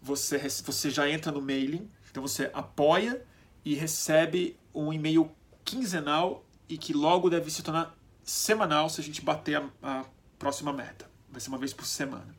[0.00, 3.26] você, você já entra no mailing, então você apoia
[3.64, 5.28] e recebe um e-mail
[5.64, 7.92] quinzenal e que logo deve se tornar
[8.22, 10.04] semanal se a gente bater a, a
[10.38, 11.10] próxima meta.
[11.28, 12.32] Vai ser uma vez por semana.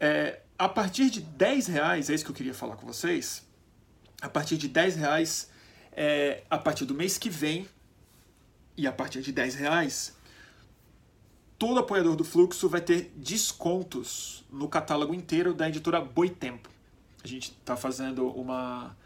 [0.00, 3.46] É, a partir de 10 reais, é isso que eu queria falar com vocês.
[4.20, 5.50] A partir de 10 reais,
[5.92, 7.66] é, a partir do mês que vem,
[8.76, 10.16] e a partir de 10 reais,
[11.58, 16.68] todo apoiador do Fluxo vai ter descontos no catálogo inteiro da editora Boitempo.
[17.22, 18.96] A gente está fazendo uma,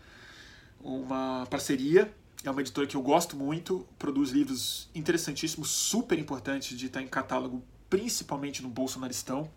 [0.82, 2.12] uma parceria
[2.44, 7.06] é uma editora que eu gosto muito, produz livros interessantíssimos, super importantes de estar em
[7.06, 9.48] catálogo, principalmente no Bolsonaristão,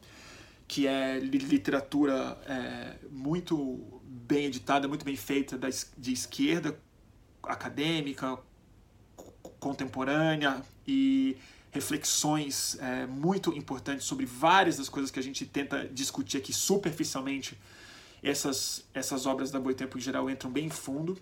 [0.67, 5.59] que é literatura é, muito bem editada, muito bem feita
[5.97, 6.79] de esquerda,
[7.43, 8.37] acadêmica,
[9.59, 11.37] contemporânea e
[11.71, 17.59] reflexões é, muito importantes sobre várias das coisas que a gente tenta discutir aqui superficialmente.
[18.23, 21.17] Essas, essas obras da Boitempo em geral entram bem fundo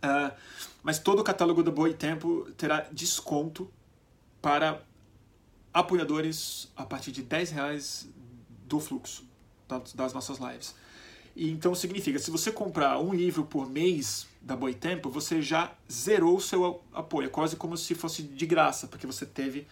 [0.00, 0.34] Uh,
[0.82, 3.70] mas todo o catálogo do Boi Tempo terá desconto
[4.40, 4.82] para
[5.72, 8.08] apoiadores a partir de 10 reais
[8.66, 9.24] do fluxo
[9.94, 10.74] das nossas lives.
[11.34, 15.72] E então significa, se você comprar um livro por mês da Boi Tempo, você já
[15.90, 17.26] zerou o seu apoio.
[17.26, 19.66] É quase como se fosse de graça, porque você teve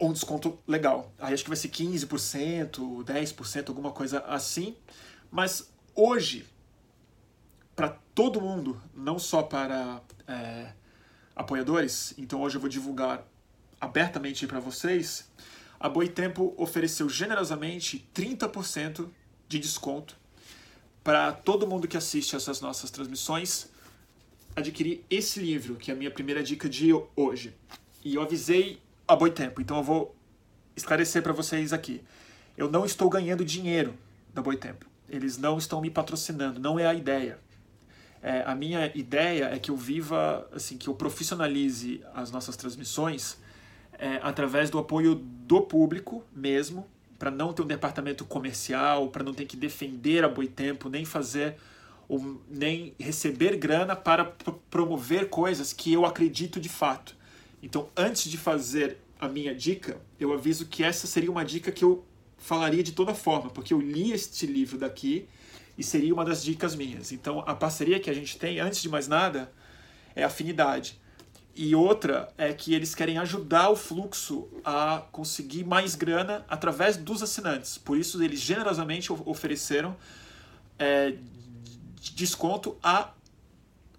[0.00, 1.12] um desconto legal.
[1.18, 4.76] Aí acho que vai ser 15%, 10%, alguma coisa assim.
[5.30, 6.46] Mas hoje,
[7.74, 10.72] para todo mundo, não só para é,
[11.34, 12.14] apoiadores.
[12.18, 13.24] Então hoje eu vou divulgar
[13.80, 15.30] abertamente para vocês.
[15.78, 19.08] A Boitempo ofereceu generosamente 30%
[19.48, 20.16] de desconto
[21.08, 23.70] para todo mundo que assiste essas nossas transmissões
[24.54, 27.56] adquirir esse livro, que é a minha primeira dica de hoje.
[28.04, 30.14] E eu avisei a Boitempo, então eu vou
[30.76, 32.02] esclarecer para vocês aqui.
[32.58, 33.94] Eu não estou ganhando dinheiro
[34.34, 34.84] da Boitempo.
[35.08, 37.38] Eles não estão me patrocinando, não é a ideia.
[38.22, 43.38] É, a minha ideia é que eu viva, assim, que eu profissionalize as nossas transmissões
[43.98, 46.86] é, através do apoio do público mesmo,
[47.18, 51.56] para não ter um departamento comercial, para não ter que defender a Boitempo, nem fazer
[52.08, 54.24] ou nem receber grana para
[54.70, 57.14] promover coisas que eu acredito de fato.
[57.62, 61.84] Então, antes de fazer a minha dica, eu aviso que essa seria uma dica que
[61.84, 62.04] eu
[62.38, 65.28] falaria de toda forma, porque eu li este livro daqui
[65.76, 67.12] e seria uma das dicas minhas.
[67.12, 69.52] Então, a parceria que a gente tem, antes de mais nada,
[70.14, 70.98] é afinidade.
[71.60, 77.20] E outra é que eles querem ajudar o fluxo a conseguir mais grana através dos
[77.20, 77.76] assinantes.
[77.76, 79.96] Por isso, eles generosamente ofereceram
[80.78, 81.16] é,
[82.14, 83.12] desconto a,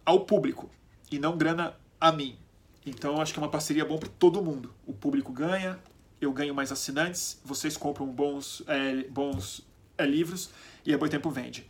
[0.05, 0.69] ao público
[1.11, 2.37] e não grana a mim.
[2.85, 4.73] Então acho que é uma parceria bom para todo mundo.
[4.87, 5.77] O público ganha,
[6.21, 9.67] eu ganho mais assinantes, vocês compram bons, é, bons
[9.97, 10.49] é, livros
[10.85, 11.67] e a Boitempo vende.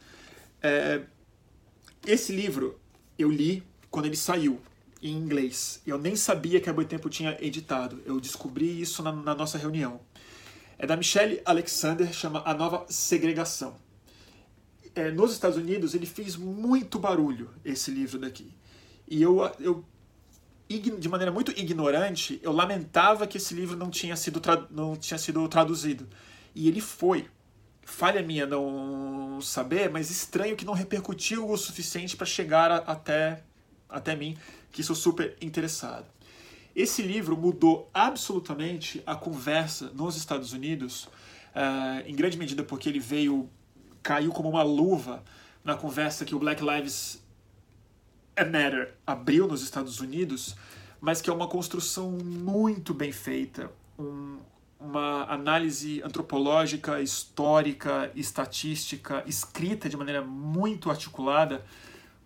[0.62, 1.02] É,
[2.06, 2.80] esse livro
[3.18, 4.62] eu li quando ele saiu
[5.02, 5.82] em inglês.
[5.86, 8.02] Eu nem sabia que a Boitempo tinha editado.
[8.06, 10.00] Eu descobri isso na, na nossa reunião.
[10.78, 13.76] É da Michelle Alexander, chama A Nova Segregação
[14.96, 18.54] é, nos Estados Unidos ele fez muito barulho, esse livro daqui.
[19.08, 19.84] E eu, eu
[20.68, 24.40] de maneira muito ignorante, eu lamentava que esse livro não tinha sido,
[24.70, 26.08] não tinha sido traduzido.
[26.54, 27.28] E ele foi.
[27.82, 33.44] Falha minha não saber, mas estranho que não repercutiu o suficiente para chegar a, até,
[33.90, 34.38] até mim,
[34.72, 36.06] que sou super interessado.
[36.76, 41.06] Esse livro mudou absolutamente a conversa nos Estados Unidos,
[41.56, 43.50] uh, em grande medida porque ele veio
[44.02, 45.24] caiu como uma luva
[45.64, 47.22] na conversa que o Black Lives
[48.38, 50.56] Matter abriu nos Estados Unidos,
[51.02, 54.38] mas que é uma construção muito bem feita, um,
[54.80, 61.66] uma análise antropológica, histórica, estatística, escrita de maneira muito articulada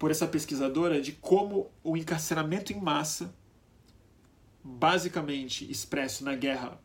[0.03, 3.33] por essa pesquisadora de como o encarceramento em massa,
[4.61, 6.77] basicamente expresso na guerra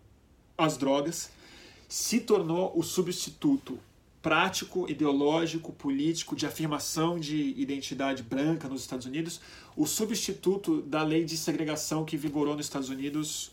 [0.57, 1.29] às drogas,
[1.89, 3.77] se tornou o substituto
[4.23, 9.41] prático, ideológico, político de afirmação de identidade branca nos Estados Unidos,
[9.77, 13.51] o substituto da lei de segregação que vigorou nos Estados Unidos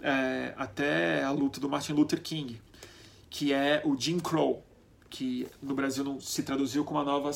[0.00, 2.60] é, até a luta do Martin Luther King,
[3.28, 4.62] que é o Jim Crow,
[5.10, 7.32] que no Brasil não se traduziu como a nova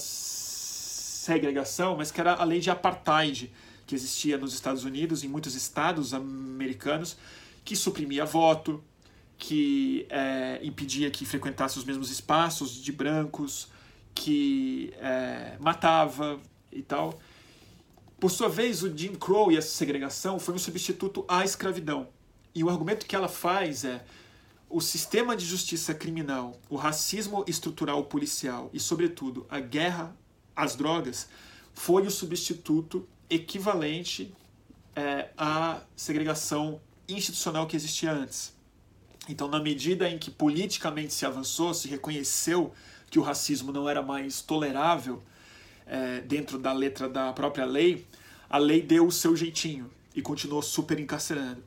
[1.22, 3.52] segregação, mas que era a lei de apartheid
[3.86, 7.16] que existia nos Estados Unidos, em muitos estados americanos,
[7.64, 8.82] que suprimia voto,
[9.38, 13.68] que é, impedia que frequentasse os mesmos espaços de brancos,
[14.14, 16.40] que é, matava
[16.72, 17.20] e tal.
[18.18, 22.08] Por sua vez, o Jim Crow e essa segregação foi um substituto à escravidão.
[22.54, 24.04] E o argumento que ela faz é
[24.68, 30.16] o sistema de justiça criminal, o racismo estrutural policial e, sobretudo, a guerra
[30.62, 31.28] às drogas
[31.74, 34.32] foi o substituto equivalente
[34.94, 38.54] é, à segregação institucional que existia antes.
[39.28, 42.72] Então, na medida em que politicamente se avançou, se reconheceu
[43.10, 45.22] que o racismo não era mais tolerável
[45.86, 48.06] é, dentro da letra da própria lei,
[48.48, 51.62] a lei deu o seu jeitinho e continuou super encarcerando.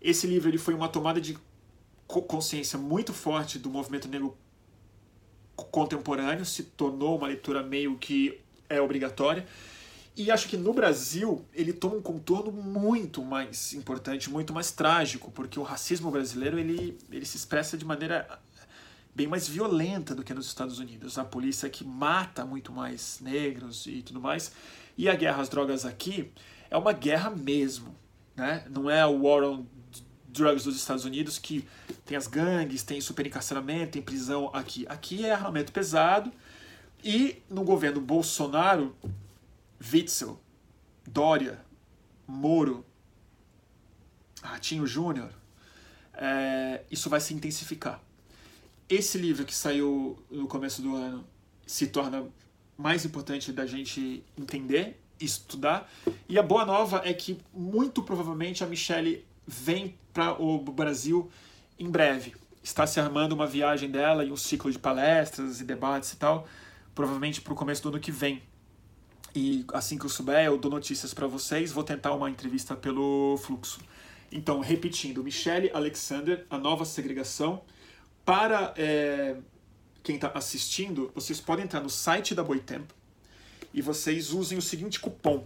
[0.00, 1.38] Esse livro ele foi uma tomada de
[2.06, 4.36] consciência muito forte do movimento negro
[5.56, 9.46] contemporâneo, se tornou uma leitura meio que é obrigatória.
[10.16, 15.30] E acho que no Brasil ele toma um contorno muito mais importante, muito mais trágico,
[15.32, 18.40] porque o racismo brasileiro ele, ele se expressa de maneira
[19.14, 21.18] bem mais violenta do que nos Estados Unidos.
[21.18, 24.52] A polícia que mata muito mais negros e tudo mais.
[24.96, 26.30] E a guerra às drogas aqui
[26.70, 27.94] é uma guerra mesmo.
[28.36, 28.64] Né?
[28.70, 29.64] Não é o War on
[30.34, 31.66] Drugs dos Estados Unidos que
[32.04, 34.84] tem as gangues, tem superencarceramento, tem prisão aqui.
[34.88, 36.32] Aqui é armamento pesado.
[37.02, 38.96] E no governo Bolsonaro
[39.92, 40.40] Witzel,
[41.06, 41.60] Dória,
[42.26, 42.84] Moro,
[44.42, 45.30] Ratinho Júnior,
[46.14, 48.02] é, isso vai se intensificar.
[48.88, 51.24] Esse livro que saiu no começo do ano
[51.66, 52.26] se torna
[52.76, 55.90] mais importante da gente entender, estudar.
[56.28, 61.30] E a boa nova é que muito provavelmente a Michelle vem para o Brasil
[61.78, 62.34] em breve.
[62.62, 66.48] Está se armando uma viagem dela e um ciclo de palestras e debates e tal,
[66.94, 68.42] provavelmente para o começo do ano que vem.
[69.34, 71.72] E assim que eu souber, eu dou notícias para vocês.
[71.72, 73.80] Vou tentar uma entrevista pelo fluxo.
[74.30, 77.62] Então, repetindo, Michelle Alexander, A Nova Segregação.
[78.24, 79.36] Para é,
[80.02, 82.94] quem está assistindo, vocês podem entrar no site da Boitempo
[83.72, 85.44] e vocês usem o seguinte cupom,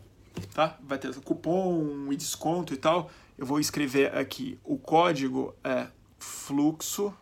[0.55, 0.79] tá?
[0.83, 3.11] Vai ter cupom e desconto e tal.
[3.39, 4.59] Eu vou escrever aqui.
[4.65, 5.89] O código é
[6.19, 7.17] fluxo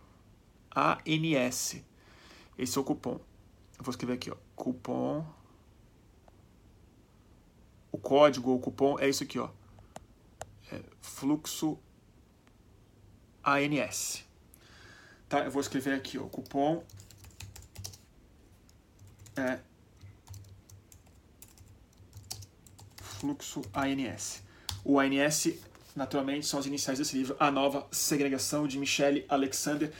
[0.75, 1.77] ANS.
[2.59, 3.21] Esse é o cupom.
[3.79, 4.37] Eu vou escrever aqui, ó.
[4.57, 5.25] Cupom
[7.97, 9.49] o código ou cupom é isso aqui, ó.
[10.71, 11.79] É fluxo
[13.43, 14.23] ANS.
[15.31, 16.85] Tá, eu vou escrever aqui, o cupom
[19.35, 19.59] é
[23.01, 24.43] fluxo ANS.
[24.85, 25.55] O ANS,
[25.97, 29.91] naturalmente, são as iniciais desse livro, A Nova Segregação, de Michelle Alexander,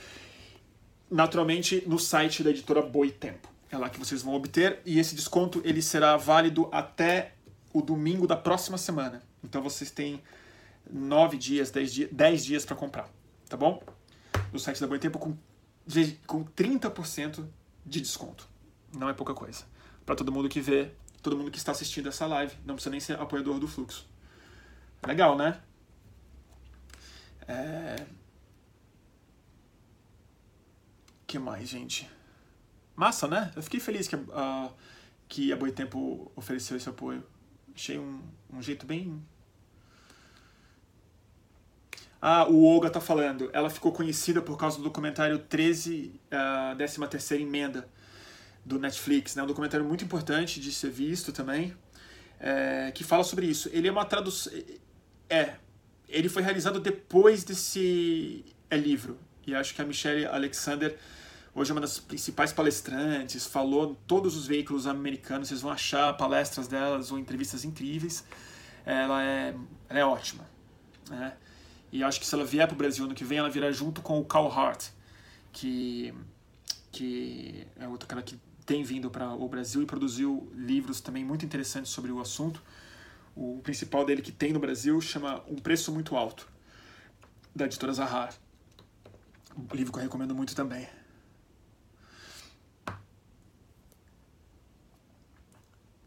[1.09, 3.49] naturalmente no site da editora Boitempo.
[3.69, 7.33] É lá que vocês vão obter, e esse desconto ele será válido até
[7.73, 9.21] o domingo da próxima semana.
[9.43, 10.21] Então vocês têm
[10.89, 13.09] nove dias, dez dias, dez dias para comprar,
[13.49, 13.83] tá bom?
[14.53, 15.35] No site da Boitempo com,
[16.25, 17.45] com 30%
[17.85, 18.47] de desconto.
[18.95, 19.65] Não é pouca coisa.
[20.05, 20.91] Para todo mundo que vê
[21.21, 22.55] todo mundo que está assistindo essa live.
[22.65, 24.07] Não precisa nem ser apoiador do fluxo.
[25.05, 25.59] Legal, né?
[27.47, 28.05] É...
[31.25, 32.09] que mais, gente?
[32.95, 33.51] Massa, né?
[33.55, 34.69] Eu fiquei feliz que a,
[35.27, 37.23] que a Boitempo ofereceu esse apoio.
[37.73, 38.21] Achei um,
[38.51, 39.23] um jeito bem...
[42.19, 43.49] Ah, o Olga tá falando.
[43.53, 47.87] Ela ficou conhecida por causa do documentário 13, a 13 terceira emenda
[48.65, 49.43] do Netflix, né?
[49.43, 51.75] Um documentário muito importante de ser visto também,
[52.39, 53.69] é, que fala sobre isso.
[53.71, 54.51] Ele é uma tradução...
[55.29, 55.55] É,
[56.07, 59.17] ele foi realizado depois desse é, livro.
[59.45, 60.97] E acho que a Michelle Alexander
[61.53, 66.13] hoje é uma das principais palestrantes, falou em todos os veículos americanos, vocês vão achar
[66.15, 68.23] palestras delas ou entrevistas incríveis.
[68.85, 69.55] Ela é,
[69.89, 70.47] ela é ótima.
[71.09, 71.33] Né?
[71.91, 74.01] E acho que se ela vier para o Brasil ano que vem, ela virá junto
[74.01, 74.89] com o Carl Hart,
[75.51, 76.13] que,
[76.91, 81.45] que é outro cara que tem vindo para o Brasil e produziu livros também muito
[81.45, 82.61] interessantes sobre o assunto.
[83.37, 86.49] O principal dele que tem no Brasil chama Um Preço Muito Alto,
[87.55, 88.33] da editora Zahar.
[89.55, 90.89] Um livro que eu recomendo muito também.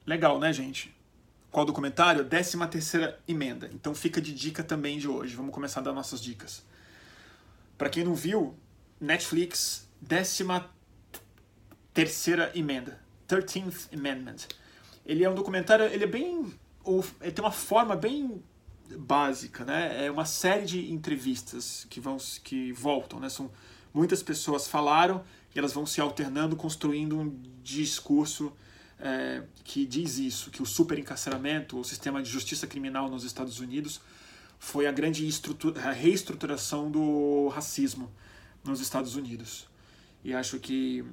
[0.05, 0.93] Legal, né, gente?
[1.53, 2.25] Qual documentário?
[2.25, 3.71] 13 terceira emenda.
[3.73, 5.37] Então fica de dica também de hoje.
[5.37, 6.65] Vamos começar a dar nossas dicas.
[7.79, 8.57] Para quem não viu,
[9.01, 10.45] Netflix, 13
[11.95, 14.49] terceira emenda, 13th Amendment.
[15.07, 16.53] Ele é um documentário, ele é bem,
[17.21, 18.43] ele tem uma forma bem
[18.97, 20.07] básica, né?
[20.07, 23.29] É uma série de entrevistas que vão, que voltam, né?
[23.29, 23.51] São
[23.93, 25.23] muitas pessoas falaram
[25.55, 28.53] e elas vão se alternando, construindo um discurso
[28.99, 34.01] é, que diz isso, que o superencarceramento, o sistema de justiça criminal nos Estados Unidos
[34.59, 35.27] foi a grande
[35.83, 38.13] a reestruturação do racismo
[38.63, 39.67] nos Estados Unidos.
[40.23, 41.05] E acho que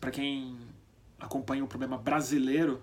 [0.00, 0.56] para quem
[1.18, 2.80] acompanha o problema brasileiro,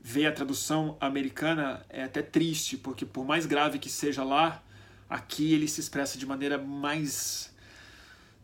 [0.00, 4.62] ver a tradução americana é até triste, porque por mais grave que seja lá,
[5.08, 7.52] aqui ele se expressa de maneira mais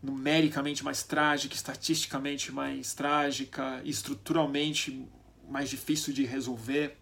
[0.03, 5.09] numericamente mais trágica, estatisticamente mais trágica, estruturalmente
[5.49, 6.99] mais difícil de resolver,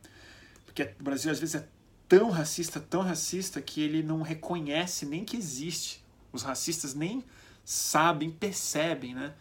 [0.64, 1.68] porque o Brasil às vezes é
[2.08, 6.04] tão racista, tão racista que ele não reconhece nem que existe.
[6.32, 7.24] Os racistas nem
[7.64, 9.34] sabem, percebem, né?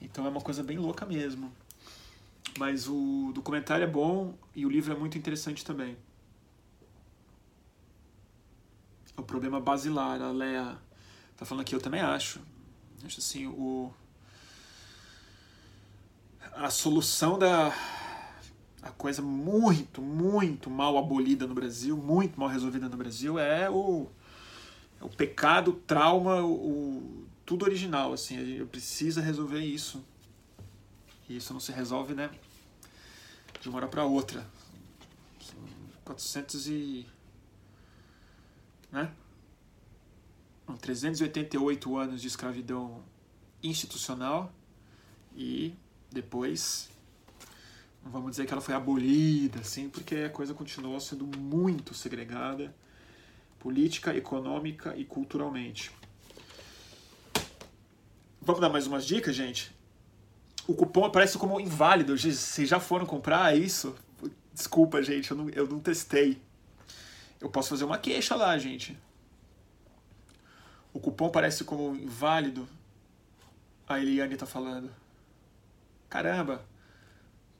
[0.00, 1.52] Então é uma coisa bem louca mesmo.
[2.58, 5.96] Mas o documentário é bom e o livro é muito interessante também.
[9.16, 10.78] O problema basilar, a Lea
[11.36, 12.40] tá falando aqui, eu também acho.
[13.04, 13.92] Acho assim, o
[16.56, 17.72] a solução da
[18.82, 24.06] a coisa muito, muito mal abolida no Brasil, muito mal resolvida no Brasil é o,
[25.00, 30.04] é o pecado, o trauma, o, tudo original, assim, gente precisa resolver isso.
[31.26, 32.28] E isso não se resolve, né,
[33.60, 34.46] de uma hora para outra.
[36.04, 37.06] 400 e...
[38.92, 39.12] né?
[40.80, 43.02] 388 anos de escravidão
[43.62, 44.52] institucional
[45.34, 45.74] e
[46.10, 46.90] depois
[48.04, 52.74] não vamos dizer que ela foi abolida, assim, porque a coisa continuou sendo muito segregada
[53.58, 55.90] política, econômica e culturalmente.
[58.42, 59.74] Vamos dar mais umas dicas, gente?
[60.66, 62.16] O cupom aparece como inválido.
[62.16, 63.94] Vocês já foram comprar isso?
[64.52, 66.40] Desculpa, gente, eu não, eu não testei.
[67.40, 68.96] Eu posso fazer uma queixa lá, gente.
[70.92, 72.66] O cupom aparece como inválido.
[73.86, 74.90] A Eliane tá falando.
[76.08, 76.64] Caramba,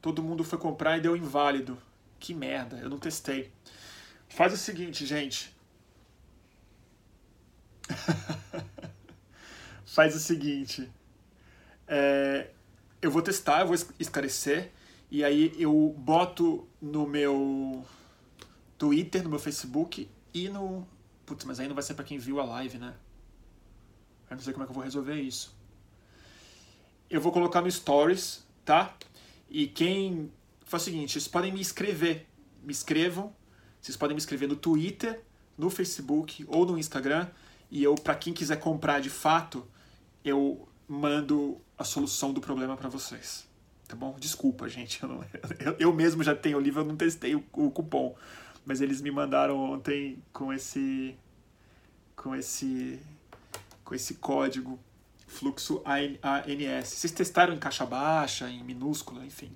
[0.01, 1.77] todo mundo foi comprar e deu inválido.
[2.19, 3.53] Que merda, eu não testei.
[4.29, 5.55] Faz o seguinte, gente.
[9.85, 10.91] faz o seguinte.
[11.87, 12.49] É,
[13.05, 14.73] eu vou testar, eu vou esclarecer.
[15.11, 17.85] E aí eu boto no meu
[18.79, 20.87] Twitter, no meu Facebook e no.
[21.27, 22.95] Putz, mas aí não vai ser para quem viu a live, né?
[24.31, 25.55] Eu não sei como é que eu vou resolver isso.
[27.11, 28.97] Eu vou colocar no Stories, tá?
[29.51, 30.33] E quem.
[30.65, 32.27] Faz o seguinte, vocês podem me escrever.
[32.63, 33.35] Me escrevam.
[33.83, 35.23] Vocês podem me escrever no Twitter,
[35.59, 37.29] no Facebook ou no Instagram
[37.71, 39.69] E eu, para quem quiser comprar de fato,
[40.25, 43.47] eu mando a solução do problema para vocês.
[43.87, 44.17] Tá bom?
[44.19, 45.03] Desculpa, gente.
[45.03, 45.25] Eu, não,
[45.61, 48.17] eu, eu, mesmo já tenho o livro, eu não testei o, o cupom.
[48.65, 51.17] Mas eles me mandaram ontem com esse.
[52.17, 52.99] com esse.
[53.85, 54.79] com esse código
[55.27, 56.89] fluxo ANS.
[56.89, 59.53] Vocês testaram em caixa baixa, em minúscula, enfim.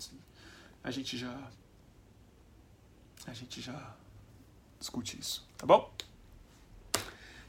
[0.83, 1.51] A gente já.
[3.27, 3.95] A gente já
[4.79, 5.93] discute isso, tá bom?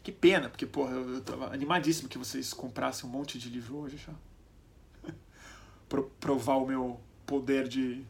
[0.03, 3.77] Que pena, porque, porra, eu, eu tava animadíssimo que vocês comprassem um monte de livro
[3.77, 4.13] hoje já.
[6.19, 8.05] Provar o meu poder de.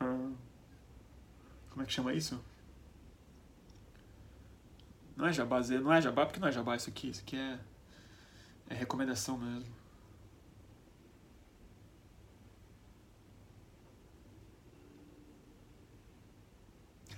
[0.00, 0.34] Uh,
[1.70, 2.42] como é que chama isso?
[5.16, 7.08] Não é jabá, não é jabá porque não é jabá isso aqui.
[7.10, 7.58] Isso aqui é,
[8.68, 9.74] é recomendação mesmo.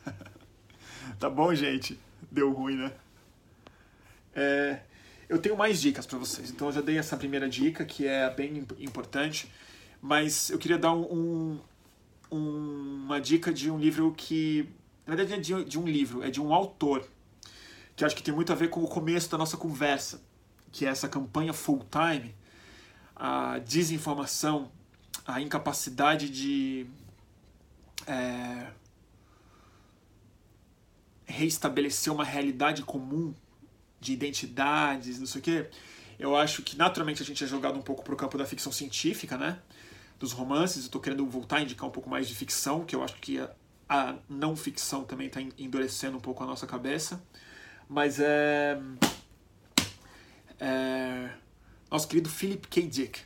[1.18, 1.98] tá bom, gente?
[2.30, 2.92] Deu ruim, né?
[4.34, 4.82] É,
[5.28, 6.50] eu tenho mais dicas para vocês.
[6.50, 9.52] Então eu já dei essa primeira dica, que é bem importante,
[10.00, 11.60] mas eu queria dar um,
[12.30, 14.68] um, uma dica de um livro que.
[15.06, 17.06] Na verdade, é de, de um livro, é de um autor,
[17.96, 20.22] que acho que tem muito a ver com o começo da nossa conversa,
[20.70, 22.34] que é essa campanha full time,
[23.16, 24.70] a desinformação,
[25.26, 26.86] a incapacidade de.
[28.06, 28.68] É,
[31.26, 33.34] reestabelecer uma realidade comum
[34.00, 35.70] de identidades, não sei o quê,
[36.18, 38.72] eu acho que naturalmente a gente é jogado um pouco para o campo da ficção
[38.72, 39.60] científica, né?
[40.18, 40.84] Dos romances.
[40.84, 43.38] Eu tô querendo voltar a indicar um pouco mais de ficção, que eu acho que
[43.38, 43.50] a,
[43.88, 47.22] a não ficção também está endurecendo um pouco a nossa cabeça.
[47.88, 48.80] Mas é.
[50.58, 51.30] é
[51.90, 52.82] nosso querido Philip K.
[52.82, 53.20] Dick.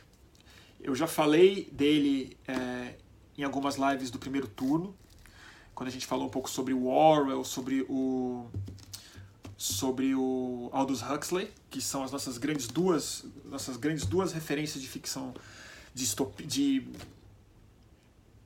[0.79, 2.95] Eu já falei dele é,
[3.37, 4.95] em algumas lives do primeiro turno,
[5.73, 8.47] quando a gente falou um pouco sobre o Orwell, sobre o
[9.63, 14.89] sobre o Aldous Huxley, que são as nossas grandes duas, nossas grandes duas referências de
[14.89, 15.33] ficção
[15.95, 16.85] distopia, de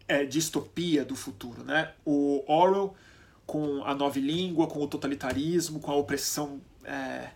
[0.07, 1.91] é, distopia do futuro, né?
[2.06, 2.95] O Orwell
[3.48, 7.30] com a nova língua, com o totalitarismo, com a opressão é,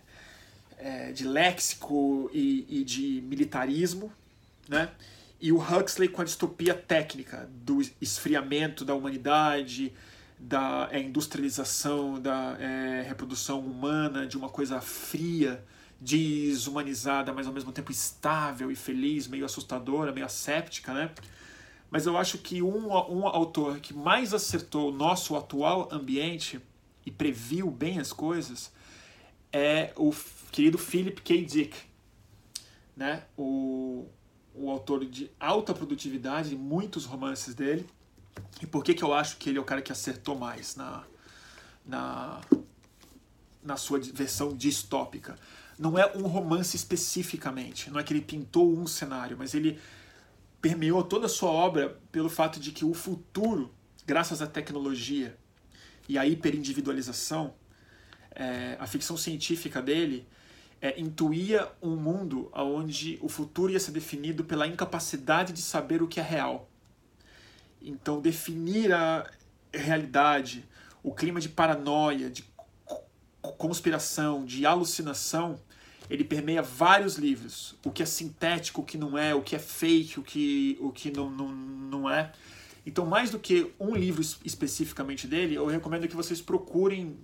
[0.78, 4.12] é, de léxico e, e, de militarismo,
[4.68, 4.92] né?
[5.40, 9.92] E o Huxley com a distopia técnica do esfriamento da humanidade,
[10.42, 15.64] da é, industrialização, da é, reprodução humana, de uma coisa fria,
[16.00, 21.12] desumanizada, mas ao mesmo tempo estável e feliz, meio assustadora, meio asséptica, né?
[21.88, 26.60] Mas eu acho que um, um autor que mais acertou o nosso atual ambiente
[27.06, 28.72] e previu bem as coisas
[29.52, 30.12] é o
[30.50, 31.44] querido Philip K.
[31.44, 31.76] Dick,
[32.96, 33.24] né?
[33.36, 34.08] o,
[34.54, 37.86] o autor de alta produtividade, muitos romances dele,
[38.60, 41.04] e por que, que eu acho que ele é o cara que acertou mais na,
[41.84, 42.40] na,
[43.62, 45.36] na sua versão distópica?
[45.78, 49.80] Não é um romance especificamente, não é que ele pintou um cenário, mas ele
[50.60, 53.74] permeou toda a sua obra pelo fato de que o futuro,
[54.06, 55.36] graças à tecnologia
[56.08, 57.54] e à hiperindividualização,
[58.34, 60.26] é, a ficção científica dele
[60.80, 66.08] é, intuía um mundo onde o futuro ia ser definido pela incapacidade de saber o
[66.08, 66.68] que é real.
[67.84, 69.28] Então, definir a
[69.72, 70.64] realidade,
[71.02, 72.44] o clima de paranoia, de
[73.58, 75.58] conspiração, de alucinação,
[76.08, 77.74] ele permeia vários livros.
[77.84, 80.90] O que é sintético, o que não é, o que é fake, o que, o
[80.90, 82.32] que não, não, não é.
[82.84, 87.16] Então, mais do que um livro especificamente dele, eu recomendo que vocês procurem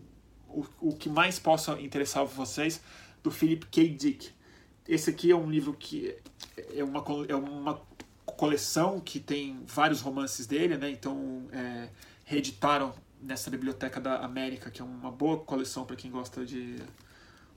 [0.49, 2.81] o, o que mais possa interessar vocês
[3.23, 3.89] do Philip K.
[3.89, 4.31] Dick.
[4.87, 6.17] Esse aqui é um livro que
[6.75, 7.81] é uma, é uma
[8.33, 10.91] coleção que tem vários romances dele, né?
[10.91, 11.89] Então é,
[12.25, 16.77] reeditaram nessa biblioteca da América, que é uma boa coleção para quem gosta de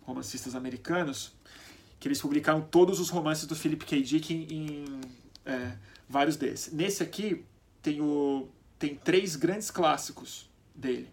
[0.02, 1.34] romancistas americanos,
[2.00, 4.02] que eles publicaram todos os romances do Philip K.
[4.02, 5.02] Dick em, em
[5.46, 5.78] é,
[6.10, 6.74] vários desses.
[6.74, 7.46] Nesse aqui
[7.82, 8.48] tem, o,
[8.80, 11.10] tem três grandes clássicos dele,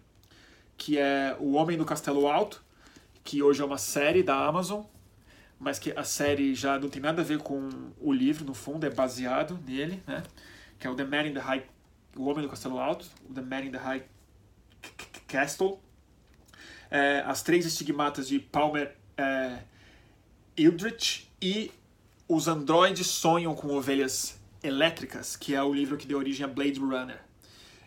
[0.77, 2.63] que é O Homem no Castelo Alto,
[3.23, 4.83] que hoje é uma série da Amazon,
[5.59, 7.69] mas que a série já não tem nada a ver com
[7.99, 10.23] o livro, no fundo, é baseado nele, né?
[10.79, 11.65] Que é o The Man in the High...
[12.15, 14.03] O Homem do Castelo Alto, o The Man in the High
[15.27, 15.79] Castle.
[16.89, 19.59] É, as Três Estigmatas de Palmer é,
[20.57, 21.71] Eldritch e
[22.27, 26.79] Os Androides Sonham com Ovelhas Elétricas, que é o livro que deu origem a Blade
[26.79, 27.19] Runner.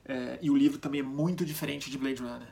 [0.04, 2.48] É, e o livro também é muito diferente de Blade Runner.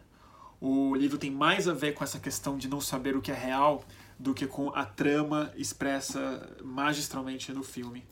[0.61, 3.35] O livro tem mais a ver com essa questão de não saber o que é
[3.35, 3.85] real
[4.19, 8.05] do que com a trama expressa magistralmente no filme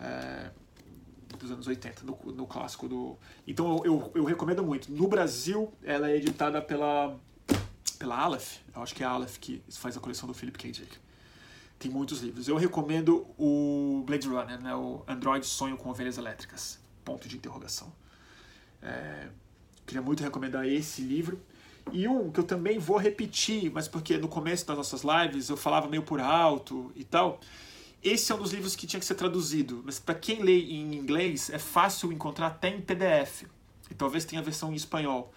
[0.00, 0.50] é,
[1.38, 3.16] dos anos 80, no, no, clássico do.
[3.46, 4.90] Então eu, eu, eu, recomendo muito.
[4.90, 7.16] No Brasil, ela é editada pela
[7.98, 10.70] pela Aleph, eu acho que é a Aleph que faz a coleção do Philip K.
[10.70, 10.98] Dick.
[11.78, 12.48] Tem muitos livros.
[12.48, 16.78] Eu recomendo o Blade Runner, né, o Android Sonho com Ovelhas Elétricas.
[17.04, 17.92] Ponto de interrogação.
[18.82, 19.28] É,
[19.86, 21.40] queria muito recomendar esse livro.
[21.92, 25.56] E um que eu também vou repetir, mas porque no começo das nossas lives eu
[25.56, 27.40] falava meio por alto e tal.
[28.02, 30.94] Esse é um dos livros que tinha que ser traduzido, mas para quem lê em
[30.94, 33.44] inglês é fácil encontrar até em PDF.
[33.90, 35.32] E talvez tenha a versão em espanhol.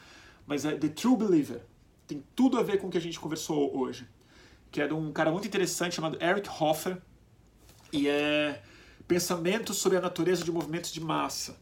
[0.45, 1.61] Mas é The True Believer.
[2.07, 4.07] Tem tudo a ver com o que a gente conversou hoje.
[4.71, 6.99] Que é de um cara muito interessante chamado Eric Hoffer.
[7.93, 8.61] E é
[9.07, 11.57] Pensamentos sobre a Natureza de Movimentos de Massa.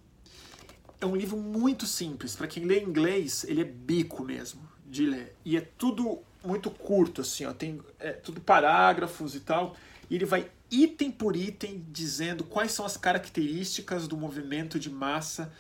[0.99, 2.35] É um livro muito simples.
[2.35, 5.35] Para quem lê inglês, ele é bico mesmo de ler.
[5.43, 7.53] E é tudo muito curto, assim, ó.
[7.53, 9.75] Tem é, tudo parágrafos e tal.
[10.09, 15.51] E ele vai item por item dizendo quais são as características do movimento de massa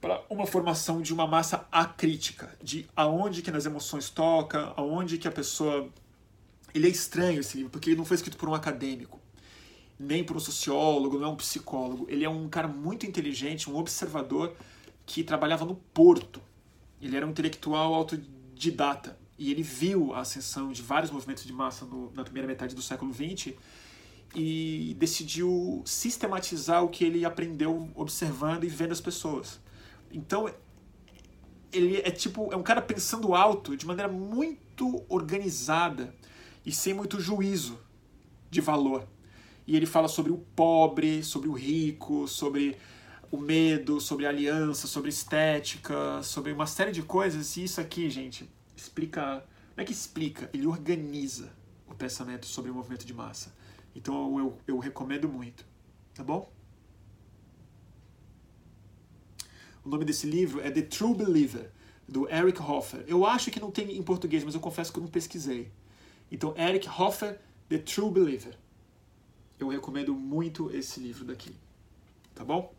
[0.00, 5.26] para uma formação de uma massa acrítica, de aonde que nas emoções toca, aonde que
[5.26, 5.88] a pessoa
[6.74, 9.18] ele é estranho esse livro, porque ele não foi escrito por um acadêmico,
[9.98, 12.06] nem por um sociólogo, não é um psicólogo.
[12.08, 14.54] Ele é um cara muito inteligente, um observador
[15.06, 16.40] que trabalhava no porto.
[17.00, 18.43] Ele era um intelectual autodidata
[19.38, 22.82] e ele viu a ascensão de vários movimentos de massa no, na primeira metade do
[22.82, 23.54] século XX
[24.34, 29.60] e decidiu sistematizar o que ele aprendeu observando e vendo as pessoas.
[30.12, 30.52] Então,
[31.72, 36.14] ele é tipo, é um cara pensando alto de maneira muito organizada
[36.64, 37.78] e sem muito juízo
[38.50, 39.06] de valor.
[39.66, 42.76] E ele fala sobre o pobre, sobre o rico, sobre
[43.34, 47.56] o medo, sobre aliança, sobre estética, sobre uma série de coisas.
[47.56, 49.44] E isso aqui, gente, explica.
[49.76, 51.52] Não é que explica, ele organiza
[51.88, 53.52] o pensamento sobre o movimento de massa.
[53.92, 55.66] Então eu, eu recomendo muito.
[56.14, 56.48] Tá bom?
[59.84, 61.72] O nome desse livro é The True Believer,
[62.08, 63.04] do Eric Hoffer.
[63.08, 65.72] Eu acho que não tem em português, mas eu confesso que eu não pesquisei.
[66.30, 68.56] Então, Eric Hoffer, The True Believer.
[69.58, 71.54] Eu recomendo muito esse livro daqui.
[72.32, 72.72] Tá bom?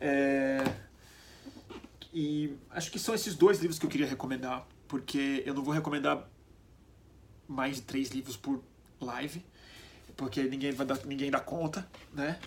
[0.00, 0.64] É...
[2.12, 5.72] E acho que são esses dois livros que eu queria recomendar, porque eu não vou
[5.72, 6.28] recomendar
[7.46, 8.62] mais de três livros por
[9.00, 9.44] live,
[10.16, 12.38] porque ninguém vai dar, ninguém dá conta, né?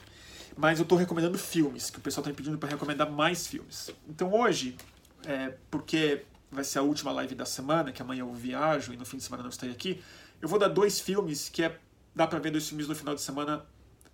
[0.55, 3.89] mas eu estou recomendando filmes, que o pessoal está me pedindo para recomendar mais filmes.
[4.07, 4.77] Então hoje,
[5.25, 9.05] é, porque vai ser a última live da semana, que amanhã eu viajo e no
[9.05, 10.01] fim de semana não estarei aqui,
[10.41, 11.77] eu vou dar dois filmes que é,
[12.15, 13.65] dá para ver dois filmes no final de semana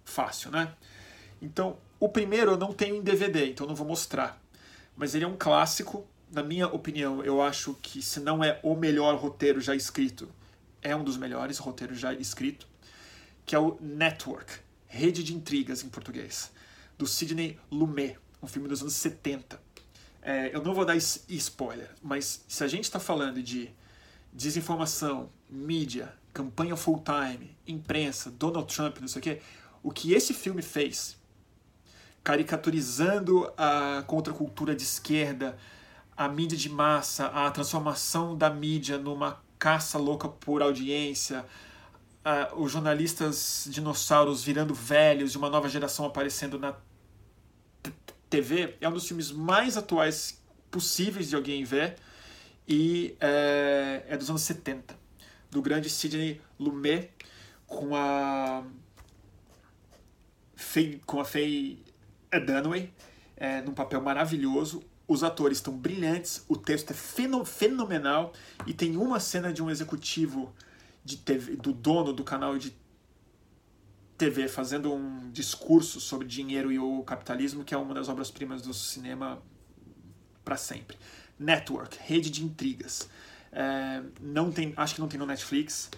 [0.06, 0.74] fácil, né?
[1.42, 4.42] Então, o primeiro eu não tenho em DVD, então não vou mostrar.
[4.96, 8.76] Mas ele é um clássico, na minha opinião, eu acho que se não é o
[8.76, 10.30] melhor roteiro já escrito,
[10.82, 12.68] é um dos melhores roteiros já escrito,
[13.46, 16.52] que é o Network Rede de Intrigas em português,
[16.98, 19.60] do Sidney Lumet, um filme dos anos 70.
[20.22, 23.70] É, eu não vou dar spoiler, mas se a gente está falando de
[24.32, 29.42] desinformação, mídia, campanha full-time, imprensa, Donald Trump, não sei o quê,
[29.82, 31.19] o que esse filme fez,
[32.30, 35.58] caricaturizando a contracultura de esquerda,
[36.16, 41.44] a mídia de massa, a transformação da mídia numa caça louca por audiência,
[42.24, 46.76] uh, os jornalistas dinossauros virando velhos e uma nova geração aparecendo na
[48.30, 50.40] TV, é um dos filmes mais atuais
[50.70, 51.96] possíveis de alguém ver
[52.68, 54.96] e é, é dos anos 70,
[55.50, 57.10] do grande Sidney Lumet
[57.66, 58.64] com a
[60.56, 61.89] Faye, com a Faye
[62.38, 62.92] Dunaway
[63.36, 64.84] é, num papel maravilhoso.
[65.08, 68.32] Os atores estão brilhantes, o texto é fenomenal
[68.68, 70.54] e tem uma cena de um executivo
[71.04, 72.76] de TV, do dono do canal de
[74.20, 78.74] TV fazendo um discurso sobre dinheiro e o capitalismo, que é uma das obras-primas do
[78.74, 79.42] cinema
[80.44, 80.98] para sempre.
[81.40, 83.10] Network, rede de intrigas.
[83.52, 85.90] É, não tem, acho que não tem no Netflix.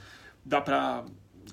[0.46, 1.04] Dá para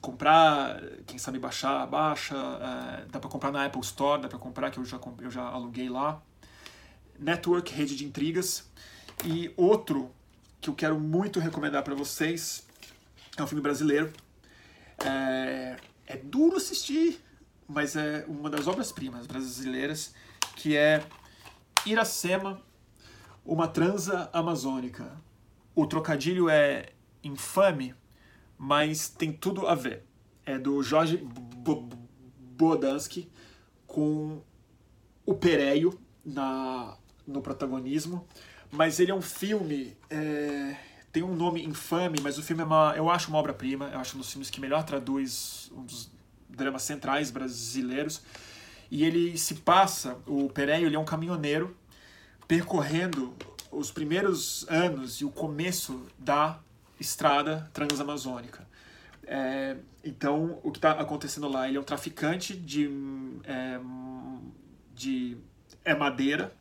[0.00, 2.34] comprar, quem sabe baixar, baixa.
[2.34, 5.42] É, dá para comprar na Apple Store, dá para comprar que eu já eu já
[5.42, 6.22] aluguei lá.
[7.18, 8.68] Network, rede de intrigas.
[9.24, 10.10] E outro
[10.60, 12.66] que eu quero muito recomendar para vocês
[13.36, 14.12] é um filme brasileiro.
[15.04, 15.76] É,
[16.06, 17.20] é duro assistir,
[17.68, 20.14] mas é uma das obras-primas brasileiras,
[20.56, 21.04] que é
[21.86, 22.60] Iracema,
[23.44, 25.16] uma transa amazônica.
[25.74, 26.90] O trocadilho é
[27.22, 27.94] infame,
[28.58, 30.04] mas tem tudo a ver.
[30.44, 31.24] É do Jorge
[32.56, 33.30] Bodansky
[33.86, 34.42] com
[35.24, 38.26] o Pereio na, no protagonismo.
[38.70, 39.96] Mas ele é um filme.
[40.10, 40.76] É,
[41.12, 44.16] tem um nome infame, mas o filme é uma, eu acho uma obra-prima, eu acho
[44.16, 46.10] um dos filmes que melhor traduz um dos
[46.48, 48.22] dramas centrais brasileiros.
[48.90, 51.76] E ele se passa, o Pereio, ele é um caminhoneiro
[52.46, 53.34] percorrendo
[53.70, 56.58] os primeiros anos e o começo da
[57.00, 58.66] estrada transamazônica.
[59.26, 61.68] É, então, o que está acontecendo lá?
[61.68, 62.90] Ele é um traficante de,
[63.44, 63.78] é,
[64.94, 65.36] de
[65.84, 66.54] é madeira,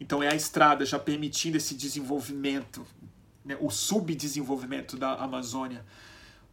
[0.00, 2.86] então é a estrada já permitindo esse desenvolvimento,
[3.44, 5.84] né, o subdesenvolvimento da Amazônia.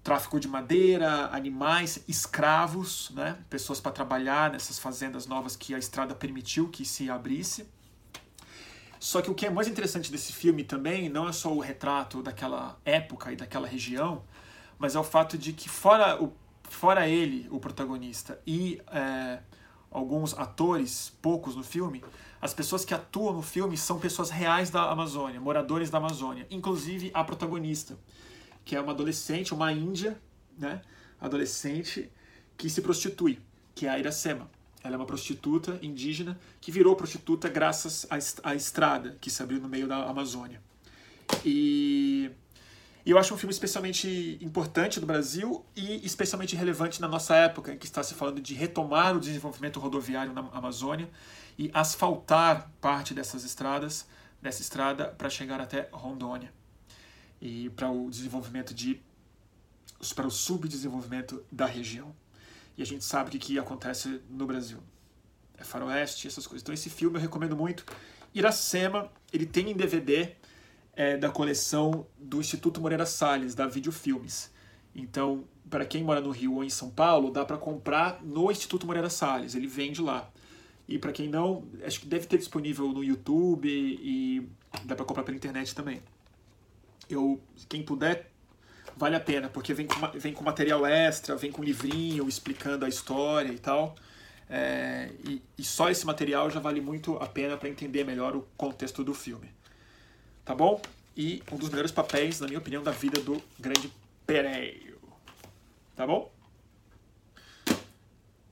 [0.03, 6.15] Tráfico de madeira, animais, escravos, né, pessoas para trabalhar nessas fazendas novas que a estrada
[6.15, 7.67] permitiu que se abrisse.
[9.01, 12.21] Só que o que é mais interessante desse filme também não é só o retrato
[12.21, 14.21] daquela época e daquela região,
[14.77, 16.31] mas é o fato de que fora, o,
[16.69, 19.39] fora ele, o protagonista, e é,
[19.89, 22.05] alguns atores, poucos no filme,
[22.39, 27.09] as pessoas que atuam no filme são pessoas reais da Amazônia, moradores da Amazônia, inclusive
[27.11, 27.97] a protagonista,
[28.63, 30.21] que é uma adolescente, uma índia,
[30.55, 30.79] né,
[31.19, 32.11] adolescente
[32.55, 33.39] que se prostitui,
[33.73, 34.47] que é a Iracema.
[34.83, 38.07] Ela é uma prostituta indígena que virou prostituta graças
[38.43, 40.61] à estrada que se abriu no meio da Amazônia.
[41.45, 42.31] E
[43.05, 47.77] eu acho um filme especialmente importante do Brasil e especialmente relevante na nossa época, em
[47.77, 51.09] que está se falando de retomar o desenvolvimento rodoviário na Amazônia
[51.57, 54.05] e asfaltar parte dessas estradas,
[54.41, 56.53] dessa estrada, para chegar até Rondônia.
[57.41, 59.01] E para o desenvolvimento de.
[60.13, 62.13] para o subdesenvolvimento da região.
[62.77, 64.79] E a gente sabe o que acontece no Brasil.
[65.57, 66.61] É faroeste, essas coisas.
[66.61, 67.85] Então esse filme eu recomendo muito.
[68.33, 70.35] Iracema, ele tem em DVD
[70.93, 74.51] é, da coleção do Instituto Moreira Salles, da Videofilmes.
[74.95, 78.85] Então, para quem mora no Rio ou em São Paulo, dá para comprar no Instituto
[78.85, 80.29] Moreira Salles, ele vende lá.
[80.87, 84.49] E para quem não, acho que deve ter disponível no YouTube e
[84.83, 86.01] dá para comprar pela internet também.
[87.09, 88.30] Eu, quem puder,
[88.95, 92.89] vale a pena, porque vem com, vem com material extra, vem com livrinho explicando a
[92.89, 93.95] história e tal.
[94.49, 98.45] É, e, e só esse material já vale muito a pena para entender melhor o
[98.57, 99.49] contexto do filme
[100.43, 100.81] tá bom?
[101.15, 103.91] E um dos melhores papéis, na minha opinião, da vida do grande
[104.25, 104.99] Pereio.
[105.95, 106.31] Tá bom?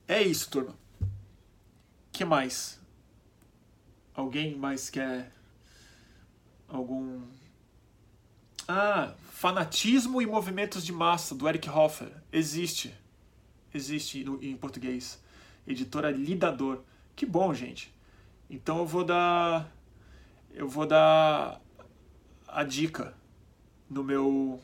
[0.06, 0.74] É isso, turma.
[2.12, 2.78] que mais?
[4.14, 5.32] Alguém mais quer
[6.68, 7.22] algum
[8.68, 12.94] ah, fanatismo e movimentos de massa do Eric Hoffer existe,
[13.72, 15.18] existe em português.
[15.66, 16.82] Editora Lidador.
[17.16, 17.90] Que bom, gente.
[18.50, 19.74] Então eu vou dar,
[20.52, 21.58] eu vou dar
[22.46, 23.14] a dica
[23.88, 24.60] no meu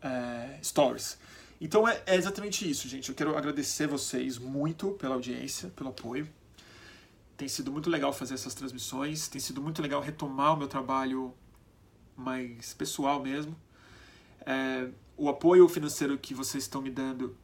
[0.00, 1.18] é, stories.
[1.60, 3.10] Então é, é, exatamente isso, gente.
[3.10, 6.26] Eu quero agradecer vocês muito pela audiência, pelo apoio.
[7.36, 11.34] Tem sido muito legal fazer essas transmissões, tem sido muito legal retomar o meu trabalho
[12.16, 13.54] mais pessoal mesmo.
[14.46, 17.36] É, o apoio financeiro que vocês estão me dando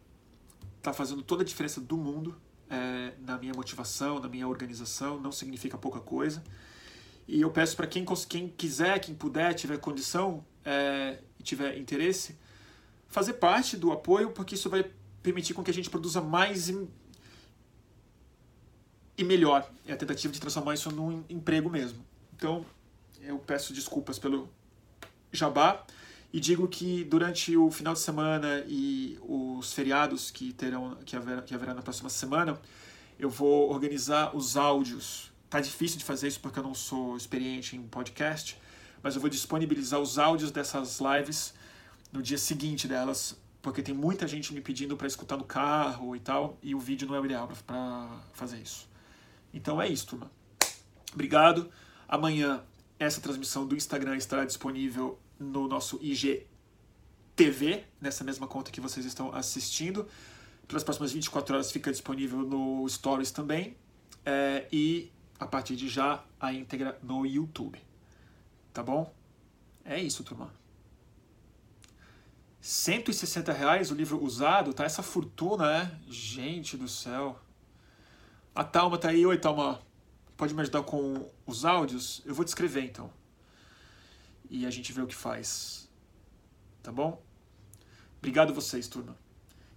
[0.78, 2.36] está fazendo toda a diferença do mundo
[2.68, 5.20] é, na minha motivação, na minha organização.
[5.20, 6.43] Não significa pouca coisa.
[7.27, 12.36] E eu peço para quem, quem quiser, quem puder, tiver condição é, e tiver interesse,
[13.09, 14.90] fazer parte do apoio, porque isso vai
[15.22, 16.89] permitir com que a gente produza mais e,
[19.16, 19.70] e melhor.
[19.86, 22.05] É a tentativa de transformar isso num emprego mesmo.
[22.35, 22.64] Então,
[23.20, 24.48] eu peço desculpas pelo
[25.31, 25.85] jabá
[26.32, 31.43] e digo que durante o final de semana e os feriados que terão que haverá,
[31.43, 32.61] que haverá na próxima semana,
[33.19, 37.77] eu vou organizar os áudios Tá difícil de fazer isso porque eu não sou experiente
[37.77, 38.57] em podcast,
[39.02, 41.52] mas eu vou disponibilizar os áudios dessas lives
[42.12, 46.20] no dia seguinte delas, porque tem muita gente me pedindo para escutar no carro e
[46.20, 48.89] tal, e o vídeo não é o ideal para fazer isso.
[49.52, 50.31] Então é isso, turma.
[51.12, 51.69] Obrigado.
[52.09, 52.62] Amanhã
[52.97, 59.35] essa transmissão do Instagram estará disponível no nosso IGTV, nessa mesma conta que vocês estão
[59.35, 60.07] assistindo.
[60.69, 63.77] Pelas próximas 24 horas fica disponível no Stories também.
[64.25, 67.81] É, e a partir de já a íntegra no YouTube.
[68.73, 69.12] Tá bom?
[69.85, 70.53] É isso, turma.
[72.61, 74.85] 160 reais o livro usado, tá?
[74.85, 75.91] Essa fortuna, é?
[76.07, 77.41] Gente do céu.
[78.55, 79.25] A Talma tá aí.
[79.25, 79.81] Oi, Talma.
[80.37, 82.23] Pode me ajudar com os áudios?
[82.27, 83.11] Eu vou descrever então.
[84.51, 85.89] E a gente vê o que faz.
[86.82, 87.22] Tá bom?
[88.18, 89.16] Obrigado vocês, turma.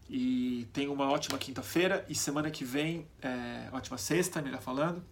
[0.09, 5.03] E tenha uma ótima quinta-feira e semana que vem, é, ótima sexta, melhor falando.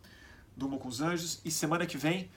[0.57, 1.39] Durma com os Anjos.
[1.45, 2.29] E semana que vem,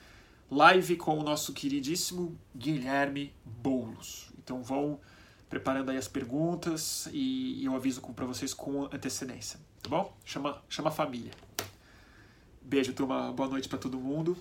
[0.49, 4.31] live com o nosso queridíssimo Guilherme Boulos.
[4.37, 4.99] Então vão
[5.49, 10.15] preparando aí as perguntas e, eu aviso para vocês com antecedência, tá bom?
[10.23, 11.31] Chama, chama a família.
[12.61, 13.31] Beijo, turma.
[13.31, 14.35] Boa noite para todo mundo.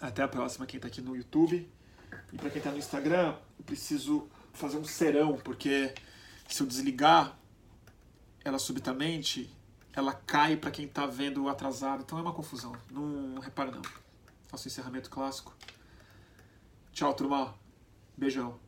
[0.00, 1.70] Até a próxima, quem está aqui no YouTube.
[2.32, 5.94] E para quem está no Instagram, eu preciso fazer um serão, porque
[6.48, 7.38] se eu desligar
[8.44, 9.54] ela subitamente,
[9.92, 12.02] ela cai para quem está vendo atrasado.
[12.02, 12.74] Então é uma confusão.
[12.90, 13.82] Não repara não.
[14.48, 15.54] Faço encerramento clássico.
[16.92, 17.54] Tchau, turma.
[18.16, 18.58] Beijão.